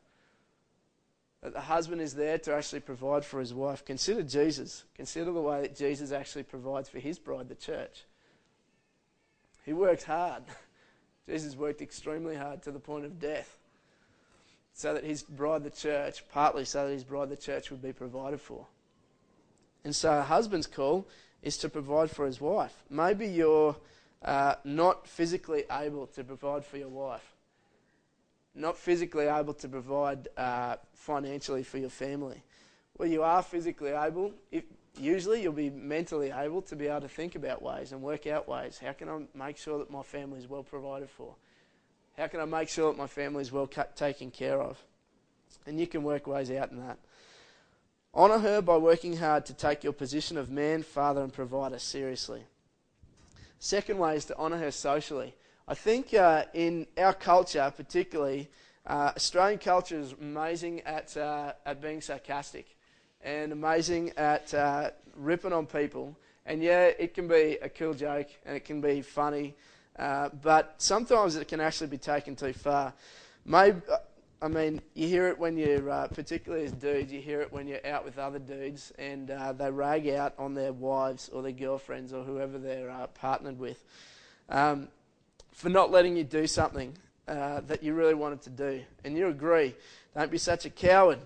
That 1.42 1.54
the 1.54 1.60
husband 1.60 2.00
is 2.02 2.14
there 2.14 2.38
to 2.38 2.54
actually 2.54 2.80
provide 2.80 3.24
for 3.24 3.40
his 3.40 3.54
wife. 3.54 3.84
Consider 3.84 4.22
Jesus. 4.22 4.84
Consider 4.94 5.32
the 5.32 5.40
way 5.40 5.62
that 5.62 5.76
Jesus 5.76 6.12
actually 6.12 6.42
provides 6.42 6.88
for 6.88 6.98
his 6.98 7.18
bride, 7.18 7.48
the 7.48 7.54
church. 7.54 8.04
He 9.64 9.72
works 9.72 10.04
hard. 10.04 10.42
Jesus 11.30 11.54
worked 11.54 11.80
extremely 11.80 12.34
hard 12.34 12.62
to 12.62 12.72
the 12.72 12.80
point 12.80 13.04
of 13.04 13.20
death 13.20 13.56
so 14.72 14.94
that 14.94 15.04
his 15.04 15.22
bride, 15.22 15.62
the 15.62 15.70
church, 15.70 16.24
partly 16.32 16.64
so 16.64 16.86
that 16.86 16.92
his 16.92 17.04
bride, 17.04 17.28
the 17.28 17.36
church, 17.36 17.70
would 17.70 17.80
be 17.82 17.92
provided 17.92 18.40
for. 18.40 18.66
And 19.84 19.94
so 19.94 20.18
a 20.18 20.22
husband's 20.22 20.66
call 20.66 21.06
is 21.42 21.56
to 21.58 21.68
provide 21.68 22.10
for 22.10 22.26
his 22.26 22.40
wife. 22.40 22.82
Maybe 22.90 23.28
you're 23.28 23.76
uh, 24.24 24.56
not 24.64 25.06
physically 25.06 25.64
able 25.70 26.08
to 26.08 26.24
provide 26.24 26.64
for 26.64 26.78
your 26.78 26.88
wife, 26.88 27.34
not 28.54 28.76
physically 28.76 29.26
able 29.26 29.54
to 29.54 29.68
provide 29.68 30.28
uh, 30.36 30.76
financially 30.94 31.62
for 31.62 31.78
your 31.78 31.90
family. 31.90 32.42
Well, 32.98 33.08
you 33.08 33.22
are 33.22 33.42
physically 33.42 33.92
able. 33.92 34.34
If, 34.50 34.64
usually, 34.98 35.42
you'll 35.42 35.52
be 35.52 35.70
mentally 35.70 36.30
able 36.30 36.62
to 36.62 36.76
be 36.76 36.86
able 36.86 37.02
to 37.02 37.08
think 37.08 37.34
about 37.34 37.62
ways 37.62 37.92
and 37.92 38.02
work 38.02 38.26
out 38.26 38.48
ways. 38.48 38.78
How 38.78 38.92
can 38.92 39.08
I 39.08 39.18
make 39.34 39.56
sure 39.56 39.78
that 39.78 39.90
my 39.90 40.02
family 40.02 40.38
is 40.38 40.48
well 40.48 40.62
provided 40.62 41.10
for? 41.10 41.34
How 42.16 42.26
can 42.26 42.40
I 42.40 42.44
make 42.44 42.68
sure 42.68 42.92
that 42.92 42.98
my 42.98 43.06
family 43.06 43.42
is 43.42 43.52
well 43.52 43.66
taken 43.66 44.30
care 44.30 44.60
of? 44.60 44.78
And 45.66 45.78
you 45.78 45.86
can 45.86 46.02
work 46.02 46.26
ways 46.26 46.50
out 46.50 46.70
in 46.70 46.80
that. 46.80 46.98
Honour 48.14 48.38
her 48.38 48.60
by 48.60 48.76
working 48.76 49.16
hard 49.16 49.46
to 49.46 49.54
take 49.54 49.84
your 49.84 49.92
position 49.92 50.36
of 50.36 50.50
man, 50.50 50.82
father, 50.82 51.22
and 51.22 51.32
provider 51.32 51.78
seriously. 51.78 52.42
Second 53.60 53.98
way 53.98 54.16
is 54.16 54.24
to 54.24 54.36
honour 54.36 54.58
her 54.58 54.70
socially. 54.70 55.34
I 55.68 55.74
think 55.74 56.12
uh, 56.12 56.44
in 56.52 56.88
our 56.98 57.14
culture, 57.14 57.72
particularly, 57.76 58.50
uh, 58.86 59.12
Australian 59.14 59.60
culture 59.60 59.98
is 59.98 60.12
amazing 60.20 60.80
at, 60.80 61.16
uh, 61.16 61.52
at 61.64 61.80
being 61.80 62.00
sarcastic 62.00 62.76
and 63.22 63.52
amazing 63.52 64.12
at 64.16 64.52
uh, 64.54 64.90
ripping 65.16 65.52
on 65.52 65.66
people. 65.66 66.16
And 66.46 66.62
yeah, 66.62 66.84
it 66.98 67.14
can 67.14 67.28
be 67.28 67.58
a 67.62 67.68
cool 67.68 67.94
joke 67.94 68.28
and 68.44 68.56
it 68.56 68.64
can 68.64 68.80
be 68.80 69.02
funny, 69.02 69.54
uh, 69.98 70.30
but 70.42 70.74
sometimes 70.78 71.36
it 71.36 71.48
can 71.48 71.60
actually 71.60 71.88
be 71.88 71.98
taken 71.98 72.34
too 72.34 72.52
far. 72.52 72.92
Maybe, 73.44 73.80
I 74.42 74.48
mean, 74.48 74.80
you 74.94 75.06
hear 75.06 75.28
it 75.28 75.38
when 75.38 75.58
you're, 75.58 75.90
uh, 75.90 76.08
particularly 76.08 76.64
as 76.64 76.72
dudes, 76.72 77.12
you 77.12 77.20
hear 77.20 77.42
it 77.42 77.52
when 77.52 77.68
you're 77.68 77.86
out 77.86 78.04
with 78.04 78.18
other 78.18 78.38
dudes 78.38 78.92
and 78.98 79.30
uh, 79.30 79.52
they 79.52 79.70
rag 79.70 80.08
out 80.08 80.34
on 80.38 80.54
their 80.54 80.72
wives 80.72 81.28
or 81.28 81.42
their 81.42 81.52
girlfriends 81.52 82.12
or 82.12 82.24
whoever 82.24 82.58
they're 82.58 82.90
uh, 82.90 83.06
partnered 83.08 83.58
with 83.58 83.84
um, 84.48 84.88
for 85.52 85.68
not 85.68 85.90
letting 85.90 86.16
you 86.16 86.24
do 86.24 86.46
something 86.46 86.96
uh, 87.28 87.60
that 87.60 87.82
you 87.82 87.94
really 87.94 88.14
wanted 88.14 88.42
to 88.42 88.50
do. 88.50 88.82
And 89.04 89.16
you 89.16 89.28
agree. 89.28 89.74
Don't 90.16 90.30
be 90.30 90.38
such 90.38 90.64
a 90.64 90.70
coward. 90.70 91.18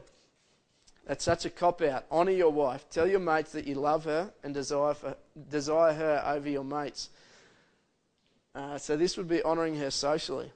That's 1.07 1.25
such 1.25 1.45
a 1.45 1.51
cop 1.51 1.83
out. 1.83 2.07
Honour 2.11 2.33
your 2.33 2.51
wife. 2.51 2.89
Tell 2.89 3.07
your 3.07 3.21
mates 3.21 3.53
that 3.53 3.67
you 3.67 3.75
love 3.75 4.05
her 4.05 4.33
and 4.43 4.55
desire, 4.55 4.95
for, 4.95 5.17
desire 5.51 5.93
her 5.93 6.23
over 6.27 6.49
your 6.49 6.65
mates. 6.65 7.11
Uh, 8.55 8.79
so 8.79 8.97
this 8.97 9.17
would 9.17 9.29
be 9.29 9.43
honouring 9.43 9.77
her 9.77 9.91
socially 9.91 10.51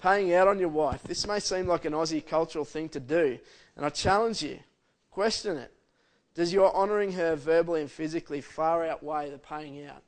paying 0.00 0.32
out 0.34 0.48
on 0.48 0.58
your 0.58 0.68
wife. 0.68 1.02
This 1.02 1.26
may 1.26 1.40
seem 1.40 1.66
like 1.66 1.84
an 1.84 1.92
Aussie 1.92 2.24
cultural 2.24 2.64
thing 2.64 2.88
to 2.90 3.00
do, 3.00 3.38
and 3.76 3.84
I 3.84 3.88
challenge 3.88 4.42
you 4.42 4.58
question 5.10 5.56
it. 5.56 5.72
Does 6.34 6.52
your 6.52 6.74
honouring 6.74 7.12
her 7.12 7.34
verbally 7.34 7.80
and 7.80 7.90
physically 7.90 8.42
far 8.42 8.86
outweigh 8.86 9.30
the 9.30 9.38
paying 9.38 9.86
out? 9.86 10.02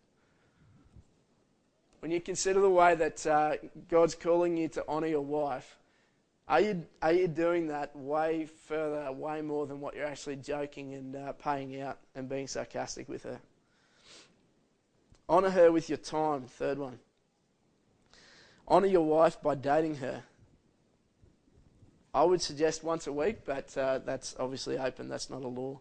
When 2.00 2.12
you 2.12 2.20
consider 2.20 2.60
the 2.60 2.70
way 2.70 2.94
that 2.94 3.26
uh, 3.26 3.56
God's 3.88 4.14
calling 4.14 4.56
you 4.56 4.68
to 4.68 4.86
honour 4.86 5.06
your 5.06 5.22
wife, 5.22 5.78
are 6.48 6.60
you, 6.60 6.86
are 7.02 7.12
you 7.12 7.28
doing 7.28 7.66
that 7.68 7.94
way 7.94 8.46
further, 8.46 9.12
way 9.12 9.42
more 9.42 9.66
than 9.66 9.80
what 9.80 9.94
you're 9.94 10.06
actually 10.06 10.36
joking 10.36 10.94
and 10.94 11.14
uh, 11.14 11.32
paying 11.32 11.80
out 11.80 11.98
and 12.14 12.26
being 12.28 12.48
sarcastic 12.48 13.06
with 13.08 13.24
her? 13.24 13.38
Honour 15.28 15.50
her 15.50 15.70
with 15.70 15.90
your 15.90 15.98
time, 15.98 16.44
third 16.44 16.78
one. 16.78 16.98
Honour 18.66 18.86
your 18.86 19.04
wife 19.04 19.42
by 19.42 19.54
dating 19.56 19.96
her. 19.96 20.22
I 22.14 22.24
would 22.24 22.40
suggest 22.40 22.82
once 22.82 23.06
a 23.06 23.12
week, 23.12 23.44
but 23.44 23.76
uh, 23.76 23.98
that's 23.98 24.34
obviously 24.38 24.78
open. 24.78 25.08
That's 25.08 25.28
not 25.28 25.42
a 25.42 25.48
law. 25.48 25.80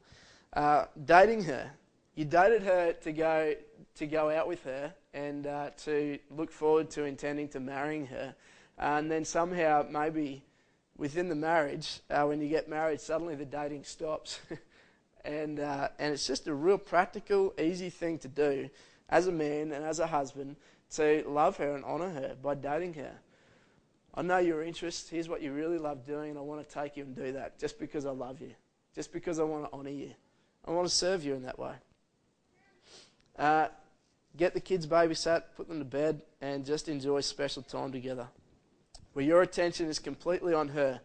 Uh, 0.51 0.85
dating 1.05 1.45
her. 1.45 1.71
You 2.15 2.25
dated 2.25 2.63
her 2.63 2.91
to 2.91 3.11
go 3.13 3.55
to 3.95 4.07
go 4.07 4.29
out 4.29 4.47
with 4.47 4.63
her 4.63 4.93
and 5.13 5.47
uh, 5.47 5.69
to 5.85 6.19
look 6.29 6.51
forward 6.51 6.89
to 6.91 7.05
intending 7.05 7.47
to 7.49 7.59
marrying 7.59 8.07
her, 8.07 8.35
and 8.77 9.09
then 9.09 9.23
somehow 9.23 9.85
maybe 9.89 10.43
within 10.97 11.29
the 11.29 11.35
marriage, 11.35 12.01
uh, 12.09 12.23
when 12.23 12.41
you 12.41 12.49
get 12.49 12.67
married, 12.67 12.99
suddenly 12.99 13.35
the 13.35 13.45
dating 13.45 13.83
stops, 13.83 14.39
and 15.25 15.59
uh, 15.59 15.89
and 15.99 16.13
it's 16.13 16.27
just 16.27 16.47
a 16.47 16.53
real 16.53 16.77
practical, 16.77 17.53
easy 17.59 17.89
thing 17.89 18.17
to 18.19 18.27
do 18.27 18.69
as 19.09 19.27
a 19.27 19.31
man 19.31 19.71
and 19.71 19.85
as 19.85 19.99
a 19.99 20.07
husband 20.07 20.55
to 20.89 21.23
love 21.27 21.57
her 21.57 21.75
and 21.75 21.85
honour 21.85 22.09
her 22.09 22.35
by 22.41 22.55
dating 22.55 22.93
her. 22.95 23.11
I 24.15 24.21
know 24.23 24.39
your 24.39 24.63
interest. 24.63 25.09
Here's 25.09 25.29
what 25.29 25.41
you 25.41 25.53
really 25.53 25.77
love 25.77 26.05
doing, 26.05 26.31
and 26.31 26.39
I 26.39 26.41
want 26.41 26.67
to 26.67 26.73
take 26.73 26.97
you 26.97 27.03
and 27.03 27.15
do 27.15 27.33
that 27.33 27.59
just 27.59 27.79
because 27.79 28.05
I 28.05 28.11
love 28.11 28.41
you, 28.41 28.51
just 28.95 29.13
because 29.13 29.39
I 29.39 29.43
want 29.43 29.65
to 29.65 29.73
honour 29.73 29.91
you. 29.91 30.11
I 30.65 30.71
want 30.71 30.87
to 30.87 30.93
serve 30.93 31.23
you 31.23 31.35
in 31.35 31.43
that 31.43 31.59
way. 31.59 31.73
Uh, 33.37 33.67
get 34.35 34.53
the 34.53 34.59
kids 34.59 34.87
babysat, 34.87 35.43
put 35.55 35.67
them 35.67 35.79
to 35.79 35.85
bed, 35.85 36.23
and 36.41 36.65
just 36.65 36.89
enjoy 36.89 37.21
special 37.21 37.61
time 37.61 37.91
together 37.91 38.27
where 39.17 39.25
your 39.25 39.41
attention 39.41 39.87
is 39.87 39.97
completely 39.97 40.53
on 40.53 40.67
her. 40.67 41.01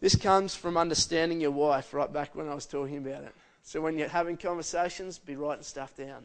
This 0.00 0.16
comes 0.16 0.56
from 0.56 0.76
understanding 0.76 1.40
your 1.40 1.52
wife, 1.52 1.94
right 1.94 2.12
back 2.12 2.34
when 2.34 2.48
I 2.48 2.54
was 2.54 2.66
talking 2.66 2.96
about 2.96 3.22
it. 3.22 3.32
So 3.62 3.80
when 3.80 3.96
you're 3.96 4.08
having 4.08 4.36
conversations, 4.36 5.16
be 5.16 5.36
writing 5.36 5.62
stuff 5.62 5.96
down. 5.96 6.24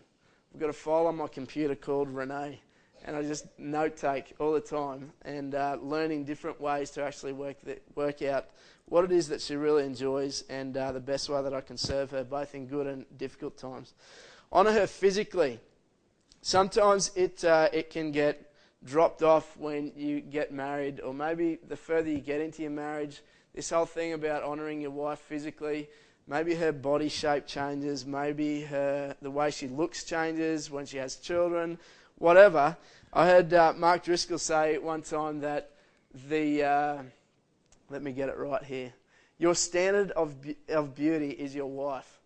I've 0.51 0.59
got 0.59 0.71
a 0.71 0.73
file 0.73 1.05
on 1.05 1.17
my 1.17 1.27
computer 1.27 1.75
called 1.75 2.09
Renee, 2.09 2.59
and 3.05 3.15
I 3.15 3.21
just 3.21 3.45
note 3.59 3.95
take 3.95 4.33
all 4.39 4.53
the 4.53 4.59
time 4.59 5.11
and 5.21 5.53
uh, 5.53 5.77
learning 5.83 6.23
different 6.23 6.59
ways 6.59 6.89
to 6.91 7.03
actually 7.03 7.33
work 7.33 7.57
the, 7.61 7.77
work 7.93 8.23
out 8.23 8.47
what 8.87 9.05
it 9.05 9.11
is 9.11 9.27
that 9.27 9.39
she 9.39 9.55
really 9.57 9.85
enjoys 9.85 10.43
and 10.49 10.75
uh, 10.75 10.91
the 10.91 10.99
best 10.99 11.29
way 11.29 11.43
that 11.43 11.53
I 11.53 11.61
can 11.61 11.77
serve 11.77 12.09
her, 12.09 12.23
both 12.23 12.55
in 12.55 12.65
good 12.65 12.87
and 12.87 13.05
difficult 13.19 13.55
times. 13.55 13.93
Honour 14.51 14.71
her 14.71 14.87
physically. 14.87 15.59
Sometimes 16.41 17.11
it 17.15 17.43
uh, 17.43 17.69
it 17.71 17.91
can 17.91 18.11
get 18.11 18.50
dropped 18.83 19.21
off 19.23 19.57
when 19.57 19.91
you 19.95 20.21
get 20.21 20.51
married, 20.51 20.99
or 21.01 21.13
maybe 21.13 21.59
the 21.67 21.75
further 21.75 22.09
you 22.09 22.19
get 22.19 22.41
into 22.41 22.61
your 22.61 22.71
marriage, 22.71 23.21
this 23.53 23.69
whole 23.69 23.85
thing 23.85 24.13
about 24.13 24.43
honouring 24.43 24.81
your 24.81 24.91
wife 24.91 25.19
physically 25.19 25.87
Maybe 26.27 26.55
her 26.55 26.71
body 26.71 27.09
shape 27.09 27.45
changes. 27.45 28.05
Maybe 28.05 28.61
her, 28.61 29.15
the 29.21 29.31
way 29.31 29.51
she 29.51 29.67
looks 29.67 30.05
changes 30.05 30.71
when 30.71 30.85
she 30.85 30.97
has 30.97 31.17
children. 31.17 31.77
Whatever. 32.17 32.77
I 33.11 33.25
heard 33.25 33.53
uh, 33.53 33.73
Mark 33.75 34.03
Driscoll 34.03 34.37
say 34.37 34.77
one 34.77 35.01
time 35.01 35.41
that 35.41 35.71
the, 36.29 36.63
uh, 36.63 37.03
let 37.89 38.01
me 38.01 38.13
get 38.13 38.29
it 38.29 38.37
right 38.37 38.63
here. 38.63 38.93
Your 39.37 39.55
standard 39.55 40.11
of, 40.11 40.35
of 40.69 40.95
beauty 40.95 41.31
is 41.31 41.53
your 41.53 41.65
wife. 41.65 42.20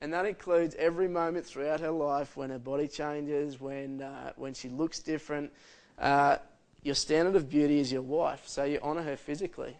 And 0.00 0.12
that 0.12 0.26
includes 0.26 0.74
every 0.74 1.08
moment 1.08 1.46
throughout 1.46 1.80
her 1.80 1.90
life 1.90 2.36
when 2.36 2.50
her 2.50 2.58
body 2.58 2.88
changes, 2.88 3.60
when, 3.60 4.02
uh, 4.02 4.32
when 4.36 4.52
she 4.54 4.68
looks 4.68 5.00
different. 5.00 5.50
Uh, 5.98 6.36
your 6.82 6.94
standard 6.94 7.36
of 7.36 7.48
beauty 7.48 7.78
is 7.78 7.90
your 7.90 8.02
wife, 8.02 8.42
so 8.46 8.64
you 8.64 8.78
honour 8.82 9.02
her 9.02 9.16
physically 9.16 9.76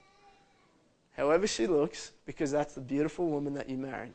however 1.17 1.47
she 1.47 1.67
looks, 1.67 2.13
because 2.27 2.51
that's 2.51 2.75
the 2.75 2.81
beautiful 2.81 3.27
woman 3.27 3.55
that 3.55 3.69
you 3.69 3.77
married. 3.77 4.15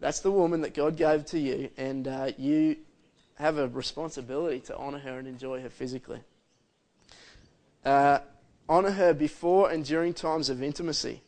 That's 0.00 0.20
the 0.20 0.30
woman 0.30 0.60
that 0.62 0.74
God 0.74 0.96
gave 0.96 1.24
to 1.26 1.38
you, 1.38 1.70
and 1.76 2.06
uh, 2.06 2.30
you 2.36 2.76
have 3.34 3.58
a 3.58 3.68
responsibility 3.68 4.60
to 4.60 4.76
honour 4.76 4.98
her 4.98 5.18
and 5.18 5.28
enjoy 5.28 5.60
her 5.60 5.68
physically. 5.68 6.20
Uh, 7.84 8.18
honour 8.68 8.90
her 8.90 9.14
before 9.14 9.70
and 9.70 9.84
during 9.84 10.14
times 10.14 10.50
of 10.50 10.62
intimacy. 10.62 11.22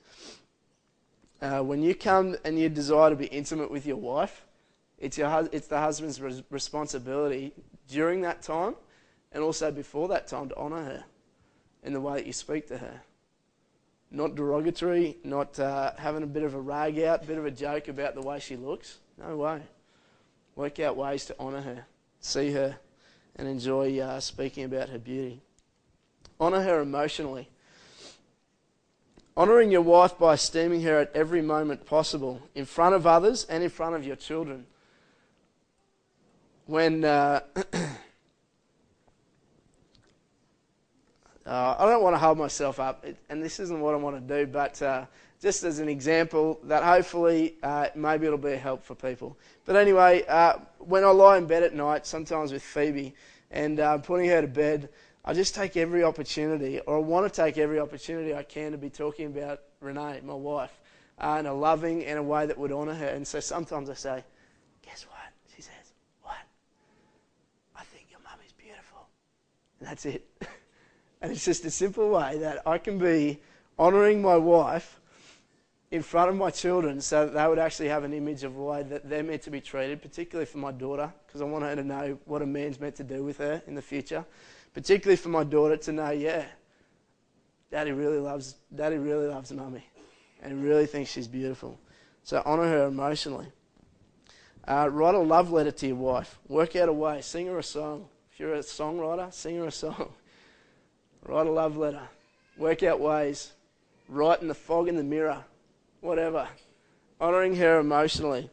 Uh, 1.40 1.60
when 1.60 1.82
you 1.82 1.94
come 1.94 2.36
and 2.44 2.58
you 2.58 2.68
desire 2.68 3.10
to 3.10 3.16
be 3.16 3.26
intimate 3.26 3.70
with 3.70 3.86
your 3.86 3.96
wife, 3.96 4.44
it's, 4.98 5.16
your, 5.16 5.48
it's 5.52 5.68
the 5.68 5.78
husband's 5.78 6.20
res- 6.20 6.42
responsibility 6.50 7.54
during 7.88 8.20
that 8.20 8.42
time 8.42 8.74
and 9.32 9.42
also 9.42 9.70
before 9.70 10.08
that 10.08 10.26
time 10.26 10.48
to 10.50 10.56
honour 10.56 10.84
her 10.84 11.04
in 11.82 11.92
the 11.94 12.00
way 12.00 12.14
that 12.14 12.26
you 12.26 12.32
speak 12.32 12.66
to 12.68 12.76
her. 12.76 13.00
not 14.10 14.34
derogatory, 14.34 15.16
not 15.24 15.58
uh, 15.58 15.92
having 15.96 16.22
a 16.22 16.26
bit 16.26 16.42
of 16.42 16.54
a 16.54 16.60
rag 16.60 16.98
out, 17.00 17.26
bit 17.26 17.38
of 17.38 17.46
a 17.46 17.50
joke 17.50 17.88
about 17.88 18.14
the 18.14 18.22
way 18.22 18.38
she 18.38 18.56
looks. 18.56 18.98
No 19.18 19.36
way. 19.36 19.62
Work 20.56 20.80
out 20.80 20.96
ways 20.96 21.24
to 21.26 21.38
honour 21.38 21.62
her, 21.62 21.86
see 22.20 22.50
her, 22.52 22.76
and 23.36 23.46
enjoy 23.46 23.98
uh, 24.00 24.20
speaking 24.20 24.64
about 24.64 24.88
her 24.88 24.98
beauty. 24.98 25.40
Honour 26.40 26.62
her 26.62 26.80
emotionally. 26.80 27.48
Honouring 29.36 29.70
your 29.70 29.82
wife 29.82 30.18
by 30.18 30.34
esteeming 30.34 30.82
her 30.82 30.98
at 30.98 31.10
every 31.14 31.42
moment 31.42 31.86
possible, 31.86 32.42
in 32.54 32.64
front 32.64 32.94
of 32.94 33.06
others 33.06 33.44
and 33.44 33.62
in 33.62 33.70
front 33.70 33.94
of 33.94 34.04
your 34.04 34.16
children. 34.16 34.66
When. 36.66 37.04
Uh, 37.04 37.40
Uh, 41.50 41.74
I 41.80 41.86
don't 41.86 42.00
want 42.00 42.14
to 42.14 42.18
hold 42.18 42.38
myself 42.38 42.78
up, 42.78 43.04
and 43.28 43.42
this 43.42 43.58
isn't 43.58 43.80
what 43.80 43.92
I 43.92 43.96
want 43.96 44.14
to 44.14 44.38
do, 44.38 44.46
but 44.46 44.80
uh, 44.82 45.06
just 45.42 45.64
as 45.64 45.80
an 45.80 45.88
example, 45.88 46.60
that 46.62 46.84
hopefully 46.84 47.56
uh, 47.64 47.88
maybe 47.96 48.26
it'll 48.26 48.38
be 48.38 48.52
a 48.52 48.56
help 48.56 48.84
for 48.84 48.94
people. 48.94 49.36
But 49.64 49.74
anyway, 49.74 50.24
uh, 50.28 50.58
when 50.78 51.02
I 51.02 51.08
lie 51.08 51.38
in 51.38 51.46
bed 51.46 51.64
at 51.64 51.74
night, 51.74 52.06
sometimes 52.06 52.52
with 52.52 52.62
Phoebe, 52.62 53.14
and 53.50 53.80
uh, 53.80 53.98
putting 53.98 54.28
her 54.28 54.42
to 54.42 54.46
bed, 54.46 54.90
I 55.24 55.34
just 55.34 55.54
take 55.54 55.76
every 55.76 56.02
opportunity, 56.02 56.80
or 56.80 56.96
I 56.96 57.00
want 57.00 57.32
to 57.32 57.42
take 57.42 57.58
every 57.58 57.78
opportunity 57.78 58.34
I 58.34 58.42
can 58.42 58.72
to 58.72 58.78
be 58.78 58.90
talking 58.90 59.26
about 59.26 59.60
Renee, 59.80 60.20
my 60.24 60.34
wife, 60.34 60.72
uh, 61.18 61.36
in 61.40 61.46
a 61.46 61.52
loving 61.52 62.04
and 62.04 62.18
a 62.18 62.22
way 62.22 62.46
that 62.46 62.56
would 62.56 62.72
honour 62.72 62.94
her. 62.94 63.08
And 63.08 63.26
so 63.26 63.40
sometimes 63.40 63.90
I 63.90 63.94
say, 63.94 64.24
Guess 64.82 65.06
what? 65.08 65.18
She 65.54 65.62
says, 65.62 65.92
What? 66.22 66.38
I 67.76 67.82
think 67.84 68.06
your 68.10 68.20
mum 68.20 68.38
is 68.46 68.52
beautiful. 68.52 69.06
And 69.80 69.88
that's 69.88 70.06
it. 70.06 70.26
And 71.22 71.32
it's 71.32 71.44
just 71.44 71.66
a 71.66 71.70
simple 71.70 72.08
way 72.08 72.38
that 72.38 72.66
I 72.66 72.78
can 72.78 72.98
be 72.98 73.40
honouring 73.78 74.22
my 74.22 74.36
wife 74.36 75.00
in 75.90 76.02
front 76.02 76.30
of 76.30 76.36
my 76.36 76.50
children 76.50 77.00
so 77.00 77.26
that 77.26 77.34
they 77.34 77.46
would 77.46 77.58
actually 77.58 77.88
have 77.88 78.04
an 78.04 78.12
image 78.12 78.44
of 78.44 78.54
the 78.54 78.60
way 78.60 78.82
that 78.84 79.08
they're 79.08 79.22
meant 79.22 79.42
to 79.42 79.50
be 79.50 79.60
treated, 79.60 80.00
particularly 80.00 80.46
for 80.46 80.58
my 80.58 80.70
daughter, 80.70 81.12
because 81.26 81.42
I 81.42 81.44
want 81.44 81.64
her 81.64 81.76
to 81.76 81.84
know 81.84 82.18
what 82.26 82.42
a 82.42 82.46
man's 82.46 82.78
meant 82.78 82.94
to 82.96 83.04
do 83.04 83.24
with 83.24 83.38
her 83.38 83.60
in 83.66 83.74
the 83.74 83.82
future. 83.82 84.24
Particularly 84.74 85.16
for 85.16 85.30
my 85.30 85.44
daughter 85.44 85.76
to 85.76 85.92
know, 85.92 86.10
yeah, 86.10 86.44
daddy 87.70 87.92
really 87.92 88.18
loves, 88.18 88.54
daddy 88.74 88.98
really 88.98 89.26
loves 89.26 89.52
mummy 89.52 89.84
and 90.42 90.62
really 90.62 90.86
thinks 90.86 91.10
she's 91.10 91.28
beautiful. 91.28 91.78
So 92.22 92.42
honour 92.44 92.68
her 92.68 92.86
emotionally. 92.86 93.46
Uh, 94.66 94.88
write 94.90 95.14
a 95.14 95.18
love 95.18 95.50
letter 95.50 95.70
to 95.72 95.86
your 95.88 95.96
wife. 95.96 96.38
Work 96.48 96.76
out 96.76 96.88
a 96.88 96.92
way. 96.92 97.22
Sing 97.22 97.46
her 97.46 97.58
a 97.58 97.62
song. 97.62 98.06
If 98.32 98.38
you're 98.38 98.54
a 98.54 98.60
songwriter, 98.60 99.32
sing 99.32 99.56
her 99.56 99.66
a 99.66 99.72
song. 99.72 100.12
Write 101.26 101.46
a 101.46 101.50
love 101.50 101.76
letter. 101.76 102.02
Work 102.56 102.82
out 102.82 103.00
ways. 103.00 103.52
Write 104.08 104.42
in 104.42 104.48
the 104.48 104.54
fog 104.54 104.88
in 104.88 104.96
the 104.96 105.02
mirror. 105.02 105.44
Whatever. 106.00 106.48
Honouring 107.20 107.56
her 107.56 107.80
emotionally. 107.80 108.48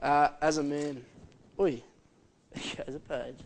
Uh, 0.00 0.28
as 0.40 0.58
a 0.58 0.62
man. 0.62 1.04
Oi. 1.58 1.82
There 2.54 2.84
goes 2.84 2.96
a 2.96 3.00
page. 3.00 3.38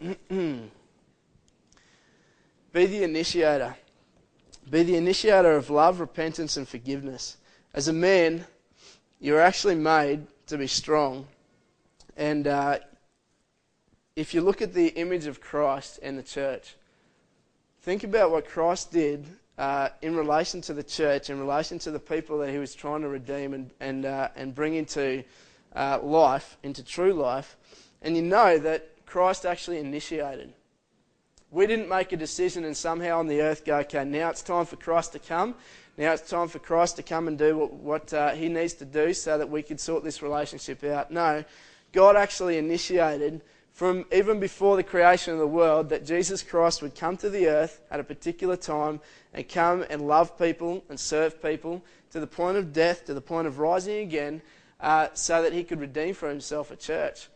Be 0.30 0.66
the 2.72 3.02
initiator. 3.02 3.76
Be 4.68 4.82
the 4.82 4.96
initiator 4.96 5.52
of 5.52 5.70
love, 5.70 6.00
repentance, 6.00 6.56
and 6.56 6.68
forgiveness. 6.68 7.36
As 7.72 7.88
a 7.88 7.92
man, 7.92 8.44
you're 9.20 9.40
actually 9.40 9.76
made 9.76 10.26
to 10.48 10.58
be 10.58 10.66
strong. 10.66 11.26
And 12.16 12.46
uh, 12.46 12.78
if 14.14 14.34
you 14.34 14.40
look 14.40 14.60
at 14.60 14.74
the 14.74 14.88
image 14.88 15.26
of 15.26 15.40
Christ 15.40 16.00
and 16.02 16.18
the 16.18 16.22
church, 16.22 16.76
think 17.82 18.04
about 18.04 18.30
what 18.30 18.48
Christ 18.48 18.92
did 18.92 19.26
uh, 19.56 19.88
in 20.02 20.16
relation 20.16 20.60
to 20.62 20.74
the 20.74 20.82
church, 20.82 21.30
in 21.30 21.38
relation 21.38 21.78
to 21.80 21.90
the 21.90 22.00
people 22.00 22.38
that 22.38 22.50
he 22.50 22.58
was 22.58 22.74
trying 22.74 23.00
to 23.02 23.08
redeem 23.08 23.54
and, 23.54 23.70
and, 23.80 24.04
uh, 24.04 24.28
and 24.36 24.54
bring 24.54 24.74
into 24.74 25.24
uh, 25.74 25.98
life, 26.02 26.58
into 26.62 26.84
true 26.84 27.14
life. 27.14 27.56
And 28.02 28.16
you 28.16 28.22
know 28.22 28.58
that 28.58 28.95
Christ 29.06 29.46
actually 29.46 29.78
initiated. 29.78 30.52
We 31.50 31.66
didn't 31.66 31.88
make 31.88 32.12
a 32.12 32.16
decision 32.16 32.64
and 32.64 32.76
somehow 32.76 33.20
on 33.20 33.28
the 33.28 33.40
earth 33.40 33.64
go, 33.64 33.78
okay, 33.78 34.04
now 34.04 34.30
it's 34.30 34.42
time 34.42 34.66
for 34.66 34.76
Christ 34.76 35.12
to 35.12 35.18
come. 35.18 35.54
Now 35.96 36.12
it's 36.12 36.28
time 36.28 36.48
for 36.48 36.58
Christ 36.58 36.96
to 36.96 37.02
come 37.02 37.28
and 37.28 37.38
do 37.38 37.56
what, 37.56 37.72
what 37.72 38.12
uh, 38.12 38.32
he 38.32 38.48
needs 38.48 38.74
to 38.74 38.84
do 38.84 39.14
so 39.14 39.38
that 39.38 39.48
we 39.48 39.62
could 39.62 39.80
sort 39.80 40.04
this 40.04 40.20
relationship 40.20 40.84
out. 40.84 41.10
No, 41.10 41.44
God 41.92 42.16
actually 42.16 42.58
initiated 42.58 43.40
from 43.72 44.04
even 44.10 44.40
before 44.40 44.76
the 44.76 44.82
creation 44.82 45.34
of 45.34 45.38
the 45.38 45.46
world 45.46 45.90
that 45.90 46.04
Jesus 46.04 46.42
Christ 46.42 46.82
would 46.82 46.94
come 46.94 47.16
to 47.18 47.30
the 47.30 47.46
earth 47.46 47.80
at 47.90 48.00
a 48.00 48.04
particular 48.04 48.56
time 48.56 49.00
and 49.32 49.48
come 49.48 49.84
and 49.88 50.08
love 50.08 50.38
people 50.38 50.82
and 50.88 50.98
serve 50.98 51.42
people 51.42 51.82
to 52.10 52.18
the 52.18 52.26
point 52.26 52.56
of 52.56 52.72
death, 52.72 53.04
to 53.04 53.14
the 53.14 53.20
point 53.20 53.46
of 53.46 53.58
rising 53.58 53.98
again, 53.98 54.42
uh, 54.80 55.08
so 55.14 55.42
that 55.42 55.52
he 55.52 55.62
could 55.62 55.80
redeem 55.80 56.14
for 56.14 56.28
himself 56.28 56.70
a 56.70 56.76
church. 56.76 57.28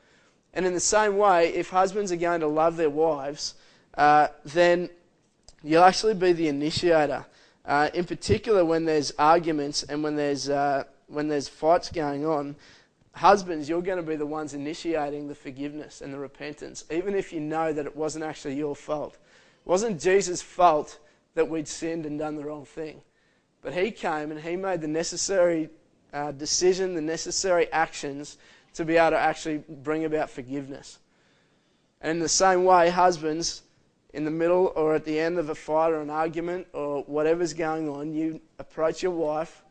And 0.54 0.66
in 0.66 0.74
the 0.74 0.80
same 0.80 1.16
way, 1.16 1.54
if 1.54 1.70
husbands 1.70 2.10
are 2.12 2.16
going 2.16 2.40
to 2.40 2.48
love 2.48 2.76
their 2.76 2.90
wives, 2.90 3.54
uh, 3.94 4.28
then 4.44 4.90
you'll 5.62 5.84
actually 5.84 6.14
be 6.14 6.32
the 6.32 6.48
initiator. 6.48 7.26
Uh, 7.64 7.90
in 7.94 8.04
particular, 8.04 8.64
when 8.64 8.84
there's 8.84 9.12
arguments 9.18 9.82
and 9.84 10.02
when 10.02 10.16
there's, 10.16 10.48
uh, 10.48 10.84
when 11.06 11.28
there's 11.28 11.48
fights 11.48 11.90
going 11.90 12.26
on, 12.26 12.56
Husbands, 13.12 13.68
you're 13.68 13.82
going 13.82 13.98
to 13.98 14.02
be 14.02 14.16
the 14.16 14.26
ones 14.26 14.54
initiating 14.54 15.28
the 15.28 15.34
forgiveness 15.34 16.00
and 16.00 16.14
the 16.14 16.18
repentance, 16.18 16.84
even 16.90 17.14
if 17.14 17.32
you 17.32 17.40
know 17.40 17.72
that 17.72 17.84
it 17.84 17.96
wasn't 17.96 18.24
actually 18.24 18.54
your 18.54 18.76
fault. 18.76 19.14
It 19.14 19.68
wasn't 19.68 20.00
Jesus' 20.00 20.40
fault 20.40 20.98
that 21.34 21.48
we'd 21.48 21.66
sinned 21.66 22.06
and 22.06 22.18
done 22.18 22.36
the 22.36 22.44
wrong 22.44 22.64
thing. 22.64 23.02
But 23.62 23.74
He 23.74 23.90
came 23.90 24.30
and 24.30 24.40
He 24.40 24.56
made 24.56 24.80
the 24.80 24.88
necessary 24.88 25.70
uh, 26.12 26.32
decision, 26.32 26.94
the 26.94 27.00
necessary 27.00 27.70
actions 27.72 28.38
to 28.74 28.84
be 28.84 28.96
able 28.96 29.10
to 29.10 29.18
actually 29.18 29.58
bring 29.68 30.04
about 30.04 30.30
forgiveness. 30.30 30.98
And 32.00 32.12
in 32.12 32.18
the 32.20 32.28
same 32.28 32.64
way, 32.64 32.90
husbands, 32.90 33.62
in 34.12 34.24
the 34.24 34.30
middle 34.30 34.72
or 34.74 34.94
at 34.94 35.04
the 35.04 35.18
end 35.18 35.38
of 35.38 35.50
a 35.50 35.54
fight 35.54 35.92
or 35.92 36.00
an 36.00 36.10
argument 36.10 36.66
or 36.72 37.02
whatever's 37.02 37.52
going 37.52 37.88
on, 37.88 38.12
you 38.12 38.40
approach 38.58 39.02
your 39.02 39.12
wife 39.12 39.62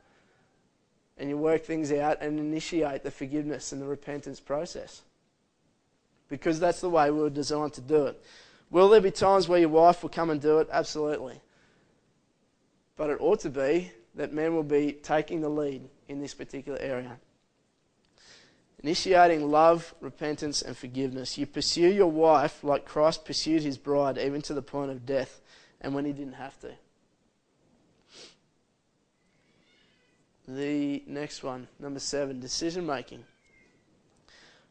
and 1.17 1.29
you 1.29 1.37
work 1.37 1.65
things 1.65 1.91
out 1.91 2.21
and 2.21 2.39
initiate 2.39 3.03
the 3.03 3.11
forgiveness 3.11 3.71
and 3.71 3.81
the 3.81 3.85
repentance 3.85 4.39
process. 4.39 5.01
Because 6.29 6.59
that's 6.59 6.79
the 6.79 6.89
way 6.89 7.11
we 7.11 7.19
were 7.19 7.29
designed 7.29 7.73
to 7.73 7.81
do 7.81 8.05
it. 8.05 8.23
Will 8.69 8.89
there 8.89 9.01
be 9.01 9.11
times 9.11 9.47
where 9.47 9.59
your 9.59 9.69
wife 9.69 10.03
will 10.03 10.09
come 10.09 10.29
and 10.29 10.39
do 10.39 10.59
it? 10.59 10.69
Absolutely. 10.71 11.41
But 12.95 13.09
it 13.09 13.17
ought 13.19 13.39
to 13.41 13.49
be 13.49 13.91
that 14.15 14.33
men 14.33 14.53
will 14.53 14.63
be 14.63 14.93
taking 14.93 15.41
the 15.41 15.49
lead 15.49 15.89
in 16.07 16.21
this 16.21 16.33
particular 16.33 16.77
area. 16.79 17.17
Initiating 18.82 19.51
love, 19.51 19.93
repentance, 19.99 20.61
and 20.61 20.77
forgiveness. 20.77 21.38
You 21.38 21.45
pursue 21.45 21.88
your 21.88 22.11
wife 22.11 22.63
like 22.63 22.86
Christ 22.86 23.25
pursued 23.25 23.61
his 23.61 23.77
bride, 23.77 24.17
even 24.17 24.41
to 24.43 24.53
the 24.53 24.61
point 24.61 24.91
of 24.91 25.05
death, 25.05 25.41
and 25.82 25.93
when 25.93 26.05
he 26.05 26.13
didn't 26.13 26.34
have 26.34 26.59
to. 26.61 26.71
the 30.55 31.03
next 31.05 31.43
one, 31.43 31.67
number 31.80 31.99
seven, 31.99 32.39
decision 32.39 32.86
making. 32.86 33.23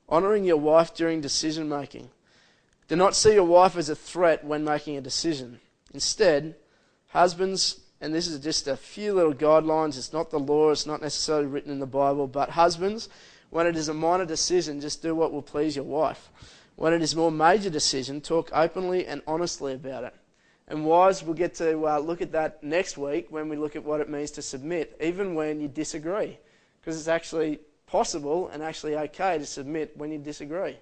Honoring 0.09 0.45
your 0.45 0.57
wife 0.57 0.95
during 0.95 1.21
decision 1.21 1.69
making. 1.69 2.09
Do 2.89 2.97
not 2.97 3.15
see 3.15 3.35
your 3.35 3.45
wife 3.45 3.77
as 3.77 3.89
a 3.89 3.95
threat 3.95 4.45
when 4.45 4.65
making 4.65 4.97
a 4.97 5.01
decision. 5.01 5.61
Instead, 5.93 6.57
husbands, 7.09 7.81
and 8.01 8.15
this 8.15 8.27
is 8.27 8.41
just 8.41 8.67
a 8.67 8.77
few 8.77 9.13
little 9.13 9.35
guidelines, 9.35 9.97
it's 9.99 10.13
not 10.13 10.31
the 10.31 10.39
law, 10.39 10.71
it's 10.71 10.87
not 10.87 11.03
necessarily 11.03 11.47
written 11.47 11.71
in 11.71 11.81
the 11.81 11.87
Bible, 11.87 12.27
but 12.27 12.51
husbands, 12.51 13.09
when 13.51 13.67
it 13.67 13.77
is 13.77 13.89
a 13.89 13.95
minor 13.95 14.27
decision, 14.27 14.81
just 14.81 15.03
do 15.03 15.15
what 15.15 15.33
will 15.33 15.43
please 15.43 15.77
your 15.77 15.85
wife. 15.85 16.31
When 16.77 16.93
it 16.93 17.03
is 17.03 17.17
more 17.17 17.33
major 17.33 17.71
decision, 17.71 18.21
talk 18.21 18.51
openly 18.53 19.07
and 19.07 19.23
honestly 19.27 19.75
about 19.75 20.05
it. 20.05 20.15
And 20.69 20.85
wives, 20.85 21.23
we'll 21.23 21.35
get 21.35 21.55
to 21.55 21.87
uh, 21.87 21.99
look 21.99 22.21
at 22.21 22.33
that 22.33 22.63
next 22.63 22.99
week 22.99 23.29
when 23.31 23.49
we 23.49 23.57
look 23.57 23.75
at 23.75 23.83
what 23.83 24.01
it 24.01 24.09
means 24.11 24.31
to 24.33 24.43
submit, 24.43 24.97
even 25.01 25.35
when 25.35 25.61
you 25.61 25.69
disagree. 25.69 26.39
Because 26.81 26.99
it's 26.99 27.09
actually 27.09 27.61
possible 27.87 28.49
and 28.49 28.63
actually 28.63 28.95
okay 28.97 29.39
to 29.39 29.47
submit 29.47 29.97
when 29.97 30.13
you 30.13 30.19
disagree. 30.19 30.77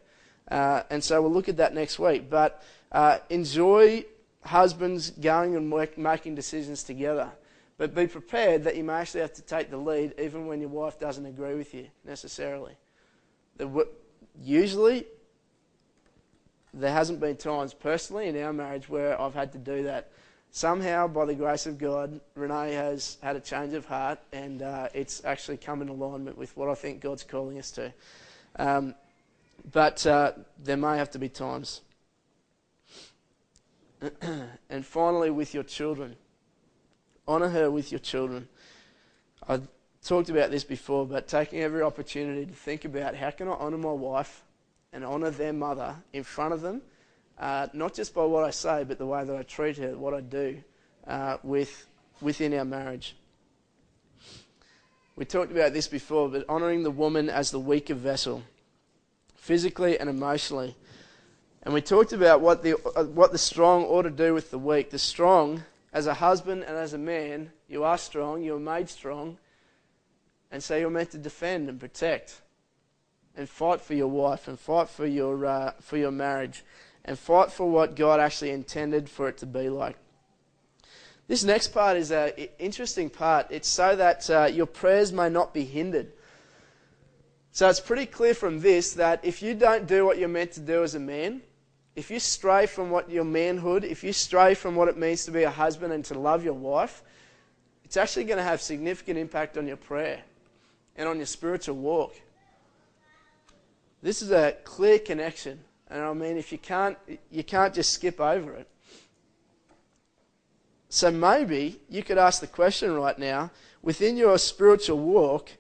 Uh, 0.51 0.83
and 0.91 1.03
so 1.03 1.23
we'll 1.23 1.33
look 1.33 1.49
at 1.49 1.57
that 1.59 1.73
next 1.73 1.99
week. 1.99 2.29
But 2.29 2.63
uh, 2.91 3.19
enjoy 3.31 4.05
husbands 4.45 5.11
going 5.11 5.55
and 5.57 5.71
work, 5.71 5.97
making 5.97 6.35
decisions 6.35 6.83
together. 6.83 7.31
But 7.79 7.95
be 7.95 8.07
prepared 8.07 8.65
that 8.65 8.77
you 8.77 8.85
may 8.85 8.95
actually 8.95 9.21
have 9.21 9.35
to 9.35 9.43
take 9.43 9.71
the 9.71 9.77
lead 9.77 10.15
even 10.19 10.47
when 10.47 10.61
your 10.61 10.71
wife 10.71 10.99
doesn't 10.99 11.27
agree 11.27 11.55
with 11.55 11.75
you 11.75 11.89
necessarily. 12.05 12.75
Usually, 14.43 15.07
there 16.73 16.93
hasn't 16.93 17.21
been 17.21 17.37
times 17.37 17.75
personally 17.75 18.29
in 18.29 18.43
our 18.43 18.53
marriage 18.53 18.89
where 18.89 19.21
I've 19.21 19.35
had 19.35 19.53
to 19.53 19.59
do 19.59 19.83
that. 19.85 20.11
Somehow, 20.51 21.07
by 21.07 21.27
the 21.27 21.35
grace 21.35 21.67
of 21.67 21.77
God, 21.77 22.21
Renee 22.35 22.73
has 22.73 23.19
had 23.23 23.37
a 23.37 23.41
change 23.41 23.75
of 23.75 23.85
heart, 23.85 24.19
and 24.33 24.63
uh, 24.63 24.89
it's 24.95 25.23
actually 25.25 25.59
come 25.59 25.83
in 25.83 25.89
alignment 25.89 26.39
with 26.39 26.57
what 26.57 26.71
I 26.71 26.75
think 26.75 27.01
God's 27.01 27.23
calling 27.23 27.59
us 27.59 27.71
to. 27.73 27.93
Um, 28.59 28.95
but 29.73 30.07
uh, 30.07 30.33
there 30.63 30.77
may 30.77 30.97
have 30.97 31.11
to 31.11 31.19
be 31.19 31.29
times. 31.29 31.83
and 34.71 34.87
finally, 34.87 35.31
with 35.31 35.53
your 35.53 35.65
children. 35.65 36.17
Honour 37.29 37.49
her 37.49 37.71
with 37.71 37.91
your 37.91 37.99
children. 37.99 38.49
I 39.49 39.61
talked 40.05 40.29
about 40.29 40.51
this 40.51 40.65
before, 40.65 41.07
but 41.07 41.27
taking 41.27 41.61
every 41.61 41.83
opportunity 41.83 42.47
to 42.47 42.53
think 42.53 42.85
about 42.85 43.15
how 43.15 43.31
can 43.31 43.49
I 43.49 43.53
honour 43.53 43.79
my 43.79 43.93
wife 43.93 44.45
and 44.93 45.05
honour 45.05 45.31
their 45.31 45.53
mother 45.53 45.97
in 46.13 46.23
front 46.23 46.55
of 46.55 46.61
them, 46.61 46.83
uh, 47.39 47.67
not 47.73 47.95
just 47.95 48.15
by 48.15 48.25
what 48.25 48.45
I 48.45 48.51
say, 48.51 48.85
but 48.85 48.99
the 48.99 49.07
way 49.07 49.25
that 49.25 49.37
I 49.37 49.43
treat 49.43 49.77
her, 49.79 49.97
what 49.97 50.15
I 50.15 50.21
do 50.21 50.63
uh, 51.07 51.39
with, 51.43 51.87
within 52.21 52.55
our 52.55 52.65
marriage. 52.65 53.17
We 55.17 55.25
talked 55.25 55.51
about 55.51 55.73
this 55.73 55.89
before, 55.89 56.29
but 56.29 56.49
honouring 56.49 56.83
the 56.83 56.91
woman 56.91 57.29
as 57.31 57.51
the 57.51 57.59
weaker 57.59 57.95
vessel, 57.95 58.43
physically 59.35 59.99
and 59.99 60.11
emotionally. 60.11 60.77
And 61.63 61.75
we 61.75 61.81
talked 61.81 62.13
about 62.13 62.41
what 62.41 62.63
the, 62.63 62.77
uh, 62.95 63.05
what 63.05 63.33
the 63.33 63.39
strong 63.39 63.85
ought 63.85 64.03
to 64.03 64.11
do 64.11 64.35
with 64.35 64.51
the 64.51 64.59
weak. 64.59 64.91
The 64.91 64.99
strong, 64.99 65.65
as 65.97 66.07
a 66.07 66.13
husband 66.13 66.63
and 66.63 66.77
as 66.77 66.93
a 66.93 66.99
man, 66.99 67.51
you 67.69 67.83
are 67.83 67.97
strong, 67.97 68.43
you 68.43 68.55
are 68.55 68.61
made 68.61 68.87
strong, 68.87 69.39
and 70.51 70.63
so 70.63 70.77
you're 70.77 70.91
meant 70.91 71.11
to 71.11 71.17
defend 71.17 71.71
and 71.71 71.81
protect 71.81 72.43
and 73.35 73.49
fight 73.49 73.81
for 73.81 73.95
your 73.95 74.09
wife 74.09 74.47
and 74.47 74.61
fight 74.61 74.91
for 74.91 75.07
your, 75.07 75.47
uh, 75.47 75.73
for 75.81 75.97
your 75.97 76.11
marriage 76.11 76.63
and 77.07 77.19
fight 77.19 77.51
for 77.51 77.71
what 77.71 77.97
God 77.97 78.21
actually 78.21 78.51
intended 78.51 79.09
for 79.09 79.27
it 79.31 79.39
to 79.39 79.47
be 79.47 79.71
like. 79.71 79.97
This 81.29 81.45
next 81.45 81.69
part 81.69 81.97
is 81.97 82.11
an 82.11 82.33
interesting 82.59 83.09
part. 83.09 83.47
It's 83.49 83.67
so 83.67 83.97
that 83.97 84.29
uh, 84.29 84.51
your 84.53 84.67
prayers 84.67 85.15
may 85.15 85.31
not 85.31 85.55
be 85.55 85.65
hindered. 85.65 86.13
So 87.53 87.71
it's 87.71 87.81
pretty 87.81 88.05
clear 88.05 88.35
from 88.35 88.61
this 88.61 88.93
that 88.93 89.25
if 89.25 89.41
you 89.41 89.55
don't 89.55 89.87
do 89.87 90.05
what 90.05 90.19
you're 90.19 90.29
meant 90.29 90.53
to 90.53 90.61
do 90.61 90.83
as 90.83 90.95
a 90.95 91.01
man, 91.01 91.41
if 91.97 92.11
you 92.11 92.21
stray 92.21 92.67
from 92.67 92.91
what 92.91 93.11
your 93.11 93.25
manhood, 93.25 93.83
if 93.83 94.05
you 94.05 94.13
stray 94.13 94.53
from 94.55 94.77
what 94.77 94.87
it 94.87 94.99
means 94.99 95.25
to 95.25 95.31
be 95.31 95.45
a 95.45 95.51
husband 95.51 95.95
and 95.95 96.05
to 96.05 96.19
love 96.19 96.45
your 96.45 96.55
wife, 96.55 97.03
it's 97.85 97.97
actually 97.97 98.25
going 98.25 98.37
to 98.37 98.45
have 98.45 98.61
significant 98.61 99.19
impact 99.19 99.57
on 99.57 99.67
your 99.67 99.79
prayer 99.79 100.23
and 100.95 101.09
on 101.09 101.17
your 101.17 101.27
spiritual 101.27 101.77
walk. 101.77 102.15
This 104.03 104.21
is 104.21 104.31
a 104.31 104.57
clear 104.63 104.99
connection, 104.99 105.59
and 105.89 106.03
I 106.03 106.13
mean, 106.13 106.37
if 106.37 106.53
you 106.53 106.59
can't, 106.59 106.99
you 107.31 107.43
can't 107.43 107.75
just 107.75 107.95
skip 107.95 108.21
over 108.21 108.53
it. 108.53 108.69
So 110.91 111.11
maybe 111.11 111.81
you 111.89 112.03
could 112.03 112.19
ask 112.19 112.41
the 112.41 112.47
question 112.47 112.95
right 112.95 113.19
now 113.19 113.51
within 113.83 114.17
your 114.19 114.37
spiritual 114.37 114.99
walk, 114.99 115.51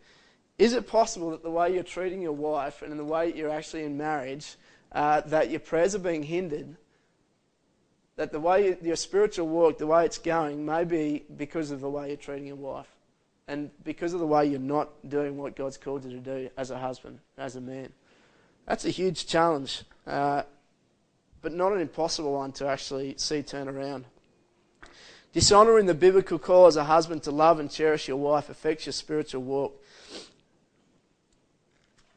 is 0.59 0.74
it 0.74 0.87
possible 0.87 1.30
that 1.30 1.43
the 1.43 1.51
way 1.51 1.72
you're 1.72 1.82
treating 1.82 2.20
your 2.20 2.32
wife 2.32 2.82
and 2.82 2.99
the 2.99 3.05
way 3.05 3.32
you're 3.32 3.51
actually 3.51 3.84
in 3.84 3.97
marriage, 3.97 4.57
uh, 4.93 5.20
that 5.22 5.51
your 5.51 5.61
prayers 5.61 5.95
are 5.95 6.01
being 6.01 6.22
hindered? 6.22 6.76
That 8.16 8.32
the 8.32 8.41
way 8.41 8.66
you, 8.66 8.76
your 8.82 8.97
spiritual 8.97 9.49
walk, 9.49 9.78
the 9.78 9.87
way 9.87 10.05
it's 10.05 10.18
going, 10.18 10.64
may 10.64 10.84
be 10.84 11.24
because 11.37 11.70
of 11.70 11.80
the 11.80 11.91
way 11.91 12.09
you're 12.09 12.16
treating 12.16 12.47
your 12.47 12.57
wife 12.57 12.89
and 13.49 13.70
because 13.84 14.12
of 14.12 14.20
the 14.20 14.26
way 14.26 14.47
you're 14.47 14.59
not 14.59 14.91
doing 15.09 15.37
what 15.37 15.55
God's 15.55 15.76
called 15.76 16.05
you 16.05 16.11
to 16.11 16.18
do 16.18 16.51
as 16.57 16.70
a 16.70 16.78
husband, 16.78 17.20
as 17.39 17.57
a 17.57 17.61
man. 17.61 17.93
That's 18.66 18.84
a 18.84 18.91
huge 18.91 19.26
challenge, 19.26 19.84
uh, 20.07 20.43
but 21.43 21.53
not 21.53 21.72
an 21.72 21.80
impossible 21.80 22.32
one 22.32 22.53
to 22.53 22.66
actually 22.66 23.14
see 23.18 23.43
turn 23.43 23.68
around. 23.68 24.05
Dishonoring 25.32 25.87
the 25.87 25.95
biblical 25.95 26.39
call 26.39 26.66
as 26.66 26.76
a 26.76 26.84
husband 26.84 27.22
to 27.24 27.30
love 27.30 27.61
and 27.61 27.70
cherish 27.70 28.09
your 28.09 28.16
wife 28.16 28.49
affects 28.49 28.87
your 28.87 28.93
spiritual 28.95 29.43
walk. 29.43 29.80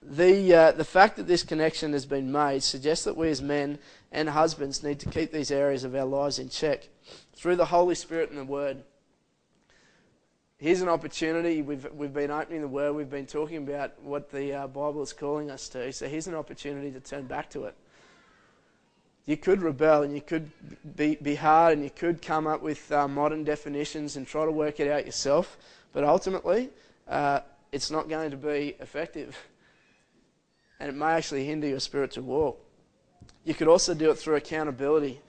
The, 0.01 0.53
uh, 0.53 0.71
the 0.71 0.85
fact 0.85 1.17
that 1.17 1.27
this 1.27 1.43
connection 1.43 1.93
has 1.93 2.05
been 2.05 2.31
made 2.31 2.63
suggests 2.63 3.05
that 3.05 3.17
we 3.17 3.29
as 3.29 3.41
men 3.41 3.79
and 4.11 4.29
husbands 4.29 4.81
need 4.81 4.99
to 5.01 5.09
keep 5.09 5.31
these 5.31 5.51
areas 5.51 5.83
of 5.83 5.93
our 5.93 6.05
lives 6.05 6.39
in 6.39 6.49
check 6.49 6.87
through 7.33 7.57
the 7.57 7.65
Holy 7.65 7.95
Spirit 7.95 8.29
and 8.29 8.39
the 8.39 8.45
Word. 8.45 8.83
Here's 10.57 10.81
an 10.81 10.89
opportunity. 10.89 11.61
We've, 11.61 11.87
we've 11.93 12.13
been 12.13 12.31
opening 12.31 12.61
the 12.61 12.67
Word, 12.67 12.93
we've 12.93 13.09
been 13.09 13.25
talking 13.25 13.57
about 13.57 14.01
what 14.01 14.31
the 14.31 14.53
uh, 14.53 14.67
Bible 14.67 15.01
is 15.01 15.13
calling 15.13 15.51
us 15.51 15.69
to. 15.69 15.91
So 15.91 16.07
here's 16.07 16.27
an 16.27 16.35
opportunity 16.35 16.91
to 16.91 16.99
turn 16.99 17.25
back 17.25 17.49
to 17.51 17.65
it 17.65 17.75
you 19.29 19.37
could 19.37 19.61
rebel 19.61 20.01
and 20.01 20.15
you 20.15 20.21
could 20.21 20.49
be, 20.95 21.13
be 21.21 21.35
hard 21.35 21.73
and 21.73 21.83
you 21.83 21.91
could 21.91 22.19
come 22.19 22.47
up 22.47 22.63
with 22.63 22.91
uh, 22.91 23.07
modern 23.07 23.43
definitions 23.43 24.15
and 24.15 24.25
try 24.25 24.43
to 24.43 24.51
work 24.51 24.79
it 24.79 24.89
out 24.89 25.05
yourself. 25.05 25.55
But 25.93 26.03
ultimately, 26.03 26.71
uh, 27.07 27.41
it's 27.71 27.91
not 27.91 28.09
going 28.09 28.31
to 28.31 28.37
be 28.37 28.75
effective. 28.79 29.37
And 30.79 30.89
it 30.89 30.95
may 30.95 31.07
actually 31.07 31.45
hinder 31.45 31.67
your 31.67 31.79
spiritual 31.79 32.23
walk. 32.23 32.65
You 33.43 33.53
could 33.53 33.67
also 33.67 33.93
do 33.93 34.11
it 34.11 34.15
through 34.15 34.35
accountability. 34.35 35.19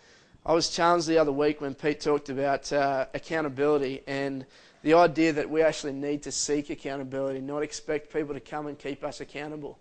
I 0.44 0.52
was 0.52 0.70
challenged 0.70 1.06
the 1.06 1.18
other 1.18 1.32
week 1.32 1.60
when 1.60 1.74
Pete 1.74 2.00
talked 2.00 2.28
about 2.28 2.72
uh, 2.72 3.06
accountability 3.14 4.02
and 4.06 4.46
the 4.82 4.94
idea 4.94 5.32
that 5.34 5.50
we 5.50 5.62
actually 5.62 5.92
need 5.92 6.22
to 6.22 6.32
seek 6.32 6.70
accountability, 6.70 7.40
not 7.40 7.62
expect 7.62 8.12
people 8.12 8.34
to 8.34 8.40
come 8.40 8.66
and 8.66 8.78
keep 8.78 9.04
us 9.04 9.20
accountable 9.20 9.78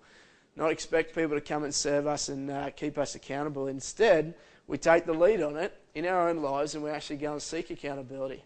not 0.60 0.72
expect 0.72 1.16
people 1.16 1.36
to 1.36 1.42
come 1.42 1.64
and 1.64 1.74
serve 1.74 2.06
us 2.06 2.28
and 2.28 2.52
uh, 2.52 2.70
keep 2.72 2.98
us 2.98 3.16
accountable. 3.16 3.68
Instead, 3.68 4.36
we 4.68 4.78
take 4.78 5.06
the 5.06 5.14
lead 5.14 5.42
on 5.42 5.56
it 5.56 5.74
in 5.96 6.06
our 6.06 6.30
own 6.30 6.38
lives 6.38 6.76
and 6.76 6.84
we 6.84 6.90
actually 6.90 7.16
go 7.16 7.32
and 7.32 7.42
seek 7.42 7.70
accountability. 7.70 8.44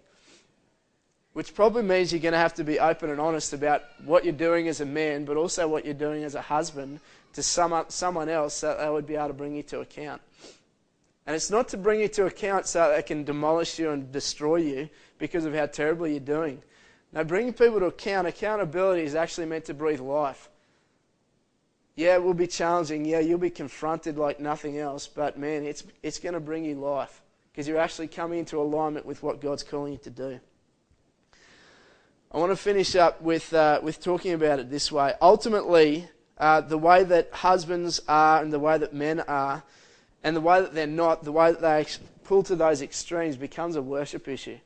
Which 1.33 1.55
probably 1.55 1.81
means 1.81 2.11
you're 2.11 2.21
going 2.21 2.33
to 2.33 2.37
have 2.37 2.53
to 2.55 2.63
be 2.63 2.79
open 2.79 3.09
and 3.09 3.19
honest 3.19 3.53
about 3.53 3.83
what 4.05 4.23
you're 4.23 4.33
doing 4.33 4.67
as 4.67 4.81
a 4.81 4.85
man, 4.85 5.25
but 5.25 5.35
also 5.35 5.67
what 5.67 5.83
you're 5.83 5.95
doing 5.95 6.23
as 6.23 6.35
a 6.35 6.41
husband 6.41 6.99
to 7.33 7.41
some, 7.41 7.85
someone 7.87 8.29
else 8.29 8.61
that 8.61 8.77
they 8.77 8.89
would 8.89 9.07
be 9.07 9.15
able 9.15 9.29
to 9.29 9.33
bring 9.33 9.55
you 9.55 9.63
to 9.63 9.79
account. 9.79 10.21
And 11.25 11.35
it's 11.35 11.49
not 11.49 11.69
to 11.69 11.77
bring 11.77 12.01
you 12.01 12.07
to 12.09 12.25
account 12.25 12.67
so 12.67 12.91
they 12.91 13.01
can 13.01 13.23
demolish 13.23 13.79
you 13.79 13.91
and 13.91 14.11
destroy 14.11 14.57
you 14.57 14.89
because 15.17 15.45
of 15.45 15.55
how 15.55 15.65
terribly 15.65 16.11
you're 16.11 16.19
doing. 16.19 16.61
Now, 17.13 17.23
bringing 17.23 17.53
people 17.53 17.79
to 17.79 17.85
account, 17.85 18.27
accountability 18.27 19.03
is 19.03 19.15
actually 19.15 19.47
meant 19.47 19.65
to 19.65 19.73
breathe 19.73 20.01
life. 20.01 20.49
Yeah, 21.95 22.15
it 22.15 22.23
will 22.23 22.33
be 22.33 22.47
challenging. 22.47 23.05
Yeah, 23.05 23.19
you'll 23.19 23.37
be 23.37 23.51
confronted 23.51 24.17
like 24.17 24.39
nothing 24.39 24.79
else. 24.79 25.07
But 25.07 25.37
man, 25.37 25.63
it's, 25.63 25.83
it's 26.01 26.19
going 26.19 26.33
to 26.33 26.39
bring 26.39 26.65
you 26.65 26.75
life 26.75 27.21
because 27.51 27.67
you're 27.67 27.77
actually 27.77 28.07
coming 28.07 28.39
into 28.39 28.59
alignment 28.59 29.05
with 29.05 29.21
what 29.21 29.41
God's 29.41 29.63
calling 29.63 29.93
you 29.93 29.99
to 29.99 30.09
do. 30.09 30.39
I 32.33 32.39
want 32.39 32.51
to 32.51 32.55
finish 32.55 32.95
up 32.95 33.21
with, 33.21 33.53
uh, 33.53 33.79
with 33.83 34.01
talking 34.01 34.33
about 34.33 34.57
it 34.57 34.71
this 34.71 34.91
way. 34.91 35.13
Ultimately, 35.21 36.07
uh, 36.39 36.61
the 36.61 36.79
way 36.79 37.03
that 37.03 37.29
husbands 37.31 38.01
are 38.07 38.41
and 38.41 38.51
the 38.51 38.57
way 38.57 38.79
that 38.79 38.91
men 38.91 39.19
are, 39.19 39.61
and 40.23 40.35
the 40.35 40.41
way 40.41 40.59
that 40.59 40.73
they're 40.73 40.87
not, 40.87 41.23
the 41.23 41.31
way 41.31 41.51
that 41.51 41.61
they 41.61 41.85
pull 42.23 42.41
to 42.43 42.55
those 42.55 42.81
extremes 42.81 43.37
becomes 43.37 43.75
a 43.75 43.83
worship 43.83 44.27
issue, 44.27 44.57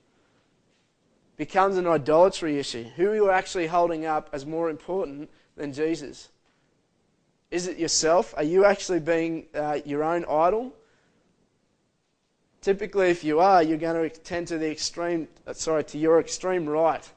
becomes 1.36 1.76
an 1.76 1.88
idolatry 1.88 2.58
issue. 2.58 2.86
Who 2.96 3.10
are 3.10 3.16
you 3.16 3.30
actually 3.32 3.68
holding 3.68 4.06
up 4.06 4.30
as 4.32 4.46
more 4.46 4.70
important 4.70 5.30
than 5.58 5.74
Jesus? 5.74 6.30
Is 7.52 7.68
it 7.68 7.78
yourself? 7.78 8.34
Are 8.38 8.44
you 8.44 8.64
actually 8.64 9.02
being 9.02 9.48
uh, 9.54 9.80
your 9.84 10.06
own 10.06 10.24
idol? 10.24 10.74
Typically, 12.62 13.10
if 13.10 13.26
you 13.26 13.42
are, 13.42 13.62
you're 13.62 13.78
going 13.78 14.10
to 14.10 14.20
tend 14.22 14.48
to 14.48 14.58
the 14.58 14.72
extreme, 14.72 15.28
uh, 15.46 15.52
sorry, 15.52 15.84
to 15.84 15.98
your 15.98 16.22
extreme 16.22 16.66
right, 16.66 17.10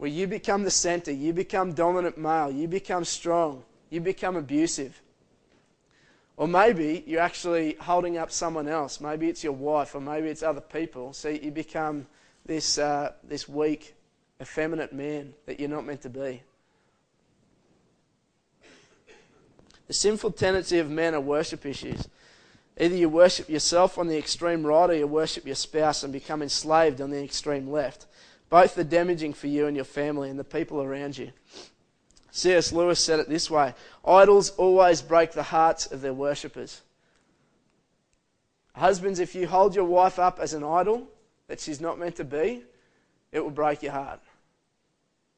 where 0.00 0.08
you 0.08 0.26
become 0.26 0.62
the 0.62 0.70
center, 0.70 1.10
you 1.10 1.30
become 1.30 1.74
dominant 1.74 2.16
male, 2.16 2.50
you 2.50 2.66
become 2.66 3.04
strong, 3.04 3.62
you 3.90 4.00
become 4.00 4.34
abusive. 4.34 4.98
Or 6.38 6.48
maybe 6.48 7.04
you're 7.06 7.20
actually 7.20 7.76
holding 7.78 8.16
up 8.16 8.30
someone 8.30 8.66
else. 8.66 8.98
Maybe 8.98 9.28
it's 9.28 9.44
your 9.44 9.52
wife, 9.52 9.94
or 9.94 10.00
maybe 10.00 10.28
it's 10.28 10.42
other 10.42 10.62
people. 10.62 11.12
So 11.12 11.28
you 11.28 11.50
become 11.50 12.06
this, 12.46 12.78
uh, 12.78 13.12
this 13.22 13.46
weak, 13.46 13.94
effeminate 14.40 14.94
man 14.94 15.34
that 15.44 15.60
you're 15.60 15.68
not 15.68 15.84
meant 15.84 16.00
to 16.00 16.08
be. 16.08 16.42
The 19.86 19.92
sinful 19.92 20.30
tendency 20.30 20.78
of 20.78 20.88
men 20.88 21.14
are 21.14 21.20
worship 21.20 21.66
issues. 21.66 22.08
Either 22.78 22.96
you 22.96 23.10
worship 23.10 23.50
yourself 23.50 23.98
on 23.98 24.06
the 24.06 24.16
extreme 24.16 24.66
right 24.66 24.88
or 24.88 24.94
you 24.94 25.06
worship 25.06 25.44
your 25.44 25.56
spouse 25.56 26.02
and 26.02 26.10
become 26.10 26.40
enslaved 26.40 27.02
on 27.02 27.10
the 27.10 27.22
extreme 27.22 27.70
left. 27.70 28.06
Both 28.50 28.76
are 28.76 28.84
damaging 28.84 29.32
for 29.32 29.46
you 29.46 29.66
and 29.66 29.76
your 29.76 29.84
family 29.84 30.28
and 30.28 30.38
the 30.38 30.44
people 30.44 30.82
around 30.82 31.16
you. 31.16 31.30
C.S. 32.32 32.72
Lewis 32.72 33.02
said 33.02 33.20
it 33.20 33.28
this 33.28 33.50
way 33.50 33.74
Idols 34.04 34.50
always 34.50 35.00
break 35.02 35.32
the 35.32 35.44
hearts 35.44 35.86
of 35.86 36.02
their 36.02 36.12
worshippers. 36.12 36.82
Husbands, 38.74 39.18
if 39.18 39.34
you 39.34 39.46
hold 39.46 39.74
your 39.74 39.84
wife 39.84 40.18
up 40.18 40.38
as 40.40 40.52
an 40.52 40.64
idol 40.64 41.08
that 41.48 41.60
she's 41.60 41.80
not 41.80 41.98
meant 41.98 42.16
to 42.16 42.24
be, 42.24 42.62
it 43.32 43.40
will 43.40 43.50
break 43.50 43.82
your 43.82 43.92
heart. 43.92 44.20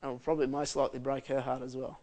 And 0.03 0.13
will 0.13 0.19
probably 0.19 0.47
most 0.47 0.77
likely 0.77 0.99
break 0.99 1.27
her 1.27 1.41
heart 1.41 1.63
as 1.63 1.77
well. 1.77 1.99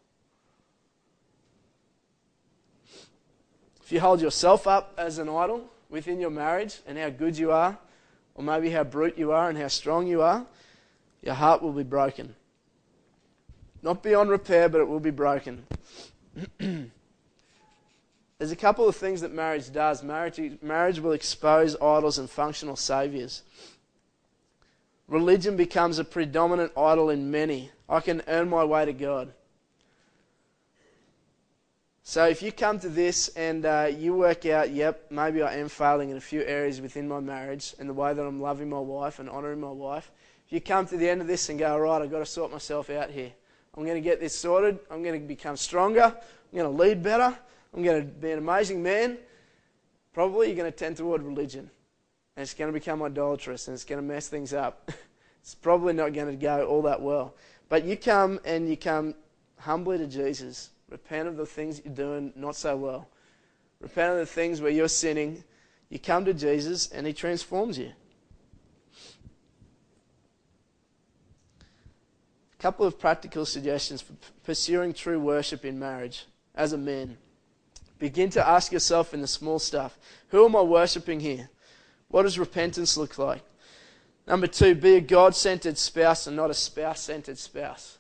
If 3.83 3.91
you 3.91 3.99
hold 3.99 4.21
yourself 4.21 4.67
up 4.67 4.93
as 4.97 5.17
an 5.17 5.29
idol 5.29 5.69
within 5.89 6.19
your 6.19 6.29
marriage 6.29 6.79
and 6.85 6.97
how 6.97 7.09
good 7.09 7.37
you 7.37 7.51
are, 7.51 7.77
or 8.35 8.43
maybe 8.43 8.69
how 8.69 8.83
brute 8.83 9.17
you 9.17 9.31
are 9.31 9.49
and 9.49 9.57
how 9.57 9.67
strong 9.67 10.07
you 10.07 10.21
are, 10.21 10.45
your 11.29 11.35
heart 11.35 11.61
will 11.61 11.73
be 11.73 11.83
broken. 11.83 12.33
Not 13.83 14.01
beyond 14.01 14.31
repair, 14.31 14.67
but 14.67 14.81
it 14.81 14.87
will 14.87 14.99
be 14.99 15.11
broken. 15.11 15.63
there's 18.39 18.51
a 18.51 18.55
couple 18.55 18.87
of 18.87 18.95
things 18.95 19.21
that 19.21 19.31
marriage 19.31 19.71
does. 19.71 20.01
Marriage, 20.01 20.57
marriage 20.63 20.99
will 20.99 21.11
expose 21.11 21.75
idols 21.79 22.17
and 22.17 22.27
functional 22.27 22.75
saviors. 22.75 23.43
Religion 25.07 25.55
becomes 25.55 25.99
a 25.99 26.03
predominant 26.03 26.71
idol 26.75 27.11
in 27.11 27.29
many. 27.29 27.69
I 27.87 27.99
can 27.99 28.23
earn 28.27 28.49
my 28.49 28.63
way 28.63 28.85
to 28.85 28.93
God. 28.93 29.31
So 32.01 32.25
if 32.25 32.41
you 32.41 32.51
come 32.51 32.79
to 32.79 32.89
this 32.89 33.27
and 33.35 33.67
uh, 33.67 33.91
you 33.95 34.15
work 34.15 34.47
out, 34.47 34.71
yep, 34.71 35.05
maybe 35.11 35.43
I 35.43 35.57
am 35.57 35.69
failing 35.69 36.09
in 36.09 36.17
a 36.17 36.21
few 36.21 36.41
areas 36.41 36.81
within 36.81 37.07
my 37.07 37.19
marriage 37.19 37.75
and 37.77 37.87
the 37.87 37.93
way 37.93 38.15
that 38.15 38.25
I'm 38.25 38.41
loving 38.41 38.67
my 38.67 38.79
wife 38.79 39.19
and 39.19 39.29
honouring 39.29 39.59
my 39.59 39.69
wife, 39.69 40.09
if 40.49 40.53
you 40.53 40.61
come 40.61 40.87
to 40.87 40.97
the 40.97 41.07
end 41.07 41.21
of 41.21 41.27
this 41.27 41.47
and 41.49 41.59
go, 41.59 41.71
all 41.71 41.79
right, 41.79 42.01
I've 42.01 42.09
got 42.09 42.19
to 42.19 42.25
sort 42.25 42.51
myself 42.51 42.89
out 42.89 43.11
here. 43.11 43.31
I'm 43.77 43.83
going 43.83 43.95
to 43.95 44.01
get 44.01 44.19
this 44.19 44.33
sorted. 44.33 44.79
I'm 44.89 45.03
going 45.03 45.21
to 45.21 45.27
become 45.27 45.55
stronger. 45.55 46.01
I'm 46.01 46.57
going 46.57 46.75
to 46.75 46.83
lead 46.83 47.03
better. 47.03 47.37
I'm 47.71 47.83
going 47.83 48.01
to 48.01 48.07
be 48.07 48.31
an 48.31 48.39
amazing 48.39 48.81
man. 48.81 49.19
Probably 50.11 50.47
you're 50.47 50.55
going 50.55 50.71
to 50.71 50.75
tend 50.75 50.97
toward 50.97 51.21
religion. 51.21 51.69
And 52.35 52.41
it's 52.41 52.55
going 52.55 52.67
to 52.67 52.73
become 52.73 53.03
idolatrous 53.03 53.67
and 53.67 53.75
it's 53.75 53.85
going 53.85 54.01
to 54.01 54.07
mess 54.07 54.27
things 54.27 54.51
up. 54.51 54.91
it's 55.43 55.53
probably 55.53 55.93
not 55.93 56.13
going 56.13 56.27
to 56.27 56.35
go 56.35 56.65
all 56.65 56.81
that 56.81 56.99
well. 56.99 57.35
But 57.69 57.85
you 57.85 57.95
come 57.95 58.39
and 58.43 58.67
you 58.67 58.75
come 58.75 59.13
humbly 59.59 59.99
to 59.99 60.07
Jesus 60.07 60.71
Repent 60.89 61.27
of 61.27 61.37
the 61.37 61.45
things 61.45 61.81
you're 61.85 61.93
doing 61.93 62.33
not 62.35 62.55
so 62.55 62.75
well. 62.75 63.07
Repent 63.79 64.13
of 64.13 64.17
the 64.17 64.25
things 64.25 64.59
where 64.59 64.71
you're 64.71 64.87
sinning. 64.87 65.43
You 65.89 65.99
come 65.99 66.25
to 66.25 66.33
Jesus 66.33 66.89
and 66.91 67.05
He 67.05 67.13
transforms 67.13 67.77
you. 67.77 67.91
Couple 72.59 72.85
of 72.85 72.99
practical 72.99 73.45
suggestions 73.45 74.01
for 74.01 74.13
pursuing 74.43 74.93
true 74.93 75.19
worship 75.19 75.63
in 75.63 75.79
marriage 75.79 76.25
as 76.53 76.73
a 76.73 76.77
man. 76.77 77.17
Begin 77.99 78.29
to 78.31 78.47
ask 78.47 78.71
yourself 78.71 79.13
in 79.13 79.21
the 79.21 79.27
small 79.27 79.59
stuff 79.59 79.97
who 80.27 80.45
am 80.45 80.55
I 80.55 80.61
worshipping 80.61 81.19
here? 81.19 81.49
What 82.09 82.23
does 82.23 82.37
repentance 82.37 82.97
look 82.97 83.17
like? 83.17 83.41
Number 84.27 84.45
two, 84.45 84.75
be 84.75 84.95
a 84.95 85.01
God 85.01 85.35
centered 85.35 85.77
spouse 85.77 86.27
and 86.27 86.35
not 86.35 86.49
a 86.49 86.53
spouse 86.53 87.01
centered 87.01 87.37
spouse. 87.37 87.97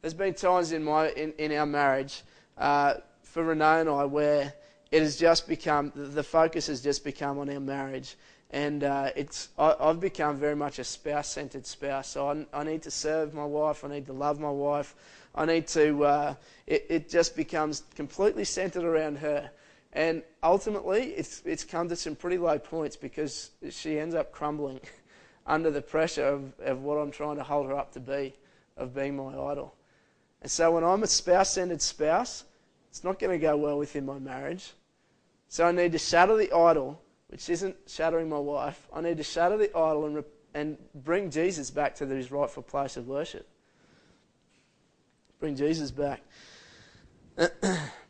There's 0.00 0.14
been 0.14 0.34
times 0.34 0.72
in 0.72 0.84
my 0.84 1.08
in, 1.10 1.32
in 1.32 1.52
our 1.52 1.66
marriage 1.66 2.22
uh, 2.56 2.94
for 3.22 3.42
Renee 3.42 3.80
and 3.80 3.88
I 3.88 4.04
where 4.04 4.54
it 4.90 5.02
has 5.02 5.16
just 5.16 5.48
become 5.48 5.92
the 5.94 6.22
focus 6.22 6.68
has 6.68 6.80
just 6.80 7.04
become 7.04 7.38
on 7.38 7.50
our 7.50 7.60
marriage, 7.60 8.16
and 8.50 8.84
uh, 8.84 9.10
it's 9.16 9.48
I, 9.58 9.74
have 9.80 10.00
become 10.00 10.36
very 10.36 10.54
much 10.54 10.78
a 10.78 10.84
spouse-centered 10.84 11.66
spouse. 11.66 12.08
So 12.08 12.30
I, 12.30 12.46
I, 12.52 12.64
need 12.64 12.82
to 12.82 12.90
serve 12.90 13.34
my 13.34 13.44
wife. 13.44 13.84
I 13.84 13.88
need 13.88 14.06
to 14.06 14.12
love 14.12 14.38
my 14.38 14.50
wife. 14.50 14.94
I 15.34 15.44
need 15.44 15.66
to. 15.68 16.04
Uh, 16.04 16.34
it, 16.66 16.86
it 16.88 17.08
just 17.08 17.36
becomes 17.36 17.82
completely 17.94 18.44
centered 18.44 18.84
around 18.84 19.18
her, 19.18 19.50
and 19.92 20.22
ultimately 20.42 21.14
it's 21.14 21.42
it's 21.44 21.64
come 21.64 21.88
to 21.88 21.96
some 21.96 22.14
pretty 22.14 22.38
low 22.38 22.58
points 22.58 22.96
because 22.96 23.50
she 23.70 23.98
ends 23.98 24.14
up 24.14 24.32
crumbling 24.32 24.80
under 25.46 25.70
the 25.70 25.82
pressure 25.82 26.26
of, 26.26 26.52
of 26.60 26.82
what 26.82 26.96
I'm 26.96 27.10
trying 27.10 27.36
to 27.36 27.42
hold 27.42 27.66
her 27.66 27.76
up 27.76 27.92
to 27.92 28.00
be, 28.00 28.34
of 28.76 28.94
being 28.94 29.16
my 29.16 29.28
idol. 29.28 29.74
And 30.42 30.50
so 30.50 30.72
when 30.72 30.84
I'm 30.84 31.02
a 31.02 31.06
spouse 31.06 31.52
centered 31.52 31.82
spouse, 31.82 32.44
it's 32.90 33.04
not 33.04 33.18
going 33.18 33.32
to 33.32 33.38
go 33.38 33.56
well 33.56 33.78
within 33.78 34.06
my 34.06 34.18
marriage. 34.18 34.72
So 35.48 35.66
I 35.66 35.72
need 35.72 35.92
to 35.92 35.98
shatter 35.98 36.36
the 36.36 36.52
idol, 36.52 37.00
which 37.28 37.48
isn't 37.48 37.76
shattering 37.86 38.28
my 38.28 38.38
wife. 38.38 38.86
I 38.92 39.00
need 39.00 39.16
to 39.16 39.22
shatter 39.22 39.56
the 39.56 39.70
idol 39.76 40.06
and, 40.06 40.24
and 40.54 40.78
bring 40.94 41.30
Jesus 41.30 41.70
back 41.70 41.94
to 41.96 42.06
his 42.06 42.30
rightful 42.30 42.62
place 42.62 42.96
of 42.96 43.06
worship. 43.06 43.48
Bring 45.40 45.56
Jesus 45.56 45.90
back. 45.90 46.22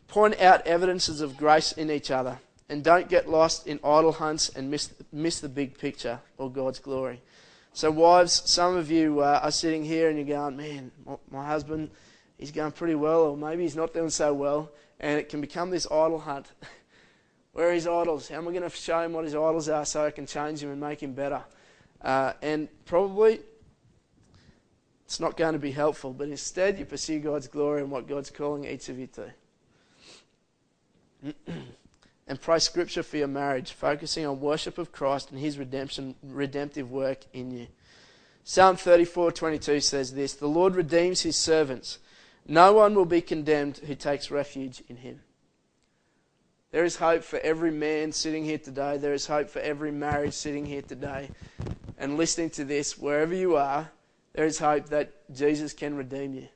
Point 0.09 0.41
out 0.41 0.67
evidences 0.67 1.21
of 1.21 1.37
grace 1.37 1.73
in 1.73 1.91
each 1.91 2.11
other. 2.11 2.39
And 2.69 2.83
don't 2.83 3.09
get 3.09 3.29
lost 3.29 3.67
in 3.67 3.79
idol 3.85 4.13
hunts 4.13 4.49
and 4.51 4.71
miss, 4.71 4.93
miss 5.13 5.41
the 5.41 5.49
big 5.49 5.79
picture 5.79 6.21
or 6.37 6.51
God's 6.51 6.79
glory. 6.79 7.23
So, 7.73 7.91
wives, 7.91 8.43
some 8.47 8.77
of 8.77 8.91
you 8.91 9.21
uh, 9.21 9.41
are 9.43 9.51
sitting 9.51 9.85
here 9.85 10.09
and 10.09 10.17
you're 10.17 10.37
going, 10.37 10.57
man, 10.57 10.91
my, 11.05 11.17
my 11.31 11.47
husband 11.47 11.91
he's 12.39 12.53
going 12.53 12.73
pretty 12.73 12.95
well, 12.95 13.23
or 13.23 13.37
maybe 13.37 13.63
he's 13.63 13.77
not 13.77 13.93
doing 13.93 14.11
so 14.11 14.33
well, 14.33 14.71
and 15.01 15.19
it 15.19 15.29
can 15.29 15.41
become 15.41 15.71
this 15.71 15.87
idol 15.87 16.19
hunt. 16.19 16.47
Where 17.57 17.71
are 17.71 17.73
his 17.73 17.87
idols? 17.87 18.29
How 18.29 18.37
am 18.37 18.49
I 18.49 18.51
going 18.51 18.69
to 18.69 18.77
show 18.77 19.01
him 19.01 19.15
what 19.15 19.25
his 19.25 19.35
idols 19.35 19.71
are 19.71 19.87
so 19.87 20.05
I 20.05 20.11
can 20.11 20.27
change 20.27 20.63
him 20.63 20.71
and 20.71 20.79
make 20.79 21.03
him 21.03 21.15
better? 21.15 21.43
Uh, 22.03 22.35
and 22.43 22.69
probably 22.85 23.41
it's 25.07 25.21
not 25.21 25.39
going 25.39 25.55
to 25.55 25.59
be 25.59 25.71
helpful, 25.71 26.13
but 26.13 26.29
instead 26.29 26.79
you 26.79 26.85
pursue 26.85 27.19
God's 27.19 27.49
glory 27.49 27.81
and 27.81 27.91
what 27.91 28.07
God's 28.07 28.29
calling 28.29 28.67
each 28.67 28.91
of 28.91 28.99
you 28.99 29.07
to. 29.07 29.33
and 32.29 32.39
pray 32.43 32.59
scripture 32.59 33.03
for 33.03 33.17
your 33.17 33.27
marriage, 33.27 33.73
focusing 33.73 34.27
on 34.27 34.39
worship 34.39 34.77
of 34.77 34.93
Christ 34.93 35.31
and 35.31 35.41
his 35.41 35.57
redemption, 35.57 36.15
redemptive 36.23 36.91
work 36.91 37.25
in 37.33 37.51
you. 37.51 37.69
Psalm 38.45 38.77
34:22 38.77 39.81
says 39.83 40.13
this, 40.13 40.35
"The 40.35 40.47
Lord 40.47 40.75
redeems 40.75 41.23
his 41.23 41.39
servants 41.39 42.01
no 42.47 42.75
one 42.75 42.95
will 42.95 43.07
be 43.07 43.23
condemned 43.23 43.79
who 43.79 43.95
takes 43.95 44.31
refuge 44.31 44.83
in 44.89 44.97
him. 44.97 45.23
There 46.73 46.85
is 46.85 46.97
hope 46.97 47.23
for 47.23 47.39
every 47.39 47.71
man 47.71 48.13
sitting 48.13 48.45
here 48.45 48.59
today. 48.59 48.99
There 48.99 49.15
is 49.15 49.27
hope 49.27 49.49
for 49.49 49.61
every 49.61 49.93
marriage 49.93 50.35
sitting 50.35 50.67
here 50.67 50.83
today. 50.83 51.31
And 51.97 52.17
listening 52.17 52.51
to 52.51 52.65
this, 52.65 52.99
wherever 52.99 53.35
you 53.35 53.57
are, 53.57 53.91
there 54.35 54.45
is 54.45 54.59
hope 54.59 54.91
that 54.91 55.13
Jesus 55.33 55.73
can 55.73 55.97
redeem 55.97 56.35
you. 56.35 56.49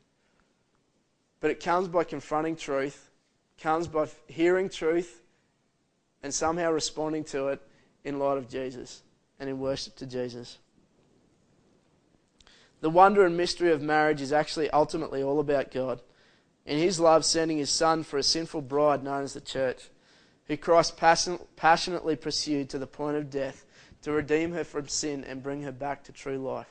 But 1.40 1.50
it 1.50 1.64
comes 1.64 1.88
by 1.88 2.04
confronting 2.04 2.56
truth, 2.56 3.11
comes 3.58 3.88
by 3.88 4.08
hearing 4.26 4.68
truth, 4.68 5.22
and 6.22 6.34
somehow 6.34 6.70
responding 6.70 7.24
to 7.24 7.48
it 7.48 7.62
in 8.04 8.18
light 8.18 8.36
of 8.36 8.48
Jesus 8.48 9.02
and 9.38 9.48
in 9.48 9.58
worship 9.58 9.96
to 9.96 10.06
Jesus. 10.06 10.58
The 12.82 12.90
wonder 12.90 13.24
and 13.24 13.36
mystery 13.36 13.72
of 13.72 13.80
marriage 13.80 14.20
is 14.20 14.32
actually 14.32 14.70
ultimately 14.70 15.22
all 15.22 15.40
about 15.40 15.70
God. 15.70 16.00
In 16.66 16.78
His 16.78 17.00
love, 17.00 17.24
sending 17.24 17.58
His 17.58 17.70
Son 17.70 18.02
for 18.02 18.18
a 18.18 18.22
sinful 18.22 18.62
bride 18.62 19.02
known 19.02 19.22
as 19.22 19.32
the 19.32 19.40
church, 19.40 19.88
who 20.51 20.57
Christ 20.57 20.96
passion, 20.96 21.38
passionately 21.55 22.16
pursued 22.16 22.70
to 22.70 22.78
the 22.80 22.86
point 22.86 23.16
of 23.16 23.30
death 23.30 23.64
to 24.03 24.11
redeem 24.11 24.51
her 24.51 24.64
from 24.64 24.88
sin 24.88 25.22
and 25.22 25.44
bring 25.44 25.62
her 25.62 25.70
back 25.70 26.03
to 26.05 26.12
true 26.12 26.38
life. 26.38 26.66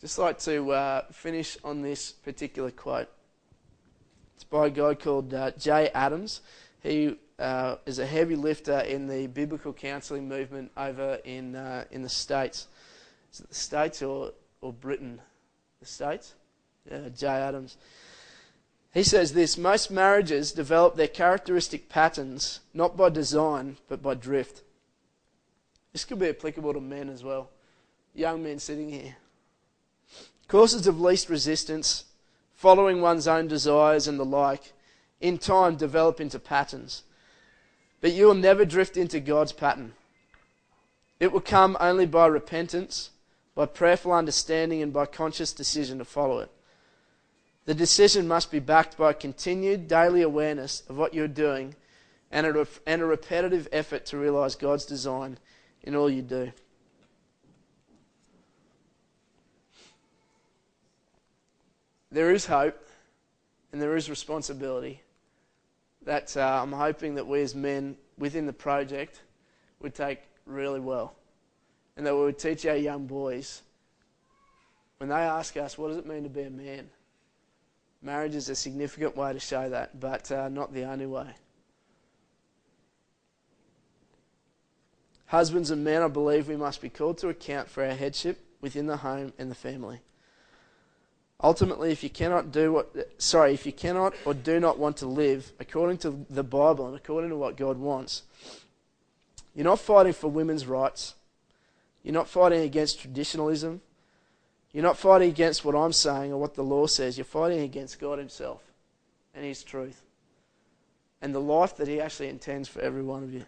Just 0.00 0.18
like 0.18 0.38
to 0.38 0.72
uh, 0.72 1.02
finish 1.12 1.58
on 1.62 1.82
this 1.82 2.12
particular 2.12 2.70
quote. 2.70 3.10
It's 4.36 4.44
by 4.44 4.68
a 4.68 4.70
guy 4.70 4.94
called 4.94 5.34
uh, 5.34 5.50
Jay 5.58 5.90
Adams. 5.94 6.40
He 6.82 7.18
uh, 7.38 7.76
is 7.84 7.98
a 7.98 8.06
heavy 8.06 8.36
lifter 8.36 8.78
in 8.78 9.06
the 9.06 9.26
biblical 9.26 9.74
counseling 9.74 10.26
movement 10.26 10.70
over 10.78 11.18
in, 11.24 11.56
uh, 11.56 11.84
in 11.90 12.00
the 12.00 12.08
States. 12.08 12.68
Is 13.34 13.40
it 13.40 13.48
the 13.50 13.54
States 13.54 14.00
or, 14.00 14.32
or 14.62 14.72
Britain? 14.72 15.20
The 15.80 15.86
States? 15.86 16.32
Yeah, 16.90 17.10
Jay 17.14 17.26
Adams. 17.26 17.76
He 18.94 19.02
says 19.02 19.32
this 19.32 19.58
most 19.58 19.90
marriages 19.90 20.52
develop 20.52 20.94
their 20.94 21.08
characteristic 21.08 21.88
patterns 21.88 22.60
not 22.72 22.96
by 22.96 23.08
design, 23.08 23.76
but 23.88 24.00
by 24.00 24.14
drift. 24.14 24.62
This 25.92 26.04
could 26.04 26.20
be 26.20 26.28
applicable 26.28 26.72
to 26.72 26.80
men 26.80 27.08
as 27.08 27.24
well. 27.24 27.50
Young 28.14 28.44
men 28.44 28.60
sitting 28.60 28.90
here. 28.90 29.16
Courses 30.46 30.86
of 30.86 31.00
least 31.00 31.28
resistance, 31.28 32.04
following 32.52 33.00
one's 33.00 33.26
own 33.26 33.48
desires 33.48 34.06
and 34.06 34.18
the 34.18 34.24
like, 34.24 34.72
in 35.20 35.38
time 35.38 35.74
develop 35.74 36.20
into 36.20 36.38
patterns. 36.38 37.02
But 38.00 38.12
you 38.12 38.26
will 38.26 38.34
never 38.34 38.64
drift 38.64 38.96
into 38.96 39.18
God's 39.18 39.52
pattern. 39.52 39.94
It 41.18 41.32
will 41.32 41.40
come 41.40 41.76
only 41.80 42.06
by 42.06 42.26
repentance 42.26 43.10
by 43.56 43.66
prayerful 43.66 44.12
understanding 44.12 44.82
and 44.82 44.92
by 44.92 45.06
conscious 45.06 45.52
decision 45.52 45.98
to 45.98 46.04
follow 46.04 46.38
it. 46.40 46.50
The 47.66 47.74
decision 47.74 48.28
must 48.28 48.50
be 48.50 48.58
backed 48.58 48.98
by 48.98 49.14
continued 49.14 49.88
daily 49.88 50.22
awareness 50.22 50.82
of 50.88 50.98
what 50.98 51.14
you're 51.14 51.28
doing 51.28 51.74
and 52.30 52.46
a, 52.46 52.66
and 52.86 53.00
a 53.00 53.06
repetitive 53.06 53.68
effort 53.72 54.04
to 54.06 54.18
realize 54.18 54.54
God's 54.54 54.84
design 54.84 55.38
in 55.82 55.94
all 55.96 56.10
you 56.10 56.20
do. 56.20 56.52
There 62.10 62.32
is 62.32 62.46
hope 62.46 62.88
and 63.72 63.80
there 63.80 63.96
is 63.96 64.10
responsibility 64.10 65.00
that 66.04 66.36
uh, 66.36 66.60
I'm 66.62 66.72
hoping 66.72 67.14
that 67.14 67.26
we 67.26 67.40
as 67.40 67.54
men 67.54 67.96
within 68.18 68.46
the 68.46 68.52
project 68.52 69.22
would 69.80 69.94
take 69.94 70.20
really 70.46 70.80
well 70.80 71.16
and 71.96 72.06
that 72.06 72.14
we 72.14 72.20
would 72.20 72.38
teach 72.38 72.66
our 72.66 72.76
young 72.76 73.06
boys 73.06 73.62
when 74.98 75.08
they 75.08 75.16
ask 75.16 75.56
us, 75.56 75.76
what 75.76 75.88
does 75.88 75.96
it 75.96 76.06
mean 76.06 76.22
to 76.22 76.28
be 76.28 76.42
a 76.42 76.50
man? 76.50 76.88
Marriage 78.04 78.34
is 78.34 78.50
a 78.50 78.54
significant 78.54 79.16
way 79.16 79.32
to 79.32 79.40
show 79.40 79.70
that, 79.70 79.98
but 79.98 80.30
uh, 80.30 80.50
not 80.50 80.74
the 80.74 80.84
only 80.84 81.06
way. 81.06 81.26
Husbands 85.24 85.70
and 85.70 85.82
men, 85.82 86.02
I 86.02 86.08
believe 86.08 86.46
we 86.46 86.56
must 86.56 86.82
be 86.82 86.90
called 86.90 87.16
to 87.18 87.30
account 87.30 87.70
for 87.70 87.82
our 87.82 87.94
headship 87.94 88.44
within 88.60 88.86
the 88.86 88.98
home 88.98 89.32
and 89.38 89.50
the 89.50 89.54
family. 89.54 90.00
Ultimately, 91.42 91.92
if 91.92 92.04
you 92.04 92.10
cannot 92.10 92.52
do 92.52 92.74
what, 92.74 92.94
sorry, 93.16 93.54
if 93.54 93.64
you 93.64 93.72
cannot 93.72 94.14
or 94.26 94.34
do 94.34 94.60
not 94.60 94.78
want 94.78 94.98
to 94.98 95.06
live 95.06 95.52
according 95.58 95.96
to 95.98 96.26
the 96.28 96.44
Bible 96.44 96.86
and 96.86 96.96
according 96.96 97.30
to 97.30 97.36
what 97.36 97.56
God 97.56 97.78
wants, 97.78 98.22
you're 99.54 99.64
not 99.64 99.80
fighting 99.80 100.12
for 100.12 100.28
women's 100.28 100.66
rights. 100.66 101.14
You're 102.02 102.14
not 102.14 102.28
fighting 102.28 102.60
against 102.60 103.00
traditionalism. 103.00 103.80
You're 104.74 104.82
not 104.82 104.98
fighting 104.98 105.30
against 105.30 105.64
what 105.64 105.74
I'm 105.74 105.92
saying 105.92 106.32
or 106.32 106.38
what 106.38 106.54
the 106.54 106.64
law 106.64 106.86
says. 106.86 107.16
You're 107.16 107.24
fighting 107.24 107.60
against 107.60 107.98
God 107.98 108.18
Himself 108.18 108.60
and 109.34 109.44
His 109.44 109.64
truth 109.64 110.02
and 111.22 111.34
the 111.34 111.40
life 111.40 111.76
that 111.76 111.88
He 111.88 112.02
actually 112.02 112.28
intends 112.28 112.68
for 112.68 112.82
every 112.82 113.02
one 113.02 113.22
of 113.22 113.32
you. 113.32 113.46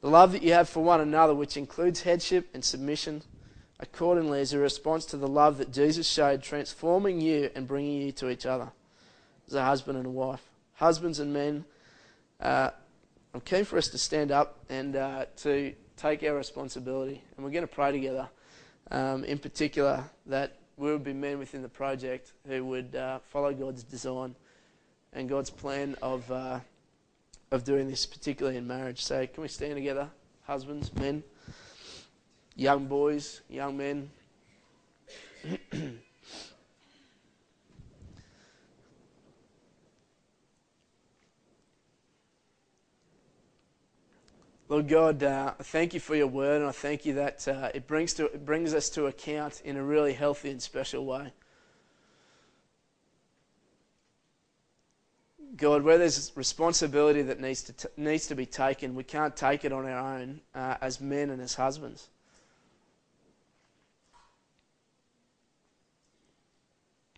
The 0.00 0.10
love 0.10 0.32
that 0.32 0.42
you 0.42 0.52
have 0.52 0.68
for 0.68 0.82
one 0.82 1.00
another, 1.00 1.34
which 1.34 1.56
includes 1.56 2.02
headship 2.02 2.48
and 2.52 2.64
submission, 2.64 3.22
accordingly 3.80 4.40
is 4.40 4.52
a 4.52 4.58
response 4.58 5.06
to 5.06 5.16
the 5.16 5.26
love 5.26 5.56
that 5.58 5.72
Jesus 5.72 6.06
showed, 6.06 6.42
transforming 6.42 7.20
you 7.20 7.50
and 7.54 7.66
bringing 7.66 8.02
you 8.02 8.12
to 8.12 8.28
each 8.28 8.44
other 8.44 8.70
as 9.46 9.54
a 9.54 9.64
husband 9.64 9.96
and 9.96 10.06
a 10.06 10.10
wife. 10.10 10.42
Husbands 10.74 11.20
and 11.20 11.32
men, 11.32 11.64
uh, 12.40 12.70
I'm 13.32 13.40
keen 13.40 13.64
for 13.64 13.78
us 13.78 13.88
to 13.88 13.98
stand 13.98 14.30
up 14.30 14.58
and 14.68 14.94
uh, 14.94 15.26
to 15.38 15.74
take 15.96 16.22
our 16.22 16.34
responsibility. 16.34 17.22
And 17.36 17.44
we're 17.44 17.52
going 17.52 17.66
to 17.66 17.66
pray 17.66 17.92
together, 17.92 18.28
um, 18.90 19.24
in 19.24 19.38
particular, 19.38 20.04
that 20.26 20.58
we 20.76 20.90
would 20.90 21.04
be 21.04 21.12
men 21.12 21.38
within 21.38 21.62
the 21.62 21.68
project 21.68 22.32
who 22.46 22.64
would 22.64 22.94
uh, 22.94 23.18
follow 23.28 23.52
God's 23.52 23.82
design 23.82 24.34
and 25.12 25.28
God's 25.28 25.50
plan 25.50 25.96
of, 26.02 26.30
uh, 26.30 26.60
of 27.50 27.64
doing 27.64 27.88
this, 27.88 28.06
particularly 28.06 28.58
in 28.58 28.66
marriage. 28.66 29.04
So, 29.04 29.26
can 29.26 29.42
we 29.42 29.48
stand 29.48 29.74
together, 29.74 30.08
husbands, 30.44 30.94
men, 30.94 31.22
young 32.54 32.86
boys, 32.86 33.40
young 33.48 33.76
men? 33.76 34.10
Lord 44.68 44.86
God, 44.86 45.22
uh, 45.22 45.54
I 45.58 45.62
thank 45.62 45.94
you 45.94 46.00
for 46.00 46.14
your 46.14 46.26
word, 46.26 46.60
and 46.60 46.68
I 46.68 46.72
thank 46.72 47.06
you 47.06 47.14
that 47.14 47.48
uh, 47.48 47.70
it, 47.72 47.86
brings 47.86 48.12
to, 48.14 48.26
it 48.26 48.44
brings 48.44 48.74
us 48.74 48.90
to 48.90 49.06
account 49.06 49.62
in 49.64 49.78
a 49.78 49.82
really 49.82 50.12
healthy 50.12 50.50
and 50.50 50.60
special 50.60 51.06
way. 51.06 51.32
God, 55.56 55.82
where 55.82 55.96
there's 55.96 56.32
responsibility 56.34 57.22
that 57.22 57.40
needs 57.40 57.62
to, 57.62 57.72
t- 57.72 57.88
needs 57.96 58.26
to 58.26 58.34
be 58.34 58.44
taken, 58.44 58.94
we 58.94 59.04
can't 59.04 59.34
take 59.34 59.64
it 59.64 59.72
on 59.72 59.86
our 59.86 60.18
own 60.18 60.42
uh, 60.54 60.76
as 60.82 61.00
men 61.00 61.30
and 61.30 61.40
as 61.40 61.54
husbands. 61.54 62.08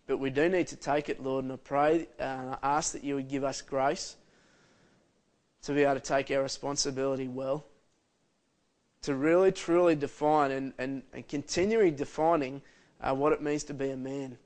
But 0.07 0.19
we 0.19 0.31
do 0.31 0.49
need 0.49 0.69
to 0.69 0.77
take 0.77 1.09
it, 1.09 1.21
Lord, 1.21 1.45
and 1.45 1.53
I 1.53 1.57
pray 1.57 2.07
uh, 2.21 2.23
and 2.23 2.51
I 2.51 2.59
ask 2.63 2.93
that 2.93 3.03
you 3.03 3.17
would 3.17 3.29
give 3.29 3.43
us 3.43 3.61
grace 3.61 4.15
to 5.63 5.73
be 5.73 5.83
able 5.83 5.95
to 5.95 6.01
take 6.01 6.31
our 6.31 6.43
responsibility 6.43 7.29
well, 7.29 7.65
to 9.03 9.15
really 9.15 9.53
truly 9.53 9.95
define 9.95 10.51
and, 10.51 10.73
and, 10.79 11.03
and 11.13 11.27
continually 11.29 11.91
defining 11.91 12.63
uh, 13.01 13.15
what 13.15 13.33
it 13.33 13.43
means 13.43 13.65
to 13.65 13.75
be 13.75 13.91
a 13.91 13.97
man. 13.97 14.37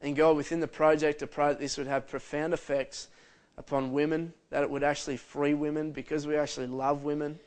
And 0.00 0.16
God, 0.16 0.36
within 0.36 0.60
the 0.60 0.68
project, 0.68 1.22
I 1.22 1.26
pray 1.26 1.48
that 1.48 1.60
this 1.60 1.76
would 1.76 1.86
have 1.86 2.08
profound 2.08 2.54
effects 2.54 3.08
upon 3.58 3.92
women, 3.92 4.32
that 4.50 4.62
it 4.62 4.70
would 4.70 4.82
actually 4.82 5.18
free 5.18 5.54
women 5.54 5.92
because 5.92 6.26
we 6.26 6.36
actually 6.36 6.66
love 6.66 7.02
women. 7.02 7.38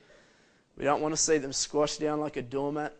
We 0.78 0.84
don't 0.84 1.02
want 1.02 1.14
to 1.14 1.22
see 1.22 1.38
them 1.38 1.54
squashed 1.54 2.00
down 2.00 2.20
like 2.20 2.38
a 2.38 2.42
doormat. 2.42 2.96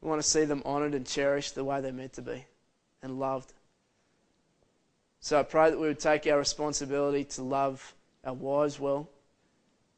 We 0.00 0.08
want 0.08 0.22
to 0.22 0.28
see 0.28 0.44
them 0.44 0.62
honoured 0.64 0.94
and 0.94 1.06
cherished 1.06 1.54
the 1.54 1.64
way 1.64 1.80
they're 1.80 1.92
meant 1.92 2.14
to 2.14 2.22
be 2.22 2.46
and 3.02 3.18
loved. 3.18 3.52
So 5.26 5.40
I 5.40 5.42
pray 5.42 5.70
that 5.70 5.80
we 5.80 5.88
would 5.88 5.98
take 5.98 6.24
our 6.28 6.38
responsibility 6.38 7.24
to 7.24 7.42
love 7.42 7.96
our 8.22 8.32
wives 8.32 8.78
well, 8.78 9.10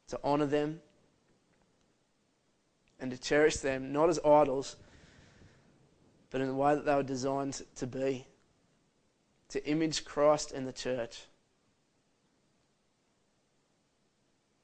to 0.07 0.19
honour 0.25 0.47
them, 0.47 0.81
and 2.99 3.11
to 3.11 3.19
cherish 3.19 3.59
them, 3.59 3.93
not 3.93 4.09
as 4.09 4.19
idols 4.25 4.77
but 6.31 6.41
in 6.41 6.47
the 6.47 6.55
way 6.55 6.75
that 6.75 6.87
they 6.87 6.95
were 6.95 7.03
designed 7.03 7.61
to 7.77 7.87
be 7.87 8.27
to 9.51 9.63
image 9.69 10.07
Christ 10.07 10.51
and 10.51 10.67
the 10.67 10.73
church. 10.73 11.27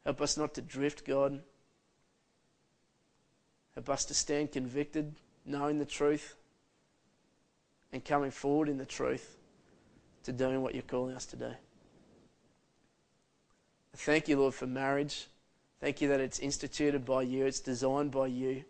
Help 0.07 0.23
us 0.23 0.39
not 0.39 0.55
to 0.55 0.63
drift, 0.63 1.07
God. 1.07 1.43
Help 3.75 3.91
us 3.91 4.07
to 4.07 4.15
stand 4.15 4.53
convicted, 4.53 5.15
knowing 5.45 5.79
the 5.79 5.85
truth, 5.85 6.37
and 7.93 8.03
coming 8.03 8.31
forward 8.31 8.71
in 8.71 8.79
the 8.79 8.87
truth 8.87 9.37
to 10.25 10.33
doing 10.33 10.63
what 10.63 10.75
you're 10.75 10.83
calling 10.83 11.15
us 11.15 11.27
to 11.27 11.37
do. 11.37 11.51
Thank 13.97 14.29
you, 14.29 14.39
Lord, 14.39 14.55
for 14.55 14.67
marriage. 14.67 15.29
Thank 15.81 16.01
you 16.01 16.09
that 16.09 16.21
it's 16.21 16.39
instituted 16.39 17.05
by 17.05 17.23
you, 17.23 17.47
it's 17.47 17.61
designed 17.61 18.11
by 18.11 18.29
you. 18.29 18.65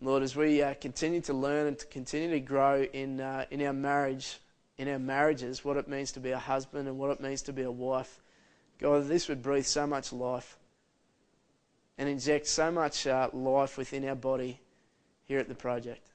Lord, 0.00 0.22
as 0.22 0.36
we 0.36 0.62
uh, 0.62 0.74
continue 0.74 1.20
to 1.22 1.34
learn 1.34 1.66
and 1.66 1.78
to 1.78 1.86
continue 1.86 2.30
to 2.30 2.40
grow 2.40 2.82
in, 2.84 3.20
uh, 3.20 3.44
in 3.50 3.60
our 3.62 3.72
marriage, 3.72 4.38
in 4.78 4.88
our 4.88 4.98
marriages, 4.98 5.64
what 5.64 5.76
it 5.76 5.88
means 5.88 6.12
to 6.12 6.20
be 6.20 6.30
a 6.30 6.38
husband 6.38 6.88
and 6.88 6.98
what 6.98 7.10
it 7.10 7.20
means 7.20 7.42
to 7.42 7.52
be 7.52 7.62
a 7.62 7.70
wife, 7.70 8.20
God, 8.78 9.08
this 9.08 9.28
would 9.28 9.42
breathe 9.42 9.64
so 9.64 9.86
much 9.86 10.12
life 10.12 10.56
and 11.98 12.08
inject 12.08 12.46
so 12.46 12.70
much 12.70 13.06
uh, 13.06 13.28
life 13.32 13.76
within 13.76 14.08
our 14.08 14.14
body 14.14 14.60
here 15.24 15.40
at 15.40 15.48
the 15.48 15.54
project. 15.54 16.07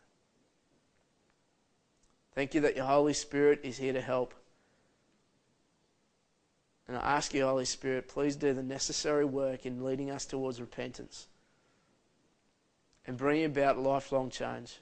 Thank 2.36 2.54
you 2.54 2.62
that 2.62 2.76
your 2.76 2.86
Holy 2.86 3.14
Spirit 3.14 3.62
is 3.64 3.78
here 3.78 3.94
to 3.94 4.02
help. 4.02 4.34
And 6.88 6.98
I 6.98 7.16
ask 7.16 7.34
you, 7.34 7.46
Holy 7.46 7.66
Spirit, 7.66 8.08
please 8.08 8.36
do 8.36 8.54
the 8.54 8.64
necessary 8.64 9.26
work 9.26 9.66
in 9.66 9.84
leading 9.84 10.12
us 10.12 10.26
towards 10.26 10.60
repentance 10.60 11.28
and 13.06 13.18
bring 13.18 13.44
about 13.46 13.78
lifelong 13.78 14.30
change 14.30 14.80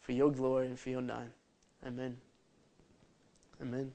for 0.00 0.12
your 0.12 0.30
glory 0.30 0.66
and 0.66 0.78
for 0.78 0.90
your 0.90 1.02
name. 1.02 1.32
Amen. 1.86 2.16
Amen. 3.60 3.92